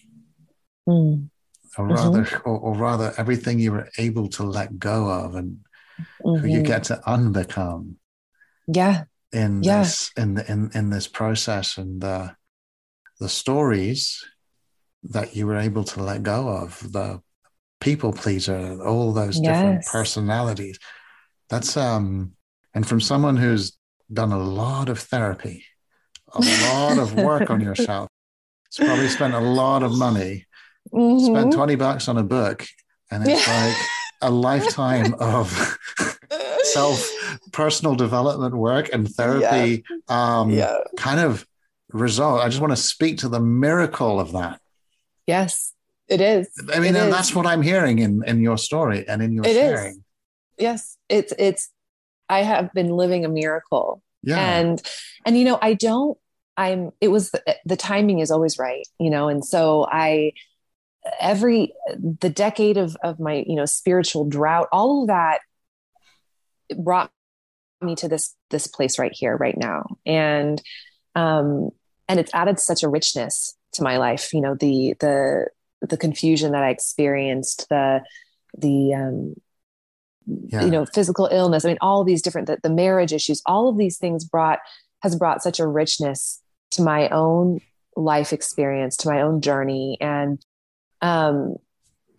mm. 0.87 1.29
Or 1.77 1.87
mm-hmm. 1.87 1.93
rather, 1.93 2.41
or, 2.45 2.59
or, 2.59 2.73
rather, 2.75 3.13
everything 3.17 3.59
you 3.59 3.71
were 3.71 3.89
able 3.97 4.27
to 4.29 4.43
let 4.43 4.77
go 4.79 5.07
of, 5.07 5.35
and 5.35 5.59
mm-hmm. 5.99 6.41
who 6.41 6.47
you 6.47 6.57
mm-hmm. 6.57 6.63
get 6.63 6.85
to 6.85 7.01
unbecome. 7.07 7.95
Yeah. 8.67 9.03
In 9.31 9.61
yeah. 9.61 9.83
this, 9.83 10.11
in 10.17 10.33
the, 10.35 10.51
in 10.51 10.71
in 10.73 10.89
this 10.89 11.07
process, 11.07 11.77
and 11.77 12.01
the 12.01 12.35
the 13.19 13.29
stories 13.29 14.23
that 15.03 15.35
you 15.35 15.45
were 15.45 15.57
able 15.57 15.83
to 15.83 16.03
let 16.03 16.23
go 16.23 16.47
of, 16.49 16.91
the 16.91 17.21
people 17.79 18.11
pleaser, 18.11 18.83
all 18.83 19.13
those 19.13 19.39
different 19.39 19.81
yes. 19.83 19.91
personalities. 19.91 20.79
That's 21.49 21.77
um, 21.77 22.33
and 22.73 22.87
from 22.87 23.01
someone 23.01 23.37
who's 23.37 23.77
done 24.11 24.31
a 24.31 24.39
lot 24.39 24.89
of 24.89 24.99
therapy, 24.99 25.65
a 26.33 26.41
lot 26.71 26.97
of 26.97 27.13
work 27.15 27.49
on 27.49 27.61
yourself. 27.69 28.09
It's 28.67 28.77
probably 28.77 29.07
spent 29.07 29.33
a 29.33 29.39
lot 29.39 29.81
of 29.81 29.97
money, 29.97 30.45
mm-hmm. 30.93 31.25
spent 31.25 31.53
20 31.53 31.75
bucks 31.75 32.07
on 32.07 32.17
a 32.17 32.23
book, 32.23 32.65
and 33.11 33.27
it's 33.27 33.47
like 33.47 33.75
a 34.21 34.29
lifetime 34.29 35.13
of 35.19 35.77
self 36.63 37.09
personal 37.51 37.95
development 37.95 38.55
work 38.55 38.89
and 38.93 39.09
therapy 39.09 39.83
yeah. 39.89 40.39
Um, 40.39 40.51
yeah. 40.51 40.77
kind 40.97 41.19
of 41.19 41.45
result. 41.91 42.41
I 42.41 42.49
just 42.49 42.61
want 42.61 42.71
to 42.71 42.81
speak 42.81 43.19
to 43.19 43.29
the 43.29 43.39
miracle 43.39 44.19
of 44.19 44.33
that. 44.33 44.59
Yes. 45.25 45.73
It 46.09 46.21
is. 46.21 46.49
I 46.73 46.79
mean, 46.79 46.95
and 46.95 47.13
that's 47.13 47.35
what 47.35 47.45
I'm 47.45 47.61
hearing 47.61 47.99
in 47.99 48.23
in 48.25 48.41
your 48.41 48.57
story 48.57 49.07
and 49.07 49.21
in 49.21 49.31
your 49.31 49.45
it 49.45 49.53
sharing. 49.53 49.91
Is. 49.91 49.99
Yes, 50.57 50.97
it's 51.07 51.33
it's. 51.37 51.69
I 52.27 52.41
have 52.41 52.73
been 52.73 52.89
living 52.89 53.25
a 53.25 53.29
miracle. 53.29 54.01
Yeah. 54.23 54.39
And 54.39 54.81
and 55.25 55.37
you 55.37 55.45
know, 55.45 55.59
I 55.61 55.75
don't. 55.75 56.17
I'm. 56.57 56.91
It 56.99 57.09
was 57.09 57.29
the, 57.29 57.57
the 57.63 57.77
timing 57.77 58.19
is 58.19 58.31
always 58.31 58.57
right. 58.57 58.87
You 58.97 59.11
know, 59.11 59.29
and 59.29 59.45
so 59.45 59.87
I 59.89 60.33
every 61.19 61.73
the 61.97 62.29
decade 62.29 62.77
of 62.77 62.95
of 63.03 63.19
my 63.19 63.43
you 63.47 63.55
know 63.55 63.65
spiritual 63.65 64.25
drought 64.25 64.67
all 64.71 65.01
of 65.01 65.07
that 65.07 65.39
brought 66.77 67.09
me 67.81 67.95
to 67.95 68.07
this 68.07 68.35
this 68.49 68.67
place 68.67 68.99
right 68.99 69.13
here 69.13 69.35
right 69.37 69.57
now 69.57 69.85
and 70.05 70.61
um 71.15 71.69
and 72.07 72.19
it's 72.19 72.33
added 72.33 72.59
such 72.59 72.83
a 72.83 72.89
richness 72.89 73.55
to 73.71 73.81
my 73.81 73.97
life 73.97 74.33
you 74.33 74.41
know 74.41 74.55
the 74.55 74.93
the 74.99 75.47
the 75.81 75.97
confusion 75.97 76.51
that 76.51 76.63
I 76.63 76.69
experienced, 76.69 77.67
the 77.69 78.01
the 78.57 78.93
um, 78.93 79.35
yeah. 80.25 80.63
you 80.63 80.71
know 80.71 80.85
physical 80.85 81.27
illness. 81.31 81.65
I 81.65 81.69
mean, 81.69 81.77
all 81.81 82.03
these 82.03 82.21
different 82.21 82.47
the, 82.47 82.57
the 82.61 82.69
marriage 82.69 83.13
issues. 83.13 83.41
All 83.45 83.69
of 83.69 83.77
these 83.77 83.97
things 83.97 84.25
brought 84.25 84.59
has 85.01 85.15
brought 85.15 85.41
such 85.41 85.59
a 85.59 85.67
richness 85.67 86.41
to 86.71 86.81
my 86.81 87.09
own 87.09 87.61
life 87.95 88.33
experience, 88.33 88.97
to 88.97 89.09
my 89.09 89.21
own 89.21 89.41
journey, 89.41 89.97
and 90.01 90.43
um, 91.01 91.55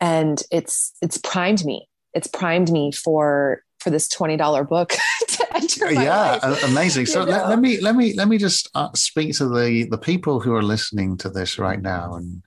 and 0.01 0.43
it's 0.51 0.95
it's 1.03 1.19
primed 1.19 1.65
me. 1.65 1.89
It's 2.15 2.27
primed 2.27 2.71
me 2.71 2.93
for 2.93 3.63
for 3.79 3.91
this 3.91 4.09
twenty 4.09 4.37
dollar 4.37 4.65
book 4.65 4.95
yeah, 5.91 6.39
life. 6.43 6.65
amazing. 6.65 7.07
So 7.07 7.25
let, 7.25 7.49
let, 7.49 7.59
me 7.59 7.81
let 7.81 7.97
me 7.97 8.15
let 8.15 8.29
me 8.29 8.39
just 8.39 8.71
uh, 8.75 8.91
speak 8.95 9.37
to 9.37 9.49
the 9.49 9.87
the 9.91 9.99
people 9.99 10.41
who 10.41 10.55
are 10.55 10.63
listening 10.63 11.17
to 11.19 11.31
this 11.31 11.59
right 11.59 11.81
now 11.81 12.15
and 12.15 12.43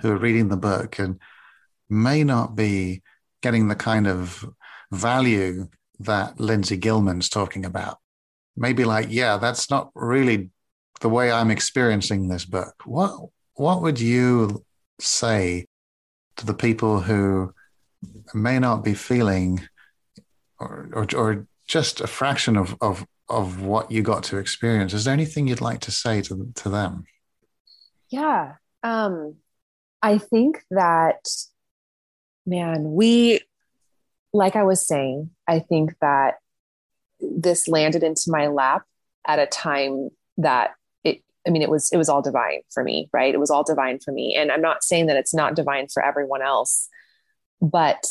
who 0.00 0.12
are 0.12 0.18
reading 0.18 0.48
the 0.48 0.56
book 0.56 0.98
and 0.98 1.18
may 1.88 2.24
not 2.24 2.54
be 2.54 3.02
getting 3.42 3.68
the 3.68 3.74
kind 3.74 4.06
of 4.06 4.44
value 4.92 5.68
that 6.00 6.38
Lindsay 6.38 6.76
Gilman's 6.76 7.28
talking 7.28 7.64
about. 7.64 7.98
Maybe 8.56 8.84
like, 8.84 9.08
yeah, 9.10 9.36
that's 9.36 9.70
not 9.70 9.90
really 9.94 10.50
the 11.00 11.08
way 11.08 11.30
I'm 11.30 11.50
experiencing 11.50 12.28
this 12.28 12.44
book. 12.44 12.74
What 12.84 13.12
what 13.54 13.82
would 13.82 14.00
you 14.00 14.64
say 15.00 15.66
to 16.38 16.46
the 16.46 16.54
people 16.54 17.00
who 17.00 17.52
may 18.34 18.58
not 18.58 18.84
be 18.84 18.94
feeling 18.94 19.68
or, 20.58 20.88
or, 20.92 21.06
or 21.14 21.46
just 21.66 22.00
a 22.00 22.06
fraction 22.06 22.56
of, 22.56 22.76
of, 22.80 23.06
of 23.28 23.60
what 23.62 23.90
you 23.90 24.02
got 24.02 24.24
to 24.24 24.38
experience? 24.38 24.94
Is 24.94 25.04
there 25.04 25.14
anything 25.14 25.46
you'd 25.46 25.60
like 25.60 25.80
to 25.80 25.90
say 25.90 26.22
to, 26.22 26.50
to 26.54 26.68
them? 26.68 27.04
Yeah. 28.10 28.54
Um, 28.82 29.36
I 30.02 30.18
think 30.18 30.62
that, 30.70 31.26
man, 32.46 32.92
we, 32.92 33.40
like 34.32 34.56
I 34.56 34.62
was 34.62 34.86
saying, 34.86 35.30
I 35.46 35.58
think 35.58 35.94
that 36.00 36.36
this 37.20 37.68
landed 37.68 38.02
into 38.02 38.30
my 38.30 38.46
lap 38.46 38.82
at 39.26 39.38
a 39.38 39.46
time 39.46 40.10
that 40.38 40.70
i 41.48 41.50
mean 41.50 41.62
it 41.62 41.70
was 41.70 41.90
it 41.92 41.96
was 41.96 42.08
all 42.08 42.22
divine 42.22 42.60
for 42.70 42.84
me 42.84 43.08
right? 43.12 43.34
It 43.34 43.40
was 43.40 43.50
all 43.50 43.64
divine 43.64 43.98
for 43.98 44.12
me. 44.12 44.36
And 44.36 44.52
i'm 44.52 44.62
not 44.62 44.84
saying 44.84 45.06
that 45.06 45.16
it's 45.16 45.34
not 45.34 45.56
divine 45.56 45.88
for 45.88 46.04
everyone 46.04 46.42
else 46.42 46.88
but 47.60 48.04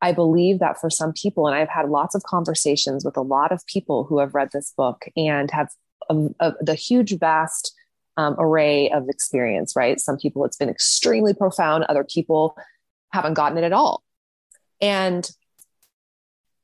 i 0.00 0.12
believe 0.12 0.60
that 0.60 0.80
for 0.80 0.90
some 0.90 1.12
people 1.12 1.46
and 1.46 1.56
i've 1.56 1.68
had 1.68 1.88
lots 1.88 2.14
of 2.14 2.22
conversations 2.22 3.04
with 3.04 3.16
a 3.16 3.22
lot 3.22 3.50
of 3.50 3.66
people 3.66 4.04
who 4.04 4.18
have 4.18 4.34
read 4.34 4.50
this 4.52 4.72
book 4.76 5.06
and 5.16 5.50
have 5.50 5.68
a, 6.08 6.28
a, 6.40 6.52
the 6.60 6.74
huge 6.74 7.18
vast 7.18 7.74
um, 8.16 8.36
array 8.38 8.90
of 8.90 9.08
experience 9.08 9.74
right? 9.76 10.00
Some 10.00 10.18
people 10.18 10.44
it's 10.44 10.56
been 10.56 10.68
extremely 10.68 11.32
profound. 11.34 11.84
Other 11.84 12.04
people 12.04 12.56
haven't 13.12 13.34
gotten 13.34 13.58
it 13.58 13.64
at 13.64 13.72
all. 13.72 14.02
And 14.80 15.28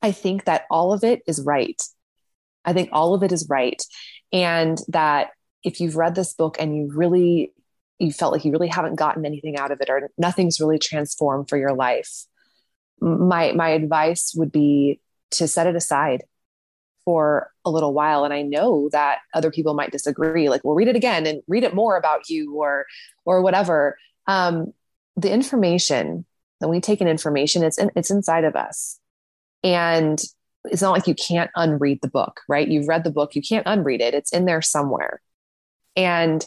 I 0.02 0.12
think 0.12 0.44
that 0.44 0.64
all 0.70 0.92
of 0.92 1.02
it 1.02 1.22
is 1.26 1.42
right. 1.42 1.80
I 2.64 2.72
think 2.72 2.90
all 2.92 3.14
of 3.14 3.22
it 3.22 3.32
is 3.32 3.46
right. 3.48 3.80
And 4.32 4.78
that 4.88 5.30
if 5.62 5.80
you've 5.80 5.96
read 5.96 6.14
this 6.14 6.34
book 6.34 6.56
and 6.60 6.76
you 6.76 6.90
really, 6.94 7.52
you 7.98 8.12
felt 8.12 8.32
like 8.32 8.44
you 8.44 8.52
really 8.52 8.68
haven't 8.68 8.96
gotten 8.96 9.24
anything 9.24 9.56
out 9.56 9.70
of 9.70 9.80
it 9.80 9.88
or 9.88 10.10
nothing's 10.18 10.60
really 10.60 10.78
transformed 10.78 11.48
for 11.48 11.56
your 11.56 11.74
life, 11.74 12.26
my, 13.00 13.52
my 13.52 13.70
advice 13.70 14.34
would 14.36 14.52
be 14.52 15.00
to 15.32 15.48
set 15.48 15.66
it 15.66 15.76
aside 15.76 16.24
for 17.04 17.52
a 17.64 17.70
little 17.70 17.94
while. 17.94 18.24
And 18.24 18.34
I 18.34 18.42
know 18.42 18.88
that 18.90 19.18
other 19.32 19.50
people 19.50 19.74
might 19.74 19.92
disagree, 19.92 20.48
like, 20.48 20.64
well, 20.64 20.74
read 20.74 20.88
it 20.88 20.96
again 20.96 21.26
and 21.26 21.42
read 21.46 21.64
it 21.64 21.74
more 21.74 21.96
about 21.96 22.28
you 22.28 22.54
or, 22.56 22.86
or 23.24 23.42
whatever. 23.42 23.96
Um, 24.26 24.72
the 25.16 25.32
information, 25.32 26.24
when 26.58 26.70
we 26.70 26.80
take 26.80 27.00
in 27.00 27.08
information, 27.08 27.62
it's, 27.62 27.78
in, 27.78 27.90
it's 27.94 28.10
inside 28.10 28.44
of 28.44 28.56
us. 28.56 28.98
And 29.62 30.20
it's 30.70 30.82
not 30.82 30.92
like 30.92 31.06
you 31.06 31.14
can't 31.14 31.50
unread 31.56 31.98
the 32.02 32.08
book, 32.08 32.40
right? 32.48 32.68
You've 32.68 32.88
read 32.88 33.04
the 33.04 33.10
book, 33.10 33.34
you 33.34 33.42
can't 33.42 33.66
unread 33.66 34.00
it. 34.00 34.14
It's 34.14 34.32
in 34.32 34.44
there 34.44 34.62
somewhere. 34.62 35.20
And 35.96 36.46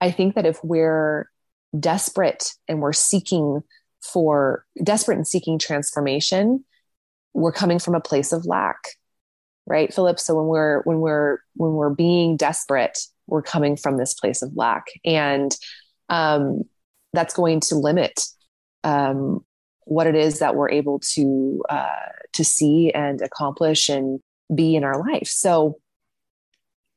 I 0.00 0.10
think 0.10 0.34
that 0.34 0.46
if 0.46 0.58
we're 0.62 1.30
desperate 1.78 2.52
and 2.68 2.80
we're 2.80 2.92
seeking 2.92 3.62
for 4.02 4.64
desperate 4.82 5.16
and 5.16 5.26
seeking 5.26 5.58
transformation, 5.58 6.64
we're 7.32 7.52
coming 7.52 7.78
from 7.78 7.94
a 7.94 8.00
place 8.00 8.32
of 8.32 8.46
lack. 8.46 8.78
Right, 9.66 9.92
Philip? 9.94 10.20
So 10.20 10.34
when 10.34 10.46
we're 10.46 10.82
when 10.82 10.98
we're 11.00 11.38
when 11.54 11.72
we're 11.72 11.94
being 11.94 12.36
desperate, 12.36 12.98
we're 13.26 13.42
coming 13.42 13.76
from 13.76 13.96
this 13.96 14.12
place 14.12 14.42
of 14.42 14.54
lack. 14.54 14.84
And 15.06 15.56
um, 16.10 16.64
that's 17.14 17.32
going 17.32 17.60
to 17.60 17.76
limit 17.76 18.20
um, 18.82 19.42
what 19.84 20.06
it 20.06 20.14
is 20.14 20.38
that 20.38 20.56
we're 20.56 20.70
able 20.70 20.98
to 20.98 21.62
uh, 21.68 21.88
to 22.32 22.44
see 22.44 22.90
and 22.92 23.20
accomplish 23.20 23.88
and 23.88 24.20
be 24.54 24.76
in 24.76 24.84
our 24.84 24.98
life. 24.98 25.28
So 25.28 25.78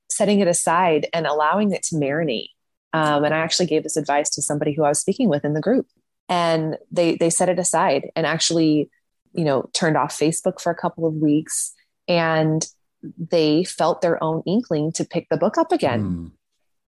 setting 0.09 0.39
it 0.39 0.47
aside 0.47 1.07
and 1.13 1.27
allowing 1.27 1.71
it 1.71 1.83
to 1.83 1.95
marinate. 1.95 2.49
Um, 2.93 3.23
and 3.23 3.33
I 3.33 3.39
actually 3.39 3.67
gave 3.67 3.83
this 3.83 3.97
advice 3.97 4.29
to 4.31 4.41
somebody 4.41 4.73
who 4.73 4.83
I 4.83 4.89
was 4.89 4.99
speaking 4.99 5.29
with 5.29 5.45
in 5.45 5.53
the 5.53 5.61
group, 5.61 5.87
and 6.29 6.77
they 6.91 7.15
they 7.15 7.29
set 7.29 7.49
it 7.49 7.59
aside 7.59 8.09
and 8.15 8.25
actually, 8.25 8.89
you 9.33 9.43
know, 9.43 9.69
turned 9.73 9.97
off 9.97 10.17
Facebook 10.17 10.61
for 10.61 10.71
a 10.71 10.75
couple 10.75 11.05
of 11.05 11.13
weeks, 11.13 11.73
and 12.07 12.65
they 13.17 13.63
felt 13.63 14.01
their 14.01 14.21
own 14.23 14.41
inkling 14.45 14.91
to 14.93 15.05
pick 15.05 15.27
the 15.29 15.37
book 15.37 15.57
up 15.57 15.71
again, 15.71 16.03
mm. 16.03 16.31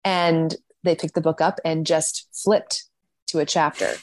and 0.03 0.55
they 0.83 0.95
picked 0.95 1.13
the 1.13 1.21
book 1.21 1.41
up 1.41 1.59
and 1.63 1.85
just 1.85 2.27
flipped 2.33 2.85
to 3.27 3.39
a 3.39 3.45
chapter 3.45 3.93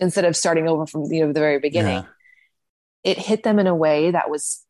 instead 0.00 0.24
of 0.24 0.36
starting 0.36 0.68
over 0.68 0.86
from 0.86 1.04
you 1.10 1.26
know 1.26 1.32
the 1.32 1.40
very 1.40 1.58
beginning. 1.58 2.04
Yeah. 2.04 2.04
It 3.04 3.18
hit 3.18 3.42
them 3.42 3.58
in 3.58 3.66
a 3.66 3.74
way 3.74 4.10
that 4.10 4.30
was 4.30 4.64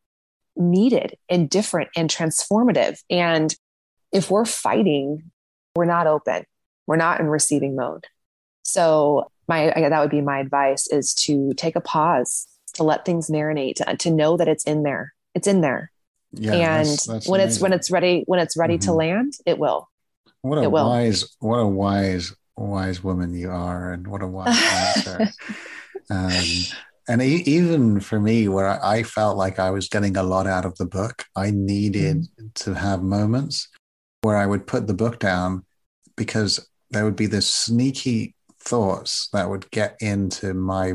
needed 0.55 1.17
and 1.29 1.49
different 1.49 1.89
and 1.95 2.09
transformative. 2.09 2.99
And 3.09 3.55
if 4.11 4.29
we're 4.29 4.45
fighting, 4.45 5.31
we're 5.75 5.85
not 5.85 6.07
open. 6.07 6.43
We're 6.85 6.97
not 6.97 7.19
in 7.19 7.27
receiving 7.27 7.75
mode. 7.75 8.05
So 8.63 9.31
my 9.47 9.73
that 9.75 9.99
would 9.99 10.11
be 10.11 10.21
my 10.21 10.39
advice 10.39 10.87
is 10.87 11.13
to 11.25 11.53
take 11.55 11.75
a 11.75 11.81
pause, 11.81 12.47
to 12.73 12.83
let 12.83 13.05
things 13.05 13.29
marinate, 13.29 13.75
to, 13.75 13.97
to 13.97 14.11
know 14.11 14.37
that 14.37 14.47
it's 14.47 14.63
in 14.63 14.83
there. 14.83 15.13
It's 15.33 15.47
in 15.47 15.61
there. 15.61 15.91
Yeah, 16.31 16.53
and 16.53 16.87
that's, 16.87 17.07
that's 17.07 17.27
when 17.27 17.41
amazing. 17.41 17.55
it's 17.55 17.61
when 17.61 17.73
it's 17.73 17.91
ready 17.91 18.23
when 18.27 18.39
it's 18.39 18.55
ready 18.55 18.75
mm-hmm. 18.75 18.85
to 18.85 18.93
land, 18.93 19.33
it 19.45 19.57
will. 19.57 19.89
What 20.41 20.63
a 20.63 20.69
wise 20.69 21.35
what 21.39 21.57
a 21.57 21.67
wise 21.67 22.33
wise 22.67 23.03
woman 23.03 23.33
you 23.33 23.49
are, 23.49 23.91
and 23.93 24.07
what 24.07 24.21
a 24.21 24.27
wise 24.27 24.61
answer. 24.61 25.29
um, 26.09 26.43
and 27.07 27.21
e- 27.21 27.43
even 27.45 27.99
for 27.99 28.19
me, 28.19 28.47
where 28.47 28.83
I, 28.85 29.03
felt 29.03 29.35
like 29.35 29.57
I 29.57 29.71
was 29.71 29.89
getting 29.89 30.15
a 30.15 30.23
lot 30.23 30.45
out 30.45 30.65
of 30.65 30.77
the 30.77 30.85
book, 30.85 31.25
I 31.35 31.51
needed 31.51 32.27
mm. 32.39 32.53
to 32.65 32.75
have 32.75 33.01
moments 33.01 33.67
where 34.21 34.37
I 34.37 34.45
would 34.45 34.67
put 34.67 34.85
the 34.85 34.93
book 34.93 35.19
down 35.19 35.65
because 36.15 36.69
there 36.91 37.05
would 37.05 37.15
be 37.15 37.25
this 37.25 37.47
sneaky 37.47 38.35
thoughts 38.61 39.29
that 39.33 39.49
would 39.49 39.69
get 39.71 39.97
into 40.01 40.53
my 40.53 40.93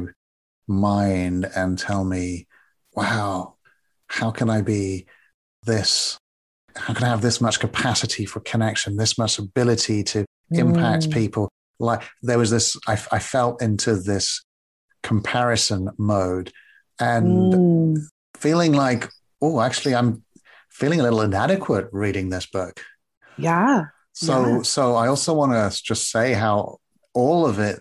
mind 0.68 1.50
and 1.56 1.78
tell 1.78 2.04
me, 2.04 2.46
wow, 2.92 3.54
how 4.06 4.30
can 4.30 4.50
I 4.50 4.62
be 4.62 5.06
this? 5.64 6.16
How 6.76 6.94
can 6.94 7.04
I 7.04 7.08
have 7.08 7.22
this 7.22 7.40
much 7.40 7.58
capacity 7.58 8.24
for 8.24 8.40
connection, 8.40 8.96
this 8.96 9.18
much 9.18 9.38
ability 9.38 10.04
to 10.04 10.24
impact 10.50 11.08
mm. 11.08 11.12
people? 11.12 11.48
Like 11.78 12.02
there 12.22 12.38
was 12.38 12.50
this 12.50 12.76
I, 12.86 12.92
I 13.12 13.18
felt 13.18 13.62
into 13.62 13.96
this 13.96 14.44
comparison 15.02 15.90
mode 15.98 16.52
and 16.98 17.52
mm. 17.52 17.98
feeling 18.36 18.72
like 18.72 19.10
oh 19.42 19.60
actually 19.60 19.94
i'm 19.94 20.22
feeling 20.70 21.00
a 21.00 21.02
little 21.02 21.20
inadequate 21.20 21.88
reading 21.92 22.30
this 22.30 22.46
book 22.46 22.80
yeah 23.36 23.84
so 24.12 24.46
yeah. 24.46 24.62
so 24.62 24.94
i 24.94 25.08
also 25.08 25.34
want 25.34 25.52
to 25.52 25.82
just 25.82 26.10
say 26.10 26.32
how 26.32 26.78
all 27.12 27.46
of 27.46 27.58
it 27.58 27.80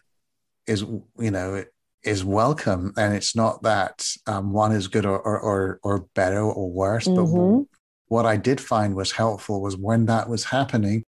is 0.67 0.81
you 0.81 1.31
know 1.31 1.63
is 2.03 2.23
welcome 2.25 2.93
and 2.97 3.15
it's 3.15 3.35
not 3.35 3.63
that 3.63 4.05
um, 4.27 4.51
one 4.51 4.73
is 4.73 4.87
good 4.87 5.05
or, 5.05 5.19
or 5.19 5.39
or, 5.39 5.79
or 5.83 6.07
better 6.15 6.41
or 6.41 6.69
worse 6.69 7.07
mm-hmm. 7.07 7.61
but 7.61 7.67
what 8.07 8.25
i 8.25 8.35
did 8.35 8.59
find 8.59 8.95
was 8.95 9.13
helpful 9.13 9.61
was 9.61 9.77
when 9.77 10.05
that 10.07 10.27
was 10.27 10.45
happening 10.45 11.03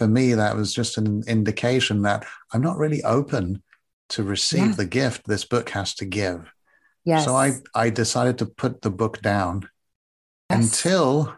for 0.00 0.08
me, 0.08 0.32
that 0.32 0.56
was 0.56 0.72
just 0.72 0.96
an 0.96 1.22
indication 1.26 2.00
that 2.02 2.24
I'm 2.54 2.62
not 2.62 2.78
really 2.78 3.04
open 3.04 3.62
to 4.08 4.22
receive 4.22 4.68
yeah. 4.68 4.74
the 4.76 4.86
gift 4.86 5.26
this 5.26 5.44
book 5.44 5.68
has 5.68 5.94
to 5.96 6.06
give. 6.06 6.50
Yes. 7.04 7.26
So 7.26 7.36
I, 7.36 7.56
I 7.74 7.90
decided 7.90 8.38
to 8.38 8.46
put 8.46 8.80
the 8.80 8.88
book 8.88 9.20
down 9.20 9.68
yes. 10.48 10.58
until, 10.58 11.36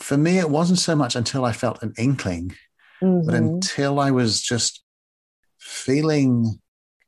for 0.00 0.16
me, 0.16 0.40
it 0.40 0.50
wasn't 0.50 0.80
so 0.80 0.96
much 0.96 1.14
until 1.14 1.44
I 1.44 1.52
felt 1.52 1.84
an 1.84 1.92
inkling, 1.96 2.56
mm-hmm. 3.00 3.26
but 3.26 3.36
until 3.36 4.00
I 4.00 4.10
was 4.10 4.42
just 4.42 4.82
feeling 5.60 6.58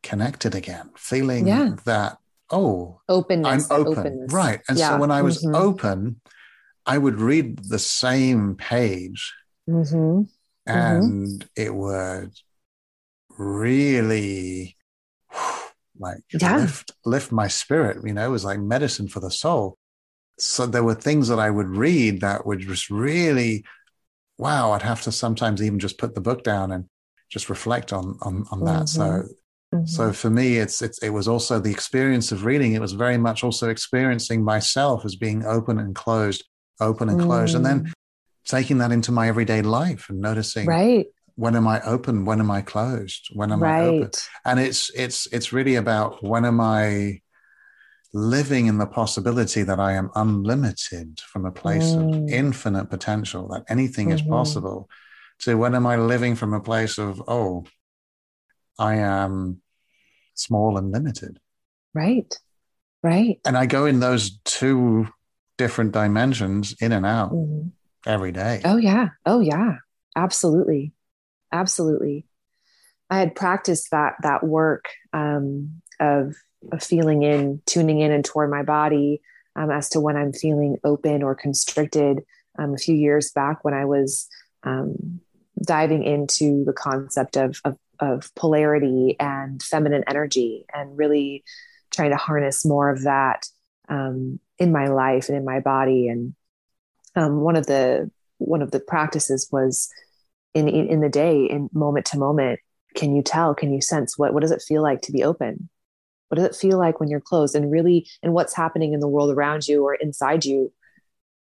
connected 0.04 0.54
again, 0.54 0.90
feeling 0.96 1.48
yeah. 1.48 1.74
that, 1.84 2.18
oh, 2.48 3.00
openness. 3.08 3.68
I'm 3.68 3.76
open. 3.76 3.98
Openness. 3.98 4.32
Right. 4.32 4.60
And 4.68 4.78
yeah. 4.78 4.90
so 4.90 4.98
when 4.98 5.10
I 5.10 5.22
was 5.22 5.44
mm-hmm. 5.44 5.56
open, 5.56 6.20
I 6.86 6.96
would 6.96 7.20
read 7.20 7.58
the 7.68 7.80
same 7.80 8.54
page 8.54 9.34
Mm-hmm. 9.68 10.22
And 10.66 11.42
mm-hmm. 11.42 11.46
it 11.56 11.74
would 11.74 12.32
really 13.38 14.76
like 15.98 16.22
yeah. 16.32 16.56
lift 16.58 16.92
lift 17.04 17.32
my 17.32 17.48
spirit. 17.48 17.98
You 18.04 18.14
know, 18.14 18.26
it 18.26 18.30
was 18.30 18.44
like 18.44 18.60
medicine 18.60 19.08
for 19.08 19.20
the 19.20 19.30
soul. 19.30 19.76
So 20.38 20.66
there 20.66 20.84
were 20.84 20.94
things 20.94 21.28
that 21.28 21.38
I 21.38 21.50
would 21.50 21.68
read 21.68 22.20
that 22.20 22.46
would 22.46 22.60
just 22.60 22.90
really, 22.90 23.64
wow, 24.38 24.72
I'd 24.72 24.82
have 24.82 25.02
to 25.02 25.12
sometimes 25.12 25.62
even 25.62 25.78
just 25.78 25.98
put 25.98 26.14
the 26.14 26.20
book 26.20 26.42
down 26.42 26.72
and 26.72 26.86
just 27.30 27.50
reflect 27.50 27.92
on 27.92 28.18
on, 28.22 28.46
on 28.50 28.64
that. 28.64 28.84
Mm-hmm. 28.84 28.86
So 28.86 29.28
Mm-hmm. 29.74 29.86
So 29.86 30.12
for 30.12 30.28
me, 30.28 30.58
it's, 30.58 30.82
it's 30.82 30.98
it 30.98 31.10
was 31.10 31.26
also 31.26 31.58
the 31.58 31.70
experience 31.70 32.30
of 32.30 32.44
reading. 32.44 32.74
It 32.74 32.80
was 32.80 32.92
very 32.92 33.16
much 33.16 33.42
also 33.42 33.70
experiencing 33.70 34.44
myself 34.44 35.04
as 35.04 35.16
being 35.16 35.46
open 35.46 35.78
and 35.78 35.94
closed, 35.94 36.44
open 36.80 37.08
and 37.08 37.20
closed, 37.20 37.54
mm. 37.54 37.56
and 37.56 37.66
then 37.66 37.80
mm 37.84 37.92
taking 38.46 38.78
that 38.78 38.92
into 38.92 39.12
my 39.12 39.28
everyday 39.28 39.62
life 39.62 40.08
and 40.08 40.20
noticing 40.20 40.66
right. 40.66 41.06
when 41.36 41.56
am 41.56 41.66
i 41.66 41.80
open 41.82 42.24
when 42.24 42.40
am 42.40 42.50
i 42.50 42.60
closed 42.60 43.28
when 43.34 43.52
am 43.52 43.62
right. 43.62 43.80
i 43.80 43.86
open? 43.86 44.10
And 44.44 44.60
it's 44.60 44.90
it's 44.94 45.26
it's 45.32 45.52
really 45.52 45.76
about 45.76 46.22
when 46.22 46.44
am 46.44 46.60
i 46.60 47.20
living 48.12 48.66
in 48.66 48.78
the 48.78 48.86
possibility 48.86 49.62
that 49.62 49.80
i 49.80 49.92
am 49.92 50.10
unlimited 50.14 51.20
from 51.20 51.46
a 51.46 51.52
place 51.52 51.92
mm. 51.92 52.24
of 52.24 52.30
infinite 52.30 52.90
potential 52.90 53.48
that 53.48 53.64
anything 53.68 54.08
mm-hmm. 54.08 54.16
is 54.16 54.22
possible 54.22 54.88
to 55.40 55.56
when 55.56 55.74
am 55.74 55.86
i 55.86 55.96
living 55.96 56.34
from 56.34 56.52
a 56.52 56.60
place 56.60 56.98
of 56.98 57.22
oh 57.28 57.64
i 58.78 58.96
am 58.96 59.60
small 60.34 60.78
and 60.78 60.90
limited. 60.90 61.38
Right. 61.94 62.34
Right. 63.02 63.38
And 63.44 63.56
i 63.56 63.66
go 63.66 63.86
in 63.86 64.00
those 64.00 64.38
two 64.44 65.08
different 65.58 65.92
dimensions 65.92 66.74
in 66.80 66.92
and 66.92 67.06
out. 67.06 67.32
Mm-hmm 67.32 67.68
every 68.06 68.32
day. 68.32 68.60
Oh, 68.64 68.76
yeah. 68.76 69.08
Oh, 69.24 69.40
yeah. 69.40 69.76
Absolutely. 70.16 70.92
Absolutely. 71.52 72.26
I 73.10 73.18
had 73.18 73.34
practiced 73.34 73.90
that, 73.90 74.14
that 74.22 74.42
work 74.42 74.86
um, 75.12 75.82
of, 76.00 76.34
of 76.70 76.82
feeling 76.82 77.22
in, 77.22 77.62
tuning 77.66 78.00
in 78.00 78.10
and 78.10 78.24
toward 78.24 78.50
my 78.50 78.62
body 78.62 79.20
um, 79.54 79.70
as 79.70 79.90
to 79.90 80.00
when 80.00 80.16
I'm 80.16 80.32
feeling 80.32 80.78
open 80.84 81.22
or 81.22 81.34
constricted. 81.34 82.20
Um, 82.58 82.74
a 82.74 82.78
few 82.78 82.94
years 82.94 83.30
back, 83.32 83.64
when 83.64 83.74
I 83.74 83.86
was 83.86 84.28
um, 84.62 85.20
diving 85.62 86.04
into 86.04 86.64
the 86.64 86.72
concept 86.72 87.36
of, 87.36 87.60
of, 87.64 87.78
of 87.98 88.34
polarity 88.34 89.16
and 89.18 89.62
feminine 89.62 90.04
energy, 90.06 90.66
and 90.72 90.96
really 90.96 91.44
trying 91.90 92.10
to 92.10 92.16
harness 92.16 92.64
more 92.64 92.90
of 92.90 93.02
that 93.02 93.46
um, 93.88 94.38
in 94.58 94.72
my 94.72 94.88
life 94.88 95.28
and 95.28 95.36
in 95.38 95.44
my 95.44 95.60
body. 95.60 96.08
And 96.08 96.34
um, 97.14 97.40
one 97.40 97.56
of 97.56 97.66
the 97.66 98.10
one 98.38 98.62
of 98.62 98.70
the 98.70 98.80
practices 98.80 99.48
was 99.52 99.88
in 100.54 100.68
in 100.68 101.00
the 101.00 101.08
day, 101.08 101.44
in 101.44 101.68
moment 101.72 102.06
to 102.06 102.18
moment. 102.18 102.60
Can 102.94 103.16
you 103.16 103.22
tell? 103.22 103.54
Can 103.54 103.72
you 103.72 103.80
sense 103.80 104.18
what 104.18 104.34
what 104.34 104.40
does 104.40 104.50
it 104.50 104.64
feel 104.66 104.82
like 104.82 105.02
to 105.02 105.12
be 105.12 105.24
open? 105.24 105.68
What 106.28 106.36
does 106.36 106.46
it 106.46 106.56
feel 106.56 106.78
like 106.78 106.98
when 106.98 107.08
you're 107.08 107.20
closed? 107.20 107.54
And 107.54 107.70
really, 107.70 108.06
and 108.22 108.32
what's 108.32 108.54
happening 108.54 108.92
in 108.92 109.00
the 109.00 109.08
world 109.08 109.30
around 109.30 109.68
you 109.68 109.84
or 109.84 109.94
inside 109.94 110.44
you 110.44 110.72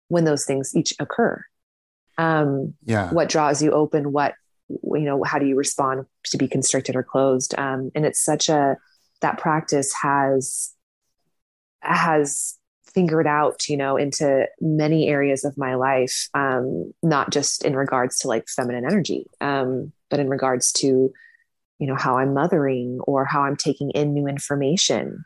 when 0.08 0.24
those 0.24 0.46
things 0.46 0.74
each 0.74 0.94
occur? 0.98 1.44
Um, 2.16 2.74
yeah. 2.84 3.12
What 3.12 3.28
draws 3.28 3.62
you 3.62 3.72
open? 3.72 4.12
What 4.12 4.34
you 4.68 5.00
know? 5.00 5.22
How 5.24 5.38
do 5.38 5.46
you 5.46 5.56
respond 5.56 6.06
to 6.24 6.38
be 6.38 6.48
constricted 6.48 6.96
or 6.96 7.02
closed? 7.02 7.54
Um, 7.58 7.90
and 7.94 8.04
it's 8.04 8.22
such 8.22 8.48
a 8.48 8.76
that 9.20 9.38
practice 9.38 9.92
has 10.02 10.74
has 11.80 12.57
fingered 12.98 13.28
out, 13.28 13.68
you 13.68 13.76
know, 13.76 13.96
into 13.96 14.48
many 14.60 15.06
areas 15.06 15.44
of 15.44 15.56
my 15.56 15.76
life, 15.76 16.28
um, 16.34 16.92
not 17.00 17.30
just 17.30 17.64
in 17.64 17.76
regards 17.76 18.18
to 18.18 18.28
like 18.28 18.48
feminine 18.48 18.84
energy, 18.84 19.26
um, 19.40 19.92
but 20.10 20.18
in 20.18 20.28
regards 20.28 20.72
to 20.72 21.12
you 21.78 21.86
know 21.86 21.94
how 21.94 22.18
i'm 22.18 22.34
mothering 22.34 22.98
or 23.04 23.24
how 23.24 23.42
i'm 23.42 23.56
taking 23.56 23.90
in 23.92 24.12
new 24.12 24.26
information 24.26 25.24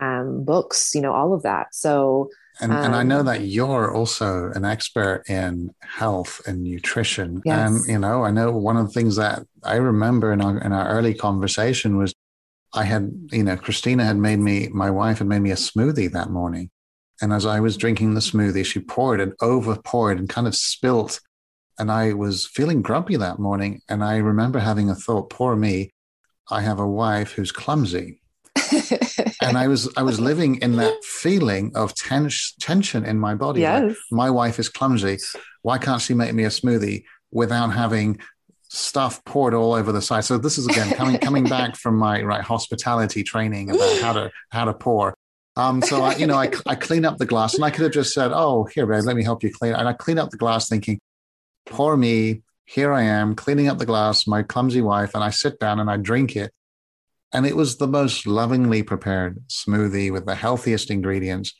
um, 0.00 0.44
books 0.44 0.94
you 0.94 1.00
know 1.00 1.12
all 1.12 1.32
of 1.32 1.42
that. 1.42 1.68
So 1.72 2.28
and, 2.60 2.72
and 2.72 2.94
i 2.94 3.04
know 3.04 3.20
um, 3.20 3.26
that 3.26 3.42
you're 3.42 3.94
also 3.94 4.50
an 4.54 4.64
expert 4.64 5.22
in 5.28 5.70
health 5.80 6.40
and 6.46 6.64
nutrition. 6.64 7.40
Yes. 7.44 7.70
and 7.70 7.88
you 7.88 7.98
know 7.98 8.24
i 8.24 8.32
know 8.32 8.50
one 8.50 8.76
of 8.76 8.86
the 8.86 8.92
things 8.92 9.16
that 9.16 9.46
i 9.62 9.76
remember 9.76 10.32
in 10.32 10.40
our, 10.40 10.58
in 10.58 10.72
our 10.72 10.88
early 10.88 11.14
conversation 11.14 11.96
was 11.96 12.12
i 12.74 12.84
had 12.84 13.10
you 13.30 13.44
know 13.44 13.56
christina 13.56 14.04
had 14.04 14.16
made 14.16 14.40
me 14.40 14.68
my 14.68 14.90
wife 14.90 15.18
had 15.18 15.28
made 15.28 15.40
me 15.40 15.52
a 15.52 15.56
smoothie 15.56 16.10
that 16.10 16.30
morning 16.30 16.68
and 17.22 17.32
as 17.32 17.46
i 17.46 17.58
was 17.58 17.76
drinking 17.76 18.12
the 18.12 18.20
smoothie 18.20 18.64
she 18.64 18.80
poured 18.80 19.20
and 19.20 19.32
over 19.40 19.76
poured 19.76 20.18
and 20.18 20.28
kind 20.28 20.46
of 20.46 20.54
spilt 20.54 21.20
and 21.78 21.90
I 21.90 22.12
was 22.12 22.46
feeling 22.46 22.82
grumpy 22.82 23.16
that 23.16 23.38
morning. 23.38 23.80
And 23.88 24.04
I 24.04 24.18
remember 24.18 24.58
having 24.58 24.90
a 24.90 24.94
thought, 24.94 25.30
poor 25.30 25.56
me, 25.56 25.90
I 26.50 26.60
have 26.60 26.78
a 26.78 26.86
wife 26.86 27.32
who's 27.32 27.52
clumsy. 27.52 28.20
and 29.42 29.56
I 29.56 29.68
was 29.68 29.88
I 29.96 30.02
was 30.02 30.20
living 30.20 30.56
in 30.56 30.76
that 30.76 31.02
feeling 31.02 31.72
of 31.74 31.94
tens- 31.94 32.54
tension 32.60 33.04
in 33.04 33.18
my 33.18 33.34
body. 33.34 33.62
Yes. 33.62 33.82
Like, 33.82 33.96
my 34.10 34.30
wife 34.30 34.58
is 34.58 34.68
clumsy. 34.68 35.18
Why 35.62 35.78
can't 35.78 36.02
she 36.02 36.14
make 36.14 36.34
me 36.34 36.44
a 36.44 36.48
smoothie 36.48 37.04
without 37.30 37.68
having 37.68 38.20
stuff 38.68 39.24
poured 39.24 39.54
all 39.54 39.72
over 39.72 39.90
the 39.90 40.02
side? 40.02 40.24
So 40.24 40.36
this 40.36 40.58
is 40.58 40.66
again 40.66 40.94
coming 40.94 41.18
coming 41.18 41.44
back 41.44 41.76
from 41.76 41.96
my 41.96 42.22
right 42.22 42.42
hospitality 42.42 43.22
training 43.22 43.70
about 43.70 44.00
how 44.00 44.12
to 44.12 44.30
how 44.50 44.66
to 44.66 44.74
pour. 44.74 45.14
Um, 45.56 45.82
so 45.82 46.02
I, 46.02 46.16
you 46.16 46.26
know, 46.26 46.36
I, 46.36 46.50
I 46.66 46.74
clean 46.74 47.04
up 47.04 47.18
the 47.18 47.26
glass, 47.26 47.54
and 47.54 47.64
I 47.64 47.70
could 47.70 47.82
have 47.82 47.92
just 47.92 48.14
said, 48.14 48.32
"Oh, 48.32 48.64
here, 48.64 48.86
babe, 48.86 49.04
let 49.04 49.16
me 49.16 49.24
help 49.24 49.42
you 49.42 49.52
clean." 49.52 49.74
And 49.74 49.88
I 49.88 49.92
clean 49.92 50.18
up 50.18 50.30
the 50.30 50.36
glass, 50.36 50.68
thinking, 50.68 51.00
poor 51.66 51.96
me. 51.96 52.42
Here 52.64 52.92
I 52.92 53.02
am 53.02 53.34
cleaning 53.34 53.68
up 53.68 53.78
the 53.78 53.86
glass, 53.86 54.26
my 54.26 54.42
clumsy 54.42 54.80
wife, 54.80 55.14
and 55.14 55.22
I 55.22 55.30
sit 55.30 55.58
down 55.58 55.80
and 55.80 55.90
I 55.90 55.96
drink 55.96 56.36
it. 56.36 56.52
And 57.32 57.46
it 57.46 57.56
was 57.56 57.76
the 57.76 57.88
most 57.88 58.26
lovingly 58.26 58.82
prepared 58.82 59.42
smoothie 59.48 60.12
with 60.12 60.26
the 60.26 60.34
healthiest 60.34 60.90
ingredients. 60.90 61.54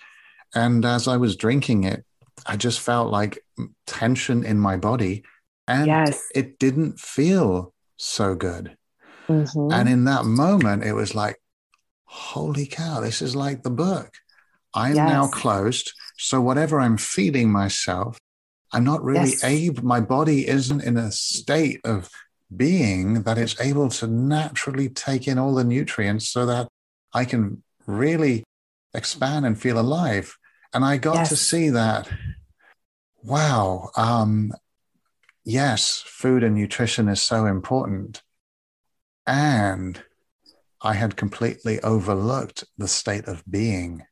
And 0.54 0.84
as 0.84 1.08
I 1.08 1.16
was 1.16 1.36
drinking 1.36 1.84
it, 1.84 2.04
I 2.46 2.56
just 2.56 2.80
felt 2.80 3.10
like 3.10 3.44
tension 3.86 4.44
in 4.44 4.58
my 4.58 4.76
body. 4.76 5.24
And 5.66 5.86
yes. 5.86 6.22
it 6.34 6.58
didn't 6.58 7.00
feel 7.00 7.72
so 7.96 8.34
good. 8.34 8.76
Mm-hmm. 9.28 9.72
And 9.72 9.88
in 9.88 10.04
that 10.04 10.24
moment, 10.24 10.84
it 10.84 10.92
was 10.92 11.14
like, 11.14 11.40
holy 12.12 12.66
cow, 12.66 13.00
this 13.00 13.22
is 13.22 13.34
like 13.34 13.62
the 13.62 13.70
book. 13.70 14.10
I'm 14.74 14.96
yes. 14.96 15.08
now 15.08 15.28
closed. 15.28 15.92
So 16.18 16.40
whatever 16.40 16.78
I'm 16.78 16.98
feeding 16.98 17.50
myself, 17.50 18.18
I'm 18.72 18.84
not 18.84 19.02
really 19.02 19.30
yes. 19.30 19.44
able, 19.44 19.84
my 19.84 20.00
body 20.00 20.46
isn't 20.46 20.82
in 20.82 20.96
a 20.98 21.10
state 21.10 21.80
of 21.84 22.10
being 22.54 23.22
that 23.22 23.38
it's 23.38 23.58
able 23.60 23.88
to 23.88 24.06
naturally 24.06 24.88
take 24.90 25.26
in 25.26 25.38
all 25.38 25.54
the 25.54 25.64
nutrients 25.64 26.28
so 26.28 26.44
that 26.46 26.68
I 27.14 27.24
can 27.24 27.62
really 27.86 28.44
expand 28.92 29.46
and 29.46 29.58
feel 29.58 29.78
alive. 29.78 30.36
And 30.74 30.84
I 30.84 30.98
got 30.98 31.14
yes. 31.14 31.28
to 31.30 31.36
see 31.36 31.70
that, 31.70 32.08
wow, 33.22 33.90
um, 33.96 34.52
yes, 35.44 36.02
food 36.06 36.42
and 36.42 36.54
nutrition 36.54 37.08
is 37.08 37.22
so 37.22 37.46
important. 37.46 38.22
And 39.26 40.02
I 40.82 40.94
had 40.94 41.16
completely 41.16 41.80
overlooked 41.80 42.64
the 42.76 42.88
state 42.88 43.26
of 43.26 43.42
being 43.48 44.02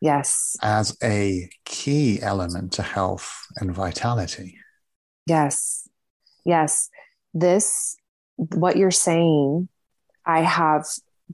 Yes. 0.00 0.56
As 0.62 0.96
a 1.02 1.48
key 1.64 2.20
element 2.20 2.72
to 2.72 2.82
health 2.82 3.46
and 3.56 3.74
vitality. 3.74 4.58
Yes. 5.26 5.88
Yes. 6.44 6.88
This, 7.34 7.96
what 8.36 8.76
you're 8.76 8.90
saying, 8.90 9.68
I 10.24 10.40
have, 10.42 10.84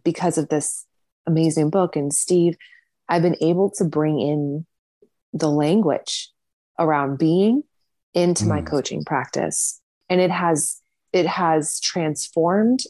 because 0.04 0.38
of 0.38 0.48
this 0.48 0.86
amazing 1.26 1.70
book 1.70 1.96
and 1.96 2.12
Steve, 2.12 2.56
I've 3.08 3.22
been 3.22 3.36
able 3.40 3.70
to 3.72 3.84
bring 3.84 4.20
in 4.20 4.66
the 5.32 5.50
language 5.50 6.30
around 6.78 7.18
being 7.18 7.64
into 8.14 8.44
mm. 8.44 8.48
my 8.48 8.62
coaching 8.62 9.04
practice. 9.04 9.80
And 10.08 10.20
it 10.20 10.30
has, 10.30 10.80
it 11.12 11.26
has 11.26 11.80
transformed 11.80 12.80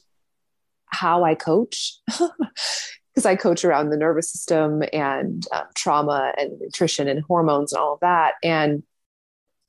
how 0.92 1.24
I 1.24 1.34
coach 1.34 1.94
because 2.08 3.26
I 3.26 3.36
coach 3.36 3.64
around 3.64 3.90
the 3.90 3.96
nervous 3.96 4.30
system 4.30 4.82
and 4.92 5.44
um, 5.52 5.64
trauma 5.74 6.32
and 6.38 6.58
nutrition 6.60 7.08
and 7.08 7.22
hormones 7.24 7.72
and 7.72 7.80
all 7.80 7.94
of 7.94 8.00
that. 8.00 8.34
And 8.42 8.82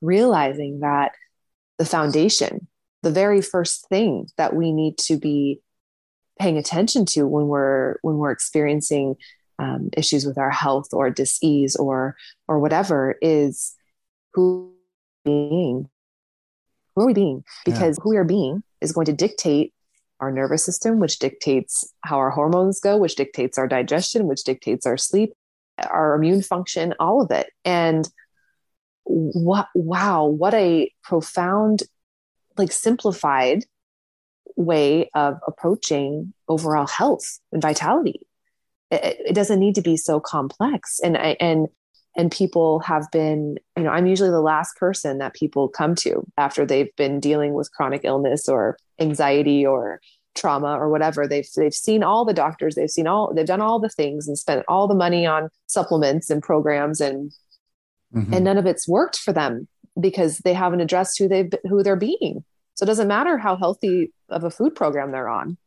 realizing 0.01 0.81
that 0.81 1.13
the 1.77 1.85
foundation, 1.85 2.67
the 3.01 3.11
very 3.11 3.41
first 3.41 3.87
thing 3.89 4.27
that 4.37 4.55
we 4.55 4.71
need 4.71 4.97
to 4.99 5.17
be 5.17 5.61
paying 6.39 6.57
attention 6.57 7.05
to 7.05 7.27
when 7.27 7.47
we're 7.47 7.97
when 8.01 8.17
we're 8.17 8.31
experiencing 8.31 9.15
um, 9.59 9.89
issues 9.95 10.25
with 10.25 10.37
our 10.37 10.51
health 10.51 10.89
or 10.93 11.09
disease 11.09 11.75
or 11.75 12.15
or 12.47 12.59
whatever 12.59 13.15
is 13.21 13.75
who 14.33 14.73
being 15.23 15.89
who 16.95 17.01
are 17.03 17.05
we 17.05 17.13
being 17.13 17.43
because 17.65 17.97
yeah. 17.97 18.03
who 18.03 18.09
we 18.09 18.17
are 18.17 18.23
being 18.23 18.63
is 18.81 18.91
going 18.91 19.05
to 19.05 19.13
dictate 19.13 19.73
our 20.23 20.31
nervous 20.31 20.63
system, 20.63 20.99
which 20.99 21.19
dictates 21.19 21.93
how 22.01 22.17
our 22.17 22.31
hormones 22.31 22.79
go, 22.79 22.97
which 22.97 23.15
dictates 23.15 23.57
our 23.57 23.67
digestion, 23.67 24.25
which 24.25 24.43
dictates 24.43 24.85
our 24.85 24.97
sleep, 24.97 25.33
our 25.77 26.15
immune 26.15 26.41
function, 26.41 26.93
all 26.99 27.21
of 27.21 27.29
it. 27.31 27.47
And 27.65 28.07
what, 29.03 29.67
wow, 29.75 30.25
what 30.25 30.53
a 30.53 30.91
profound, 31.03 31.83
like 32.57 32.71
simplified 32.71 33.65
way 34.55 35.09
of 35.13 35.39
approaching 35.45 36.33
overall 36.47 36.87
health 36.87 37.39
and 37.51 37.61
vitality. 37.61 38.21
It, 38.91 39.17
it 39.29 39.33
doesn't 39.33 39.59
need 39.59 39.75
to 39.75 39.81
be 39.81 39.97
so 39.97 40.19
complex. 40.19 40.99
And 41.03 41.17
I, 41.17 41.35
and 41.39 41.67
and 42.15 42.31
people 42.31 42.79
have 42.79 43.05
been 43.11 43.57
you 43.77 43.83
know 43.83 43.89
i'm 43.89 44.07
usually 44.07 44.29
the 44.29 44.41
last 44.41 44.75
person 44.77 45.17
that 45.17 45.33
people 45.33 45.67
come 45.67 45.95
to 45.95 46.23
after 46.37 46.65
they've 46.65 46.95
been 46.95 47.19
dealing 47.19 47.53
with 47.53 47.71
chronic 47.71 48.01
illness 48.03 48.47
or 48.47 48.77
anxiety 48.99 49.65
or 49.65 49.99
trauma 50.35 50.77
or 50.77 50.89
whatever. 50.89 51.27
They've 51.27 51.47
they've 51.55 51.73
seen 51.73 52.03
all 52.03 52.25
the 52.25 52.33
doctors. 52.33 52.75
They've 52.75 52.89
seen 52.89 53.07
all 53.07 53.33
they've 53.33 53.45
done 53.45 53.61
all 53.61 53.79
the 53.79 53.89
things 53.89 54.27
and 54.27 54.37
spent 54.37 54.65
all 54.67 54.87
the 54.87 54.95
money 54.95 55.25
on 55.25 55.49
supplements 55.67 56.29
and 56.29 56.41
programs 56.41 57.01
and 57.01 57.31
mm-hmm. 58.13 58.33
and 58.33 58.43
none 58.43 58.57
of 58.57 58.65
it's 58.65 58.87
worked 58.87 59.17
for 59.17 59.33
them 59.33 59.67
because 59.99 60.39
they 60.39 60.53
haven't 60.53 60.81
addressed 60.81 61.17
who 61.19 61.27
they've 61.27 61.51
who 61.65 61.83
they're 61.83 61.95
being. 61.95 62.43
So 62.75 62.83
it 62.83 62.87
doesn't 62.87 63.07
matter 63.07 63.37
how 63.37 63.55
healthy 63.55 64.11
of 64.29 64.43
a 64.43 64.51
food 64.51 64.75
program 64.75 65.11
they're 65.11 65.29
on. 65.29 65.57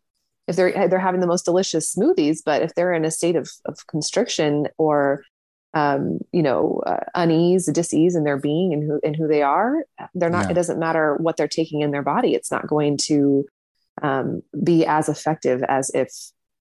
If 0.49 0.57
they're 0.57 0.89
they're 0.89 0.99
having 0.99 1.21
the 1.21 1.27
most 1.27 1.45
delicious 1.45 1.95
smoothies 1.95 2.39
but 2.45 2.63
if 2.63 2.75
they're 2.75 2.93
in 2.93 3.05
a 3.05 3.11
state 3.11 3.37
of, 3.37 3.51
of 3.65 3.87
constriction 3.87 4.69
or 4.79 5.23
um, 5.77 6.21
you 6.33 6.43
know, 6.43 6.83
uh, 6.87 7.05
unease, 7.15 7.67
disease 7.67 8.17
in 8.17 8.25
their 8.25 8.39
being 8.39 8.73
and 8.73 8.83
who 8.83 8.99
and 9.05 9.15
who 9.15 9.29
they 9.29 9.43
are. 9.43 9.85
They're 10.15 10.31
not. 10.31 10.47
Yeah. 10.47 10.53
It 10.53 10.55
doesn't 10.55 10.79
matter 10.79 11.17
what 11.17 11.37
they're 11.37 11.47
taking 11.47 11.83
in 11.83 11.91
their 11.91 12.03
body. 12.03 12.35
It's 12.35 12.51
not 12.51 12.67
going 12.67 12.97
to 13.09 13.45
um, 14.01 14.43
be 14.65 14.87
as 14.87 15.11
effective 15.11 15.63
as 15.69 15.91
if 15.91 16.11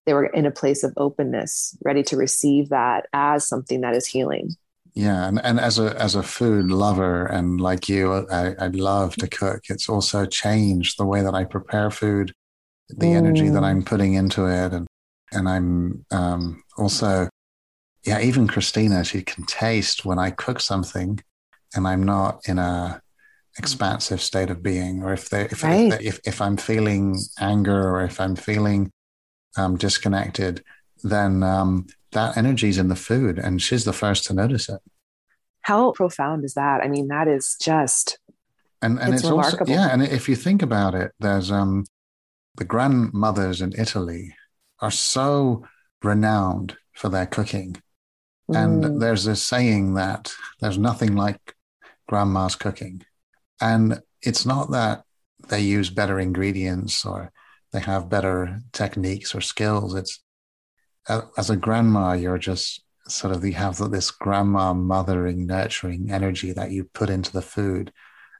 they 0.04 0.12
were 0.12 0.26
in 0.26 0.44
a 0.44 0.50
place 0.50 0.84
of 0.84 0.92
openness, 0.98 1.78
ready 1.82 2.02
to 2.04 2.16
receive 2.16 2.68
that 2.68 3.06
as 3.14 3.48
something 3.48 3.80
that 3.80 3.94
is 3.94 4.06
healing. 4.06 4.50
Yeah, 4.92 5.26
and, 5.26 5.42
and 5.42 5.58
as 5.58 5.78
a 5.78 5.98
as 5.98 6.14
a 6.14 6.22
food 6.22 6.70
lover 6.70 7.24
and 7.24 7.58
like 7.58 7.88
you, 7.88 8.12
I, 8.30 8.54
I 8.58 8.66
love 8.66 9.16
to 9.16 9.28
cook. 9.28 9.62
It's 9.70 9.88
also 9.88 10.26
changed 10.26 10.98
the 10.98 11.06
way 11.06 11.22
that 11.22 11.34
I 11.34 11.44
prepare 11.44 11.90
food, 11.90 12.32
the 12.90 13.06
mm. 13.06 13.16
energy 13.16 13.48
that 13.48 13.62
mm. 13.62 13.66
I'm 13.66 13.82
putting 13.82 14.12
into 14.12 14.44
it, 14.44 14.74
and 14.74 14.86
and 15.32 15.48
I'm 15.48 16.04
um, 16.10 16.62
also 16.76 17.30
yeah, 18.06 18.20
even 18.20 18.46
Christina, 18.46 19.04
she 19.04 19.22
can 19.22 19.44
taste 19.44 20.04
when 20.04 20.18
I 20.18 20.30
cook 20.30 20.60
something 20.60 21.20
and 21.74 21.86
I'm 21.86 22.04
not 22.04 22.48
in 22.48 22.58
a 22.58 23.02
expansive 23.58 24.20
state 24.20 24.50
of 24.50 24.62
being, 24.62 25.02
or 25.02 25.12
if 25.12 25.30
they, 25.30 25.42
if, 25.42 25.62
right. 25.62 25.92
if, 25.92 26.00
if, 26.00 26.20
if, 26.24 26.40
I'm 26.40 26.56
feeling 26.56 27.18
anger 27.40 27.90
or 27.90 28.04
if 28.04 28.20
I'm 28.20 28.36
feeling 28.36 28.92
um, 29.56 29.76
disconnected, 29.76 30.62
then 31.02 31.42
um, 31.42 31.86
that 32.12 32.36
energy's 32.36 32.78
in 32.78 32.88
the 32.88 32.96
food, 32.96 33.38
and 33.38 33.60
she's 33.60 33.84
the 33.84 33.92
first 33.92 34.24
to 34.26 34.34
notice 34.34 34.68
it. 34.68 34.80
How 35.62 35.92
profound 35.92 36.44
is 36.44 36.54
that? 36.54 36.82
I 36.82 36.88
mean, 36.88 37.08
that 37.08 37.28
is 37.28 37.56
just 37.60 38.18
and 38.82 38.98
and 38.98 39.14
it's, 39.14 39.22
it's 39.22 39.30
remarkable. 39.30 39.60
also 39.60 39.72
yeah, 39.72 39.88
and 39.92 40.02
if 40.02 40.28
you 40.28 40.36
think 40.36 40.62
about 40.62 40.94
it, 40.94 41.12
there's 41.18 41.50
um 41.50 41.84
the 42.56 42.64
grandmothers 42.64 43.60
in 43.60 43.72
Italy 43.78 44.34
are 44.80 44.90
so 44.90 45.64
renowned 46.02 46.76
for 46.92 47.08
their 47.08 47.26
cooking. 47.26 47.76
And 48.48 48.84
mm. 48.84 49.00
there's 49.00 49.24
this 49.24 49.42
saying 49.42 49.94
that 49.94 50.32
there's 50.60 50.78
nothing 50.78 51.16
like 51.16 51.54
grandma's 52.08 52.54
cooking. 52.54 53.02
And 53.60 54.00
it's 54.22 54.46
not 54.46 54.70
that 54.70 55.02
they 55.48 55.60
use 55.60 55.90
better 55.90 56.20
ingredients 56.20 57.04
or 57.04 57.32
they 57.72 57.80
have 57.80 58.08
better 58.08 58.60
techniques 58.72 59.34
or 59.34 59.40
skills. 59.40 59.94
It's 59.94 60.22
as 61.36 61.50
a 61.50 61.56
grandma, 61.56 62.12
you're 62.12 62.38
just 62.38 62.82
sort 63.08 63.34
of 63.34 63.44
you 63.44 63.52
have 63.52 63.78
this 63.90 64.10
grandma 64.10 64.74
mothering, 64.74 65.46
nurturing 65.46 66.10
energy 66.10 66.52
that 66.52 66.70
you 66.70 66.84
put 66.84 67.10
into 67.10 67.32
the 67.32 67.42
food. 67.42 67.92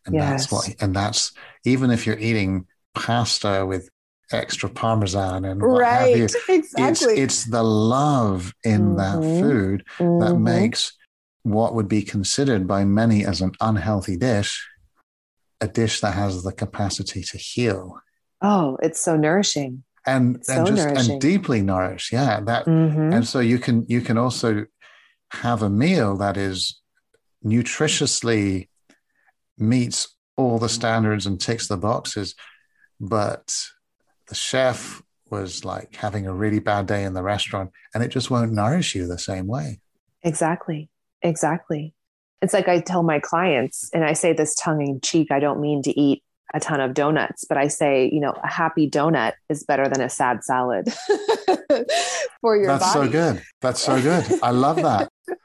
And 0.04 0.14
yes. 0.14 0.48
that's 0.48 0.52
what, 0.52 0.82
and 0.82 0.94
that's 0.94 1.32
even 1.64 1.90
if 1.90 2.06
you're 2.06 2.18
eating 2.18 2.66
pasta 2.94 3.64
with 3.66 3.88
extra 4.32 4.68
parmesan 4.68 5.44
and 5.44 5.62
what 5.62 5.80
right, 5.80 6.08
have 6.08 6.18
you. 6.18 6.24
Exactly. 6.48 7.14
It's, 7.14 7.42
it's 7.42 7.44
the 7.44 7.62
love 7.62 8.52
in 8.64 8.94
mm-hmm. 8.94 8.96
that 8.96 9.40
food 9.40 9.84
mm-hmm. 9.98 10.24
that 10.24 10.38
makes 10.38 10.92
what 11.42 11.74
would 11.74 11.88
be 11.88 12.02
considered 12.02 12.66
by 12.66 12.84
many 12.84 13.24
as 13.24 13.40
an 13.40 13.52
unhealthy 13.60 14.16
dish 14.16 14.66
a 15.60 15.68
dish 15.68 16.00
that 16.00 16.14
has 16.14 16.42
the 16.42 16.52
capacity 16.52 17.22
to 17.22 17.38
heal. 17.38 17.98
Oh, 18.42 18.76
it's 18.82 19.00
so 19.00 19.16
nourishing. 19.16 19.84
And, 20.06 20.44
so 20.44 20.52
and 20.52 20.66
just 20.66 20.86
nourishing. 20.86 21.12
and 21.12 21.20
deeply 21.20 21.62
nourished. 21.62 22.12
Yeah. 22.12 22.40
That 22.40 22.66
mm-hmm. 22.66 23.12
and 23.12 23.26
so 23.26 23.40
you 23.40 23.58
can 23.58 23.86
you 23.88 24.00
can 24.00 24.18
also 24.18 24.66
have 25.32 25.62
a 25.62 25.70
meal 25.70 26.16
that 26.18 26.36
is 26.36 26.80
nutritiously 27.44 28.68
meets 29.58 30.14
all 30.36 30.58
the 30.58 30.68
standards 30.68 31.26
and 31.26 31.40
ticks 31.40 31.66
the 31.66 31.76
boxes, 31.76 32.34
but 33.00 33.56
the 34.28 34.34
chef 34.34 35.02
was 35.30 35.64
like 35.64 35.96
having 35.96 36.26
a 36.26 36.32
really 36.32 36.58
bad 36.60 36.86
day 36.86 37.04
in 37.04 37.14
the 37.14 37.22
restaurant 37.22 37.70
and 37.94 38.02
it 38.02 38.08
just 38.08 38.30
won't 38.30 38.52
nourish 38.52 38.94
you 38.94 39.06
the 39.06 39.18
same 39.18 39.46
way. 39.46 39.80
Exactly. 40.22 40.88
Exactly. 41.22 41.94
It's 42.42 42.52
like 42.52 42.68
I 42.68 42.80
tell 42.80 43.02
my 43.02 43.18
clients, 43.18 43.90
and 43.94 44.04
I 44.04 44.12
say 44.12 44.32
this 44.34 44.54
tongue 44.54 44.82
in 44.86 45.00
cheek, 45.00 45.32
I 45.32 45.40
don't 45.40 45.60
mean 45.60 45.82
to 45.82 45.98
eat 45.98 46.22
a 46.54 46.60
ton 46.60 46.80
of 46.80 46.94
donuts, 46.94 47.44
but 47.48 47.56
I 47.56 47.68
say, 47.68 48.08
you 48.12 48.20
know, 48.20 48.34
a 48.44 48.46
happy 48.46 48.88
donut 48.88 49.32
is 49.48 49.64
better 49.64 49.88
than 49.88 50.00
a 50.00 50.08
sad 50.08 50.44
salad 50.44 50.92
for 52.40 52.56
your 52.56 52.66
That's 52.66 52.94
body. 52.94 53.06
so 53.06 53.12
good. 53.12 53.42
That's 53.60 53.82
so 53.82 54.00
good. 54.00 54.24
I 54.42 54.50
love 54.50 54.76
that. 54.76 55.10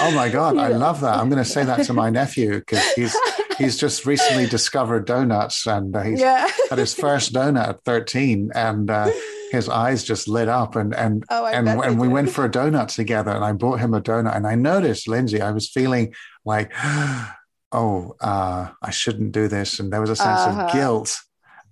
Oh 0.00 0.10
my 0.10 0.28
God. 0.28 0.56
I 0.58 0.68
love 0.68 1.02
that. 1.02 1.16
I'm 1.18 1.28
going 1.30 1.40
to 1.42 1.48
say 1.48 1.64
that 1.64 1.84
to 1.84 1.92
my 1.92 2.10
nephew 2.10 2.58
because 2.58 2.84
he's 2.94 3.16
he's 3.58 3.76
just 3.76 4.06
recently 4.06 4.46
discovered 4.48 5.06
donuts 5.06 5.66
and 5.66 5.94
uh, 5.94 6.02
he's 6.02 6.20
yeah. 6.20 6.48
had 6.70 6.78
his 6.78 6.94
first 6.94 7.32
donut 7.32 7.68
at 7.68 7.84
13 7.84 8.50
and 8.54 8.90
uh, 8.90 9.10
his 9.52 9.68
eyes 9.68 10.02
just 10.02 10.28
lit 10.28 10.48
up 10.48 10.76
and 10.76 10.94
and 10.94 11.24
oh, 11.30 11.46
and, 11.46 11.68
and 11.68 12.00
we 12.00 12.08
went 12.08 12.30
for 12.30 12.44
a 12.44 12.50
donut 12.50 12.88
together 12.88 13.30
and 13.30 13.44
I 13.44 13.52
bought 13.52 13.80
him 13.80 13.94
a 13.94 14.00
donut 14.00 14.34
and 14.34 14.46
I 14.46 14.54
noticed 14.54 15.08
Lindsay 15.08 15.40
I 15.40 15.50
was 15.50 15.68
feeling 15.68 16.14
like 16.44 16.72
oh 17.72 18.16
uh, 18.20 18.70
I 18.80 18.90
shouldn't 18.90 19.32
do 19.32 19.48
this 19.48 19.78
and 19.78 19.92
there 19.92 20.00
was 20.00 20.10
a 20.10 20.16
sense 20.16 20.40
uh-huh. 20.40 20.62
of 20.62 20.72
guilt 20.72 21.18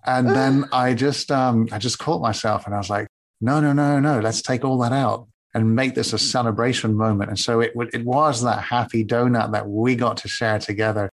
and 0.04 0.28
then 0.28 0.66
I 0.72 0.94
just 0.94 1.30
um 1.30 1.68
I 1.72 1.78
just 1.78 1.98
caught 1.98 2.20
myself 2.20 2.66
and 2.66 2.74
I 2.74 2.78
was 2.78 2.90
like 2.90 3.06
no 3.40 3.60
no 3.60 3.72
no 3.72 3.98
no 3.98 4.20
let's 4.20 4.42
take 4.42 4.64
all 4.64 4.78
that 4.78 4.92
out 4.92 5.26
and 5.54 5.74
make 5.74 5.94
this 5.94 6.12
a 6.12 6.18
celebration 6.18 6.94
moment 6.94 7.30
and 7.30 7.38
so 7.38 7.60
it 7.60 7.72
it 7.94 8.04
was 8.04 8.42
that 8.42 8.62
happy 8.62 9.04
donut 9.04 9.52
that 9.52 9.68
we 9.68 9.96
got 9.96 10.18
to 10.18 10.28
share 10.28 10.58
together 10.58 11.10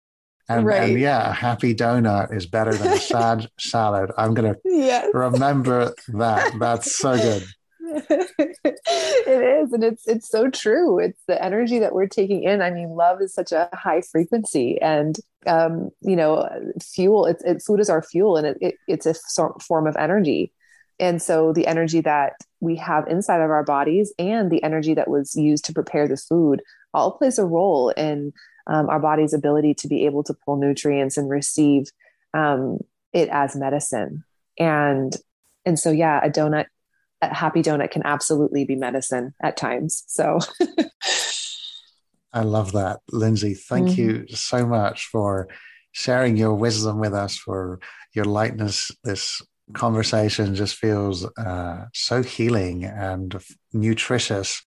and, 0.48 0.66
right. 0.66 0.90
and, 0.90 1.00
yeah, 1.00 1.30
a 1.30 1.32
happy 1.32 1.74
donut 1.74 2.34
is 2.34 2.46
better 2.46 2.74
than 2.74 2.92
a 2.92 3.00
sad 3.00 3.48
salad. 3.58 4.12
I'm 4.16 4.34
going 4.34 4.54
to 4.54 4.60
yes. 4.64 5.08
remember 5.12 5.94
that. 6.08 6.58
That's 6.58 6.96
so 6.96 7.16
good. 7.16 7.44
it 8.08 9.26
is 9.26 9.72
and 9.72 9.84
it's 9.84 10.08
it's 10.08 10.28
so 10.28 10.50
true 10.50 10.98
it's 10.98 11.22
the 11.28 11.42
energy 11.42 11.78
that 11.78 11.94
we're 11.94 12.08
taking 12.08 12.42
in 12.42 12.60
i 12.60 12.68
mean 12.68 12.88
love 12.90 13.22
is 13.22 13.32
such 13.32 13.52
a 13.52 13.68
high 13.72 14.00
frequency 14.00 14.76
and 14.80 15.20
um 15.46 15.90
you 16.00 16.16
know 16.16 16.48
fuel 16.82 17.26
it's 17.26 17.44
it, 17.44 17.62
food 17.62 17.78
is 17.78 17.88
our 17.88 18.02
fuel 18.02 18.36
and 18.36 18.46
it, 18.46 18.58
it, 18.60 18.74
it's 18.88 19.06
a 19.06 19.14
form 19.60 19.86
of 19.86 19.96
energy 19.96 20.52
and 20.98 21.22
so 21.22 21.52
the 21.52 21.66
energy 21.66 22.00
that 22.00 22.32
we 22.60 22.74
have 22.74 23.06
inside 23.06 23.40
of 23.40 23.50
our 23.50 23.62
bodies 23.62 24.12
and 24.18 24.50
the 24.50 24.62
energy 24.64 24.94
that 24.94 25.08
was 25.08 25.36
used 25.36 25.64
to 25.64 25.72
prepare 25.72 26.08
the 26.08 26.16
food 26.16 26.62
all 26.92 27.12
plays 27.12 27.38
a 27.38 27.44
role 27.44 27.90
in 27.90 28.32
um, 28.66 28.88
our 28.88 29.00
body's 29.00 29.32
ability 29.32 29.74
to 29.74 29.88
be 29.88 30.06
able 30.06 30.24
to 30.24 30.34
pull 30.34 30.56
nutrients 30.56 31.16
and 31.16 31.30
receive 31.30 31.90
um, 32.34 32.78
it 33.12 33.28
as 33.30 33.56
medicine. 33.56 34.24
And 34.58 35.14
and 35.64 35.78
so 35.78 35.90
yeah, 35.90 36.20
a 36.22 36.30
donut, 36.30 36.66
a 37.20 37.34
happy 37.34 37.62
donut 37.62 37.90
can 37.90 38.02
absolutely 38.04 38.64
be 38.64 38.76
medicine 38.76 39.34
at 39.42 39.56
times. 39.56 40.04
So 40.06 40.38
I 42.32 42.42
love 42.42 42.72
that, 42.72 43.00
Lindsay. 43.10 43.54
Thank 43.54 43.90
mm-hmm. 43.90 44.00
you 44.00 44.26
so 44.28 44.66
much 44.66 45.06
for 45.06 45.48
sharing 45.92 46.36
your 46.36 46.54
wisdom 46.54 47.00
with 47.00 47.14
us, 47.14 47.36
for 47.36 47.80
your 48.14 48.26
lightness. 48.26 48.90
This 49.02 49.40
conversation 49.72 50.54
just 50.54 50.76
feels 50.76 51.24
uh, 51.36 51.86
so 51.92 52.22
healing 52.22 52.84
and 52.84 53.36
nutritious. 53.72 54.62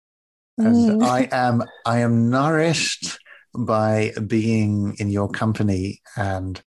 And 0.57 1.03
mm. 1.03 1.03
I 1.03 1.28
am 1.32 1.64
I 1.84 2.01
am 2.01 2.30
nourished 2.30 3.18
by 3.57 4.12
being 4.26 4.96
in 4.98 5.09
your 5.09 5.28
company 5.28 6.00
and 6.16 6.62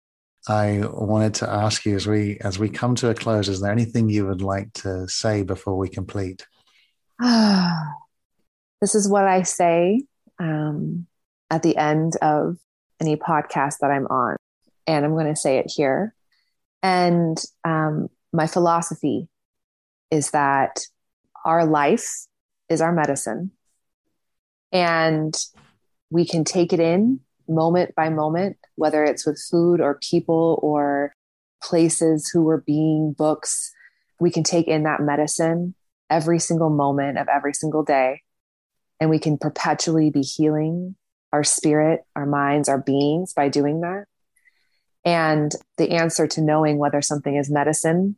I 0.48 0.82
wanted 0.86 1.34
to 1.34 1.50
ask 1.50 1.84
you 1.84 1.96
as 1.96 2.06
we 2.06 2.38
as 2.40 2.58
we 2.58 2.68
come 2.68 2.94
to 2.96 3.10
a 3.10 3.14
close, 3.14 3.48
is 3.48 3.60
there 3.60 3.72
anything 3.72 4.08
you 4.08 4.26
would 4.26 4.42
like 4.42 4.72
to 4.74 5.08
say 5.08 5.42
before 5.42 5.76
we 5.76 5.88
complete? 5.88 6.46
this 7.20 8.94
is 8.94 9.08
what 9.08 9.24
I 9.24 9.42
say 9.42 10.04
um, 10.38 11.06
at 11.50 11.62
the 11.62 11.76
end 11.76 12.14
of 12.22 12.58
any 13.00 13.16
podcast 13.16 13.78
that 13.80 13.90
I'm 13.90 14.06
on, 14.06 14.36
and 14.86 15.04
I'm 15.04 15.14
going 15.14 15.26
to 15.26 15.36
say 15.36 15.58
it 15.58 15.66
here. 15.68 16.14
And 16.80 17.42
um, 17.64 18.08
my 18.32 18.46
philosophy 18.46 19.28
is 20.12 20.30
that 20.30 20.78
our 21.44 21.64
life 21.64 22.26
is 22.68 22.80
our 22.80 22.92
medicine, 22.92 23.50
and 24.70 25.36
we 26.10 26.26
can 26.26 26.44
take 26.44 26.72
it 26.72 26.80
in 26.80 27.20
moment 27.48 27.94
by 27.94 28.08
moment, 28.08 28.56
whether 28.74 29.04
it's 29.04 29.26
with 29.26 29.40
food 29.50 29.80
or 29.80 29.98
people 30.02 30.58
or 30.62 31.14
places 31.62 32.28
who 32.32 32.48
are 32.48 32.62
being 32.66 33.12
books. 33.12 33.72
We 34.20 34.30
can 34.30 34.42
take 34.42 34.68
in 34.68 34.84
that 34.84 35.00
medicine 35.00 35.74
every 36.10 36.38
single 36.38 36.70
moment 36.70 37.18
of 37.18 37.28
every 37.28 37.54
single 37.54 37.82
day. 37.82 38.22
And 39.00 39.10
we 39.10 39.18
can 39.18 39.36
perpetually 39.36 40.10
be 40.10 40.22
healing 40.22 40.96
our 41.32 41.44
spirit, 41.44 42.04
our 42.14 42.26
minds, 42.26 42.68
our 42.68 42.80
beings 42.80 43.34
by 43.34 43.48
doing 43.48 43.80
that. 43.80 44.04
And 45.04 45.52
the 45.76 45.90
answer 45.92 46.26
to 46.28 46.40
knowing 46.40 46.78
whether 46.78 47.02
something 47.02 47.36
is 47.36 47.50
medicine 47.50 48.16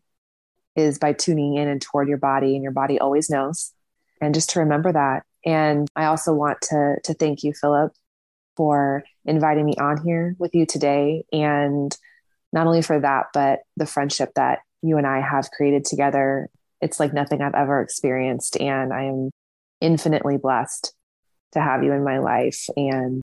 is 0.76 0.99
by 0.99 1.12
tuning 1.12 1.57
in 1.57 1.68
and 1.68 1.82
toward 1.82 2.09
your 2.09 2.18
body, 2.18 2.55
and 2.55 2.62
your 2.62 2.72
body 2.72 2.99
always 3.01 3.28
knows. 3.28 3.72
And 4.20 4.34
just 4.34 4.51
to 4.51 4.61
remember 4.61 4.93
that 4.93 5.24
and 5.49 5.88
I 5.96 6.05
also 6.05 6.34
want 6.34 6.61
to, 6.68 6.96
to 7.05 7.14
thank 7.14 7.42
you, 7.42 7.55
Philip, 7.55 7.94
for 8.55 9.03
inviting 9.24 9.64
me 9.64 9.76
on 9.80 10.05
here 10.05 10.36
with 10.38 10.55
you 10.55 10.66
today. 10.66 11.24
And 11.32 11.96
not 12.53 12.66
only 12.66 12.82
for 12.82 13.01
that, 13.01 13.28
but 13.32 13.61
the 13.74 13.86
friendship 13.86 14.32
that 14.36 14.59
you 14.82 14.99
and 14.99 15.07
I 15.07 15.22
have 15.22 15.51
created 15.51 15.86
together. 15.86 16.51
It's 16.82 17.01
like 17.01 17.14
nothing 17.14 17.40
I've 17.40 17.55
ever 17.55 17.80
experienced. 17.80 18.61
And 18.61 18.92
I 18.92 19.05
am 19.05 19.30
infinitely 19.80 20.36
blessed 20.36 20.92
to 21.53 21.62
have 21.62 21.82
you 21.82 21.92
in 21.92 22.05
my 22.05 22.18
life 22.18 22.66
and 22.76 23.22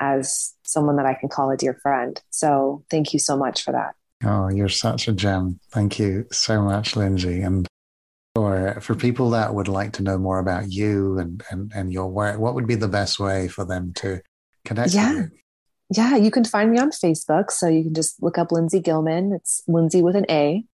as 0.00 0.54
someone 0.64 0.96
that 0.96 1.06
I 1.06 1.14
can 1.14 1.28
call 1.28 1.52
a 1.52 1.56
dear 1.56 1.74
friend. 1.74 2.20
So 2.30 2.84
thank 2.90 3.12
you 3.12 3.20
so 3.20 3.36
much 3.36 3.62
for 3.62 3.70
that. 3.70 3.94
Oh, 4.24 4.48
you're 4.48 4.68
such 4.68 5.06
a 5.06 5.12
gem. 5.12 5.60
Thank 5.70 6.00
you 6.00 6.26
so 6.32 6.62
much, 6.62 6.96
Lindsay. 6.96 7.42
And 7.42 7.68
or 8.34 8.80
for 8.80 8.94
people 8.94 9.30
that 9.30 9.54
would 9.54 9.68
like 9.68 9.92
to 9.94 10.02
know 10.02 10.18
more 10.18 10.38
about 10.38 10.70
you 10.70 11.18
and, 11.18 11.42
and, 11.50 11.72
and 11.74 11.92
your 11.92 12.08
work, 12.08 12.38
what 12.38 12.54
would 12.54 12.66
be 12.66 12.74
the 12.74 12.88
best 12.88 13.20
way 13.20 13.48
for 13.48 13.64
them 13.64 13.92
to 13.94 14.20
connect 14.64 14.92
yeah. 14.92 15.26
Yeah, 15.90 16.16
you 16.16 16.30
can 16.30 16.44
find 16.44 16.70
me 16.70 16.78
on 16.78 16.90
Facebook. 16.90 17.50
So 17.50 17.68
you 17.68 17.84
can 17.84 17.94
just 17.94 18.22
look 18.22 18.38
up 18.38 18.50
Lindsay 18.50 18.80
Gilman. 18.80 19.32
It's 19.32 19.62
Lindsay 19.68 20.02
with 20.02 20.16
an 20.16 20.26
A. 20.28 20.64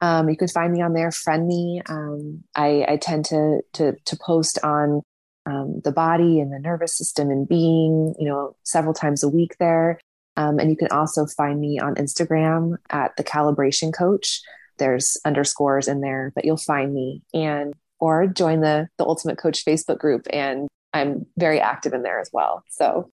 Um, 0.00 0.28
you 0.28 0.36
can 0.36 0.48
find 0.48 0.72
me 0.72 0.80
on 0.80 0.92
there, 0.92 1.10
friend 1.10 1.46
me. 1.46 1.82
Um, 1.88 2.44
I, 2.54 2.84
I 2.88 2.96
tend 2.96 3.24
to, 3.26 3.60
to, 3.74 3.96
to 4.04 4.16
post 4.16 4.58
on 4.62 5.02
um, 5.46 5.80
the 5.82 5.92
body 5.92 6.40
and 6.40 6.52
the 6.52 6.58
nervous 6.58 6.96
system 6.96 7.30
and 7.30 7.48
being, 7.48 8.14
you 8.18 8.26
know, 8.26 8.56
several 8.62 8.94
times 8.94 9.22
a 9.22 9.28
week 9.28 9.56
there. 9.58 10.00
Um, 10.36 10.58
and 10.58 10.70
you 10.70 10.76
can 10.76 10.88
also 10.88 11.26
find 11.26 11.60
me 11.60 11.78
on 11.78 11.94
Instagram 11.96 12.76
at 12.90 13.16
the 13.16 13.24
calibration 13.24 13.92
coach. 13.92 14.40
There's 14.78 15.16
underscores 15.24 15.88
in 15.88 16.00
there, 16.00 16.32
but 16.34 16.44
you'll 16.44 16.56
find 16.56 16.92
me 16.92 17.22
and 17.32 17.74
or 18.00 18.26
join 18.26 18.60
the 18.60 18.88
the 18.98 19.04
Ultimate 19.04 19.38
Coach 19.38 19.64
Facebook 19.64 19.98
group. 19.98 20.26
And 20.32 20.68
I'm 20.92 21.26
very 21.36 21.60
active 21.60 21.92
in 21.92 22.02
there 22.02 22.20
as 22.20 22.30
well. 22.32 22.62
So 22.70 23.10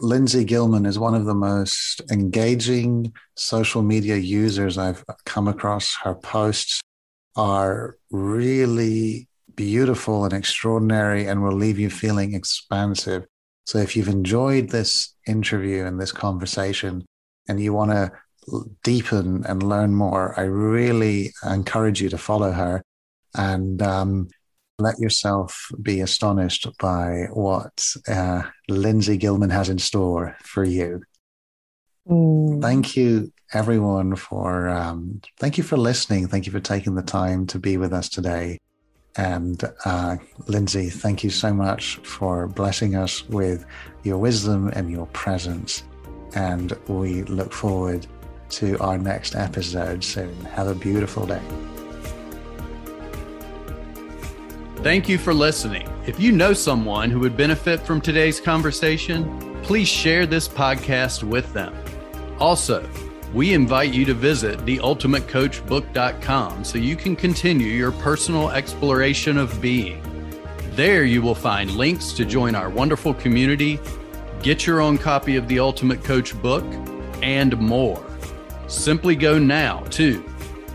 Lindsay 0.00 0.44
Gilman 0.44 0.86
is 0.86 0.98
one 0.98 1.14
of 1.14 1.24
the 1.24 1.34
most 1.34 2.02
engaging 2.10 3.12
social 3.36 3.82
media 3.82 4.16
users 4.16 4.78
I've 4.78 5.04
come 5.24 5.46
across. 5.46 5.94
Her 6.02 6.14
posts 6.14 6.80
are 7.36 7.96
really 8.10 9.28
beautiful 9.54 10.24
and 10.24 10.32
extraordinary 10.32 11.26
and 11.26 11.42
will 11.42 11.54
leave 11.54 11.78
you 11.78 11.90
feeling 11.90 12.34
expansive. 12.34 13.24
So 13.66 13.78
if 13.78 13.96
you've 13.96 14.08
enjoyed 14.08 14.70
this 14.70 15.14
interview 15.26 15.84
and 15.84 16.00
this 16.00 16.12
conversation 16.12 17.04
and 17.48 17.60
you 17.60 17.72
want 17.72 17.92
to 17.92 18.12
deepen 18.82 19.44
and 19.46 19.62
learn 19.62 19.94
more, 19.94 20.38
I 20.38 20.42
really 20.42 21.32
encourage 21.44 22.00
you 22.00 22.08
to 22.10 22.18
follow 22.18 22.52
her 22.52 22.82
and 23.34 23.80
um, 23.82 24.28
let 24.78 24.98
yourself 24.98 25.70
be 25.80 26.00
astonished 26.00 26.66
by 26.78 27.26
what 27.32 27.86
uh, 28.08 28.42
Lindsay 28.68 29.16
Gilman 29.16 29.50
has 29.50 29.68
in 29.68 29.78
store 29.78 30.36
for 30.42 30.64
you. 30.64 31.02
Mm. 32.08 32.60
Thank 32.60 32.96
you, 32.96 33.32
everyone, 33.52 34.16
for 34.16 34.68
um, 34.68 35.20
thank 35.38 35.56
you 35.56 35.64
for 35.64 35.76
listening. 35.76 36.28
Thank 36.28 36.46
you 36.46 36.52
for 36.52 36.60
taking 36.60 36.94
the 36.94 37.02
time 37.02 37.46
to 37.48 37.58
be 37.58 37.76
with 37.76 37.92
us 37.92 38.08
today. 38.08 38.58
And 39.16 39.62
uh, 39.84 40.16
Lindsay, 40.48 40.90
thank 40.90 41.22
you 41.22 41.30
so 41.30 41.54
much 41.54 41.96
for 41.98 42.48
blessing 42.48 42.96
us 42.96 43.26
with 43.28 43.64
your 44.02 44.18
wisdom 44.18 44.68
and 44.74 44.90
your 44.90 45.06
presence. 45.06 45.84
And 46.34 46.72
we 46.88 47.22
look 47.22 47.52
forward 47.52 48.08
to 48.58 48.78
our 48.78 48.98
next 48.98 49.34
episode 49.34 50.04
soon. 50.04 50.34
Have 50.44 50.66
a 50.66 50.74
beautiful 50.74 51.26
day. 51.26 51.40
Thank 54.76 55.08
you 55.08 55.16
for 55.16 55.32
listening. 55.32 55.88
If 56.06 56.20
you 56.20 56.30
know 56.30 56.52
someone 56.52 57.10
who 57.10 57.18
would 57.20 57.36
benefit 57.36 57.80
from 57.80 58.02
today's 58.02 58.40
conversation, 58.40 59.56
please 59.62 59.88
share 59.88 60.26
this 60.26 60.46
podcast 60.46 61.22
with 61.22 61.50
them. 61.54 61.74
Also, 62.38 62.86
we 63.32 63.54
invite 63.54 63.94
you 63.94 64.04
to 64.04 64.14
visit 64.14 64.58
theultimatecoachbook.com 64.60 66.64
so 66.64 66.78
you 66.78 66.96
can 66.96 67.16
continue 67.16 67.68
your 67.68 67.92
personal 67.92 68.50
exploration 68.50 69.38
of 69.38 69.58
being. 69.60 70.02
There 70.72 71.04
you 71.04 71.22
will 71.22 71.34
find 71.34 71.70
links 71.70 72.12
to 72.12 72.26
join 72.26 72.54
our 72.54 72.68
wonderful 72.68 73.14
community, 73.14 73.80
get 74.42 74.66
your 74.66 74.82
own 74.82 74.98
copy 74.98 75.36
of 75.36 75.48
the 75.48 75.60
Ultimate 75.60 76.04
Coach 76.04 76.40
book, 76.42 76.64
and 77.22 77.56
more. 77.56 78.03
Simply 78.74 79.16
go 79.16 79.38
now 79.38 79.80
to 79.90 80.22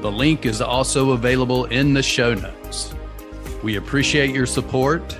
The 0.00 0.10
link 0.10 0.46
is 0.46 0.60
also 0.60 1.12
available 1.12 1.66
in 1.66 1.94
the 1.94 2.02
show 2.02 2.34
notes. 2.34 2.92
We 3.62 3.76
appreciate 3.76 4.34
your 4.34 4.46
support. 4.46 5.16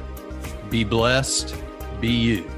Be 0.71 0.83
blessed. 0.85 1.55
Be 2.01 2.09
you. 2.09 2.51